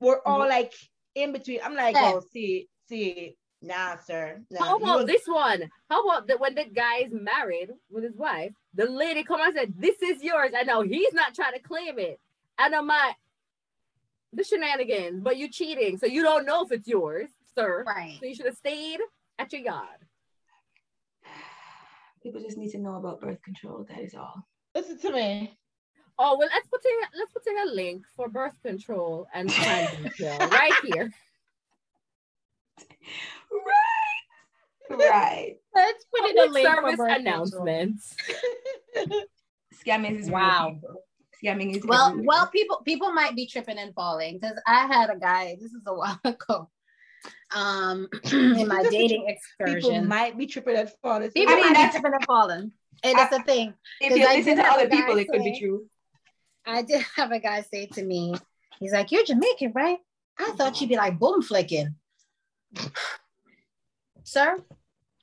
We're 0.00 0.20
all 0.24 0.40
Mm-hmm. 0.40 0.48
like 0.50 0.72
in 1.14 1.32
between. 1.32 1.60
I'm 1.64 1.74
like, 1.74 1.96
oh, 1.98 2.22
see, 2.32 2.68
see, 2.88 3.36
nah, 3.62 3.96
sir. 3.98 4.40
Nah. 4.50 4.64
How 4.64 4.76
about 4.76 4.98
was- 5.00 5.06
this 5.06 5.22
one? 5.26 5.68
How 5.90 6.02
about 6.06 6.26
that 6.28 6.40
when 6.40 6.54
the 6.54 6.64
guy 6.64 6.98
is 6.98 7.12
married 7.12 7.70
with 7.90 8.04
his 8.04 8.16
wife, 8.16 8.52
the 8.74 8.86
lady 8.86 9.24
come 9.24 9.40
and 9.40 9.54
said, 9.54 9.74
This 9.76 10.00
is 10.02 10.22
yours. 10.22 10.52
I 10.56 10.62
know 10.62 10.82
he's 10.82 11.12
not 11.12 11.34
trying 11.34 11.54
to 11.54 11.60
claim 11.60 11.98
it. 11.98 12.20
And 12.58 12.74
I'm 12.74 12.86
like, 12.86 13.16
the 14.32 14.44
shenanigans, 14.44 15.20
but 15.22 15.36
you're 15.36 15.48
cheating. 15.50 15.98
So 15.98 16.06
you 16.06 16.22
don't 16.22 16.46
know 16.46 16.62
if 16.64 16.70
it's 16.72 16.86
yours, 16.86 17.28
sir. 17.56 17.82
Right. 17.86 18.16
So 18.20 18.26
you 18.26 18.34
should 18.34 18.46
have 18.46 18.56
stayed 18.56 19.00
at 19.38 19.52
your 19.52 19.62
yard. 19.62 19.98
People 22.22 22.40
just 22.40 22.56
need 22.58 22.70
to 22.70 22.78
know 22.78 22.96
about 22.96 23.20
birth 23.20 23.42
control. 23.42 23.84
That 23.88 23.98
is 24.00 24.14
all. 24.14 24.46
Listen 24.74 24.98
to 25.00 25.12
me. 25.12 25.58
Oh 26.22 26.36
well, 26.38 26.48
let's 26.52 26.68
put 26.68 26.84
in 26.84 26.92
let's 27.18 27.32
put 27.32 27.46
in 27.46 27.56
a 27.68 27.72
link 27.72 28.04
for 28.14 28.28
birth 28.28 28.54
control 28.62 29.26
and 29.32 29.48
plan 29.52 30.02
detail 30.02 30.38
right 30.50 30.72
here. 30.84 31.10
Right. 33.50 34.98
Right. 34.98 35.56
Let's 35.74 36.04
put 36.12 36.28
in 36.30 36.36
a 36.38 36.42
Public 36.46 36.52
link 36.52 36.68
for 36.68 36.74
service 36.82 36.96
birth 36.96 37.18
announcements. 37.20 38.16
Scamming 39.86 40.18
is 40.18 40.30
Wow. 40.30 40.78
Scamming 41.42 41.76
is 41.76 41.84
Well, 41.86 42.08
everywhere. 42.08 42.26
well, 42.26 42.46
people 42.48 42.82
people 42.84 43.12
might 43.12 43.36
be 43.36 43.46
tripping 43.46 43.78
and 43.78 43.94
falling 43.94 44.38
because 44.40 44.60
I 44.66 44.86
had 44.86 45.10
a 45.10 45.16
guy. 45.18 45.56
This 45.60 45.72
is 45.72 45.82
a 45.86 45.94
while 45.94 46.18
ago. 46.24 46.68
Um, 47.54 48.08
in 48.32 48.66
my 48.68 48.82
dating 48.90 49.26
excursion, 49.28 49.74
People 49.76 49.90
excursion, 49.90 50.08
might 50.08 50.36
be 50.36 50.46
tripping 50.46 50.76
and 50.76 50.90
falling. 51.02 51.30
people 51.30 51.52
I 51.52 51.56
mean, 51.56 51.64
might 51.66 51.68
be 51.70 51.74
that's- 51.74 51.92
tripping 51.92 52.14
and 52.14 52.24
falling, 52.24 52.72
and 53.04 53.18
that's 53.18 53.36
the 53.36 53.42
thing. 53.44 53.74
if 54.00 54.16
you 54.16 54.26
I 54.26 54.36
listen 54.36 54.56
to 54.56 54.64
other 54.66 54.88
people, 54.88 55.16
it 55.18 55.28
could 55.28 55.42
be 55.44 55.58
true. 55.60 55.86
I 56.66 56.82
did 56.82 57.02
have 57.16 57.32
a 57.32 57.38
guy 57.38 57.62
say 57.62 57.86
to 57.86 58.02
me, 58.02 58.34
he's 58.78 58.92
like, 58.92 59.10
"You're 59.12 59.24
Jamaican, 59.24 59.72
right?" 59.74 59.98
I 60.38 60.52
thought 60.52 60.80
you'd 60.80 60.88
be 60.90 60.96
like 60.96 61.18
boom 61.18 61.42
flicking, 61.42 61.94
sir. 64.24 64.56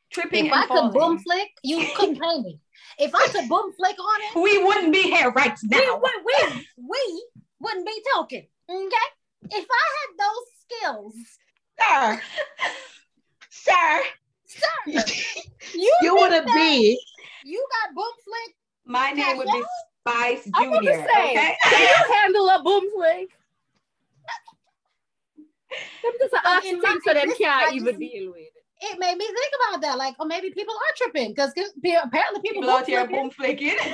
Tripping 0.10 0.46
If 0.46 0.54
and 0.54 0.64
I 0.64 0.68
could 0.68 0.94
boom 0.94 1.20
flick, 1.20 1.50
you 1.64 1.86
couldn't 1.96 2.20
pay 2.22 2.42
me. 2.42 2.60
If 2.98 3.14
I 3.14 3.28
could 3.28 3.50
boom 3.50 3.74
flick 3.74 3.98
on 4.00 4.22
it, 4.22 4.42
we 4.42 4.64
wouldn't 4.64 4.94
be 4.94 5.04
here 5.04 5.32
right 5.32 5.58
now. 5.64 6.02
we, 6.02 6.12
we, 6.26 6.66
we 6.78 7.26
wouldn't 7.60 7.86
be 7.86 8.02
talking. 8.14 8.48
Okay? 8.70 9.08
If 9.52 9.68
I 9.70 9.86
had 9.98 10.18
those 10.18 11.14
skills, 11.14 11.16
Sir, 11.80 12.22
sir, 13.50 14.02
sir, 14.48 15.04
you, 15.76 15.94
you 16.02 16.16
wouldn't 16.16 16.48
be. 16.48 17.00
you 17.44 17.68
got 17.72 17.94
boom 17.96 18.12
flick. 18.24 18.56
My 18.86 19.12
name 19.12 19.38
would 19.38 19.46
be 19.48 19.64
Spice 20.08 20.50
I 20.54 20.68
want 20.68 20.84
to 20.86 20.92
Junior. 20.92 21.08
say, 21.14 21.32
Okay. 21.32 21.56
can 21.64 21.82
you 21.82 22.14
handle 22.16 22.50
a 22.50 22.62
boom 22.64 22.84
flick? 22.96 23.30
Them 26.04 26.12
just 26.20 26.34
an 26.34 26.40
So 26.44 26.50
oxy 26.50 26.70
in 26.70 26.82
so 26.82 27.14
them 27.14 27.34
can't 27.38 27.74
even 27.76 27.88
just- 27.88 28.00
deal 28.00 28.28
with 28.32 28.38
it. 28.42 28.54
It 28.80 29.00
made 29.00 29.18
me 29.18 29.26
think 29.26 29.54
about 29.70 29.82
that. 29.82 29.98
Like, 29.98 30.14
oh, 30.20 30.26
maybe 30.26 30.52
people 30.52 30.76
are 30.76 30.94
tripping 30.96 31.30
because 31.32 31.50
apparently 31.50 32.42
people, 32.42 32.62
People 32.62 32.70
out 32.70 32.86
here 32.86 33.08
boom 33.08 33.32
flicking. 33.32 33.74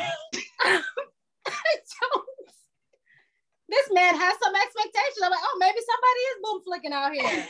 This 3.69 3.89
man 3.91 4.13
has 4.15 4.35
some 4.43 4.53
expectations. 4.53 5.17
I'm 5.23 5.31
like, 5.31 5.39
oh, 5.41 5.57
maybe 5.59 5.77
somebody 5.79 6.19
is 6.19 6.37
boom 6.43 6.61
flicking 6.63 6.93
out 6.93 7.11
here. 7.13 7.47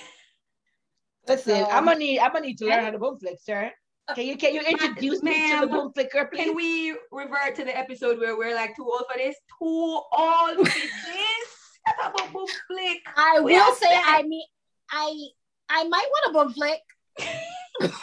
Listen, 1.28 1.66
So- 1.66 1.70
I'm 1.72 1.86
gonna 1.86 2.00
need 2.00 2.20
I'm 2.20 2.32
gonna 2.32 2.46
need 2.46 2.58
to 2.60 2.66
learn 2.66 2.84
how 2.84 2.92
to 2.92 3.00
boom 3.00 3.18
flick, 3.20 3.40
sir. 3.42 3.72
Can 4.16 4.28
you 4.28 4.38
can 4.38 4.54
you 4.54 4.62
introduce 4.62 5.24
me 5.24 5.52
to 5.52 5.62
the 5.62 5.68
Ma'am, 5.68 5.70
boom 5.70 5.94
flicker, 5.94 6.26
please? 6.26 6.44
Can 6.44 6.56
we 6.56 6.96
revert 7.12 7.56
to 7.56 7.64
the 7.64 7.76
episode 7.76 8.20
where 8.20 8.38
we're 8.38 8.54
like 8.54 8.76
too 8.76 8.84
old 8.84 9.04
for 9.10 9.18
this? 9.18 9.36
Too 9.60 10.02
old 10.18 10.58
for 10.58 10.64
this? 10.64 11.50
Boom 12.34 12.48
flick. 12.68 13.02
I 13.18 13.42
We 13.42 13.54
will 13.54 13.76
say, 13.76 13.88
set. 13.88 14.04
I 14.06 14.24
mean, 14.24 14.46
I 14.92 15.28
I 15.70 15.84
might 15.86 16.08
want 16.10 16.30
a 16.30 16.34
boom 16.34 16.54
flick. 16.54 16.80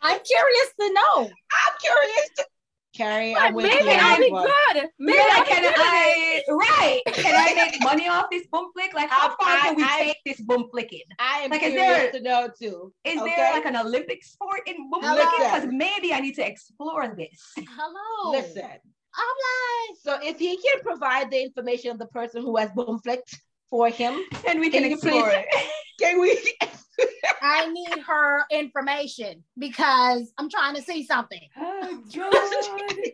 I'm 0.00 0.20
curious 0.20 0.72
to 0.80 0.92
know. 0.92 1.24
I'm 1.24 1.74
curious 1.80 2.30
to 2.38 2.44
Carrie, 2.98 3.36
I'm 3.36 3.54
with 3.54 3.64
Maybe 3.64 3.84
you 3.84 3.90
on 3.92 4.00
I'll 4.00 4.18
be 4.18 4.30
one. 4.32 4.46
good. 4.74 4.88
Maybe 4.98 5.18
Yeah, 5.18 5.24
I'll 5.30 5.44
be 5.44 5.50
can 5.50 5.62
good. 5.62 5.74
I 5.76 6.42
right? 6.50 7.00
Can 7.14 7.34
I 7.36 7.54
make 7.54 7.80
money 7.82 8.08
off 8.08 8.26
this 8.30 8.46
boom 8.50 8.70
flick? 8.74 8.92
Like 8.92 9.08
how 9.08 9.28
far 9.28 9.36
I- 9.40 9.60
can 9.66 9.76
we 9.76 9.84
I- 9.84 9.98
take 10.02 10.16
this 10.26 10.40
boom 10.40 10.68
flicking? 10.72 11.02
I 11.20 11.38
am 11.44 11.50
Like, 11.52 11.62
is 11.62 11.70
curious 11.74 11.96
there- 11.96 12.12
to 12.12 12.20
know 12.20 12.48
too. 12.60 12.92
Is 13.04 13.20
okay? 13.20 13.34
there 13.36 13.52
like 13.52 13.66
an 13.66 13.76
Olympic 13.76 14.24
sport 14.24 14.62
in 14.66 14.90
boom 14.90 15.00
Hello? 15.02 15.14
flicking? 15.22 15.44
Because 15.52 15.68
maybe 15.70 16.12
I 16.12 16.18
need 16.18 16.34
to 16.34 16.44
explore 16.46 17.14
this. 17.16 17.40
Hello. 17.56 18.32
Listen. 18.32 18.64
I'm 18.64 19.36
like, 19.48 19.98
So 20.02 20.18
if 20.28 20.38
he 20.40 20.56
can 20.56 20.80
provide 20.82 21.30
the 21.30 21.40
information 21.40 21.92
of 21.92 21.98
the 22.00 22.06
person 22.06 22.42
who 22.42 22.56
has 22.56 22.70
boom 22.72 22.98
flicked 22.98 23.40
for 23.70 23.88
him, 23.88 24.20
And 24.46 24.60
we 24.60 24.70
Can 24.70 24.82
can 24.82 24.92
explore 24.92 25.30
it. 25.30 25.46
can 26.00 26.20
we? 26.20 26.38
I 27.42 27.70
need 27.70 27.98
her 28.06 28.44
information 28.50 29.44
because 29.56 30.32
I'm 30.38 30.50
trying 30.50 30.74
to 30.74 30.82
see 30.82 31.04
something. 31.04 31.40
Oh, 31.56 32.02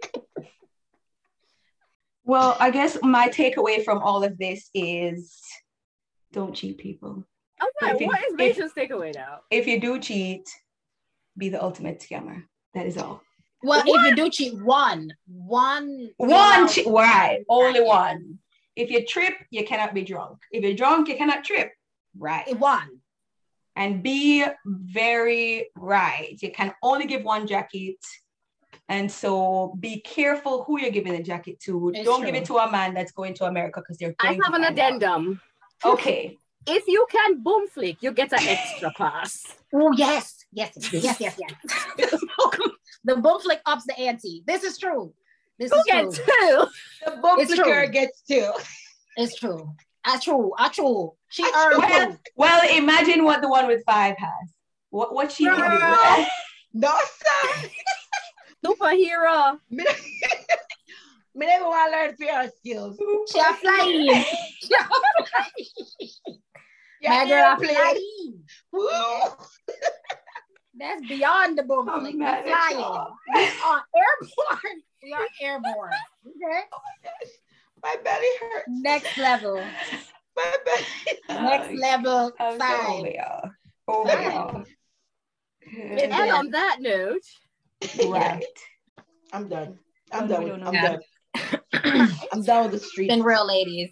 well, 2.25 2.57
I 2.59 2.71
guess 2.71 2.97
my 3.03 3.29
takeaway 3.29 3.85
from 3.85 3.99
all 3.99 4.25
of 4.25 4.39
this 4.39 4.71
is 4.75 5.39
don't 6.33 6.55
cheat 6.55 6.79
people. 6.79 7.25
All 7.61 7.69
right, 7.83 7.95
If 7.95 8.01
you- 8.01 8.07
what 8.07 8.21
is 8.21 8.33
if- 8.39 8.57
Mason's 8.59 8.73
takeaway 8.73 9.15
now? 9.15 9.41
If 9.51 9.67
you 9.67 9.81
do 9.81 9.99
cheat, 10.01 10.49
be 11.37 11.49
the 11.49 11.63
ultimate 11.63 12.01
scammer. 12.01 12.45
That 12.75 12.87
is 12.87 12.97
all. 12.97 13.23
Well, 13.63 13.81
if 13.87 13.87
you 13.87 14.17
do 14.17 14.31
cheat, 14.31 14.59
one, 14.63 15.13
one, 15.27 16.11
One, 16.19 16.69
chi- 16.69 16.83
right? 16.87 17.45
Only 17.49 17.81
one. 17.83 18.39
If 18.77 18.91
you 18.91 19.05
trip, 19.05 19.35
you 19.51 19.65
cannot 19.65 19.95
be 19.95 20.03
drunk. 20.03 20.39
If 20.51 20.63
you're 20.65 20.75
drunk, 20.75 21.09
you 21.09 21.17
cannot 21.17 21.45
trip. 21.45 21.73
Right. 22.17 22.57
one. 22.59 23.01
And 23.77 24.03
be 24.03 24.45
very 24.67 25.69
right. 25.77 26.37
You 26.41 26.53
can 26.53 26.73
only 26.83 27.07
give 27.07 27.25
one 27.25 27.47
jacket. 27.47 27.97
And 28.89 29.11
so 29.11 29.75
be 29.81 30.01
careful 30.01 30.65
who 30.65 30.79
you're 30.81 30.91
giving 30.91 31.13
the 31.13 31.23
jacket 31.23 31.59
to. 31.61 31.91
It's 31.95 32.05
Don't 32.05 32.25
give 32.25 32.35
it 32.35 32.45
to 32.47 32.59
a 32.59 32.71
man 32.71 32.95
that's 32.95 33.13
going 33.13 33.35
to 33.35 33.47
America 33.47 33.81
because 33.81 33.99
they're 33.99 34.15
I 34.21 34.35
have 34.35 34.37
to 34.37 34.47
an 34.47 34.53
find 34.53 34.65
out. 34.65 34.73
addendum. 34.73 35.41
Okay. 35.85 36.37
If 36.67 36.87
you 36.87 37.07
can 37.11 37.43
boom 37.43 37.67
flick, 37.69 38.03
you 38.03 38.13
get 38.13 38.33
an 38.33 38.47
extra 38.47 38.91
pass. 38.97 39.45
Oh 39.75 39.93
yes, 39.97 40.45
yes, 40.53 40.71
yes, 40.93 41.21
yes, 41.21 41.37
yes. 41.39 41.55
the 43.05 43.17
boom 43.17 43.41
flick 43.41 43.61
ups 43.67 43.85
the 43.87 43.99
ante. 43.99 44.43
This 44.47 44.63
is 44.63 44.79
true. 44.79 45.13
This 45.59 45.71
You 45.73 45.79
is 46.09 46.19
true. 46.19 46.25
two. 46.41 46.67
The 47.05 47.17
bump 47.23 47.41
It's 47.43 47.55
flicker 47.55 47.83
true. 47.85 47.89
gets 47.93 48.23
two. 48.23 48.51
It's 49.17 49.37
true. 49.37 49.75
Ah, 50.05 50.19
true. 50.23 50.53
Ah, 50.59 50.69
true. 50.69 51.13
She 51.29 51.45
earned 51.45 51.79
Well, 51.79 52.07
proof. 52.09 52.19
well, 52.37 52.77
imagine 52.77 53.25
what 53.25 53.41
the 53.41 53.49
one 53.49 53.67
with 53.67 53.83
five 53.87 54.17
has. 54.19 54.49
What 54.91 55.15
what 55.15 55.33
she 55.33 55.45
can 55.45 55.57
do. 55.81 56.27
No, 56.77 56.91
sir. 56.91 57.69
Superhero. 58.67 59.59
Me 59.71 59.85
me 61.37 61.47
never 61.47 61.65
want 61.67 61.93
to 61.93 61.97
learn 61.99 62.17
fear 62.17 62.51
skills. 62.59 62.99
She 63.31 63.39
a 63.39 63.55
flying. 63.55 64.25
She 64.61 64.75
a 64.75 64.85
flying. 64.85 66.39
My 67.03 67.29
girl 67.29 67.45
a 67.45 67.51
airplane. 67.51 67.75
flying. 67.77 68.43
Woo. 68.73 68.89
That's 70.77 71.07
beyond 71.07 71.59
the 71.59 71.63
boom 71.63 71.89
Oh, 71.89 72.01
flick. 72.01 72.17
man, 72.17 72.43
We're 72.45 72.53
it's 72.53 74.35
flying. 74.35 74.83
All- 75.13 75.19
We 75.41 75.47
are 75.47 75.53
airborne. 75.53 75.91
We 76.25 76.33
are 76.45 76.51
airborne. 76.53 76.71
Okay. 77.05 77.15
Oh 77.43 77.81
my 77.83 77.97
belly 78.03 78.27
hurts. 78.41 78.65
Next 78.69 79.19
level. 79.19 79.63
My 80.37 80.57
belly. 80.65 80.85
Next 81.29 81.81
level 81.81 82.33
I'm 82.41 82.53
so 82.53 82.59
side. 82.59 82.87
over 82.89 83.09
y'all. 83.11 83.51
Oh, 83.89 84.01
over 84.01 84.11
Fine. 84.11 84.23
y'all. 84.33 84.65
It's 85.63 86.03
And 86.03 86.13
Yeah. 86.13 86.35
on 86.37 86.51
that 86.51 86.77
note, 86.81 87.23
Right. 88.07 88.45
I'm 89.33 89.49
done. 89.49 89.79
I'm 90.13 90.25
Oh, 90.25 90.29
done. 90.29 90.45
we 90.45 90.51
with- 90.53 90.61
don't 90.61 90.77
I'm 90.77 90.99
done. 91.75 92.09
I'm 92.33 92.43
done 92.43 92.63
with 92.71 92.73
the 92.73 92.79
street. 92.87 93.09
Been 93.09 93.23
real, 93.23 93.47
ladies. 93.47 93.91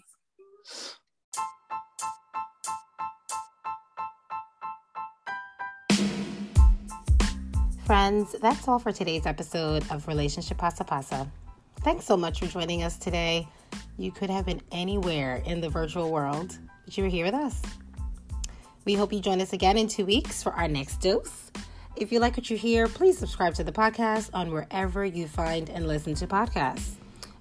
Friends, 7.85 8.33
that's 8.39 8.65
all 8.65 8.79
for 8.79 8.93
today's 8.93 9.25
episode 9.25 9.83
of 9.91 10.07
Relationship 10.07 10.57
Pasa 10.57 10.85
Pasa. 10.85 11.29
Thanks 11.81 12.05
so 12.05 12.15
much 12.15 12.39
for 12.39 12.45
joining 12.45 12.81
us 12.81 12.95
today. 12.95 13.45
You 13.97 14.09
could 14.09 14.29
have 14.29 14.45
been 14.45 14.61
anywhere 14.71 15.43
in 15.45 15.59
the 15.59 15.67
virtual 15.67 16.09
world, 16.09 16.57
but 16.85 16.95
you 16.95 17.03
were 17.03 17.09
here 17.09 17.25
with 17.25 17.33
us. 17.33 17.61
We 18.85 18.93
hope 18.93 19.11
you 19.11 19.19
join 19.19 19.41
us 19.41 19.51
again 19.51 19.77
in 19.77 19.89
two 19.89 20.05
weeks 20.05 20.41
for 20.41 20.53
our 20.53 20.69
next 20.69 21.01
dose. 21.01 21.51
If 21.97 22.13
you 22.13 22.21
like 22.21 22.37
what 22.37 22.49
you 22.49 22.55
hear, 22.55 22.87
please 22.87 23.17
subscribe 23.17 23.53
to 23.55 23.65
the 23.65 23.73
podcast 23.73 24.29
on 24.33 24.51
wherever 24.51 25.03
you 25.03 25.27
find 25.27 25.69
and 25.69 25.85
listen 25.85 26.15
to 26.15 26.25
podcasts 26.25 26.95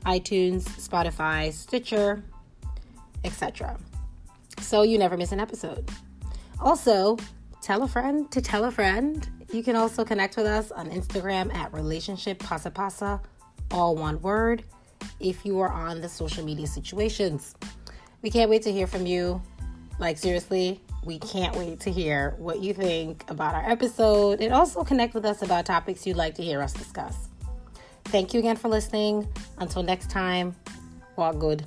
iTunes, 0.07 0.65
Spotify, 0.65 1.53
Stitcher, 1.53 2.25
etc. 3.23 3.79
So 4.59 4.83
you 4.83 4.99
never 4.99 5.17
miss 5.17 5.31
an 5.31 5.39
episode. 5.39 5.89
Also, 6.59 7.17
tell 7.61 7.85
a 7.85 7.89
friend 7.89 8.29
to 8.33 8.41
tell 8.43 8.65
a 8.65 8.73
friend. 8.73 9.29
You 9.53 9.63
can 9.63 9.77
also 9.77 10.03
connect 10.03 10.37
with 10.37 10.47
us 10.47 10.73
on 10.73 10.91
Instagram 10.91 11.55
at 11.55 11.73
relationship 11.75 12.39
pasa 12.39 12.71
pasa, 12.71 13.21
all 13.71 13.95
one 13.95 14.21
word, 14.23 14.65
if 15.21 15.45
you 15.45 15.61
are 15.61 15.71
on 15.71 16.01
the 16.01 16.09
social 16.09 16.43
media 16.43 16.67
situations. 16.67 17.55
We 18.23 18.31
can't 18.31 18.49
wait 18.49 18.63
to 18.63 18.73
hear 18.73 18.87
from 18.87 19.05
you. 19.05 19.43
Like, 19.99 20.17
seriously, 20.17 20.81
we 21.05 21.19
can't 21.19 21.55
wait 21.55 21.81
to 21.81 21.91
hear 21.91 22.35
what 22.39 22.61
you 22.61 22.73
think 22.73 23.29
about 23.29 23.55
our 23.55 23.71
episode 23.71 24.41
and 24.41 24.55
also 24.55 24.85
connect 24.85 25.13
with 25.13 25.27
us 25.27 25.43
about 25.43 25.67
topics 25.67 26.07
you'd 26.07 26.17
like 26.17 26.35
to 26.37 26.43
hear 26.43 26.63
us 26.63 26.73
discuss. 26.73 27.29
Thank 28.07 28.33
you 28.33 28.41
again 28.41 28.57
for 28.57 28.69
listening. 28.69 29.29
Until 29.59 29.83
next 29.83 30.11
time, 30.11 30.57
walk 31.17 31.39
good. 31.39 31.67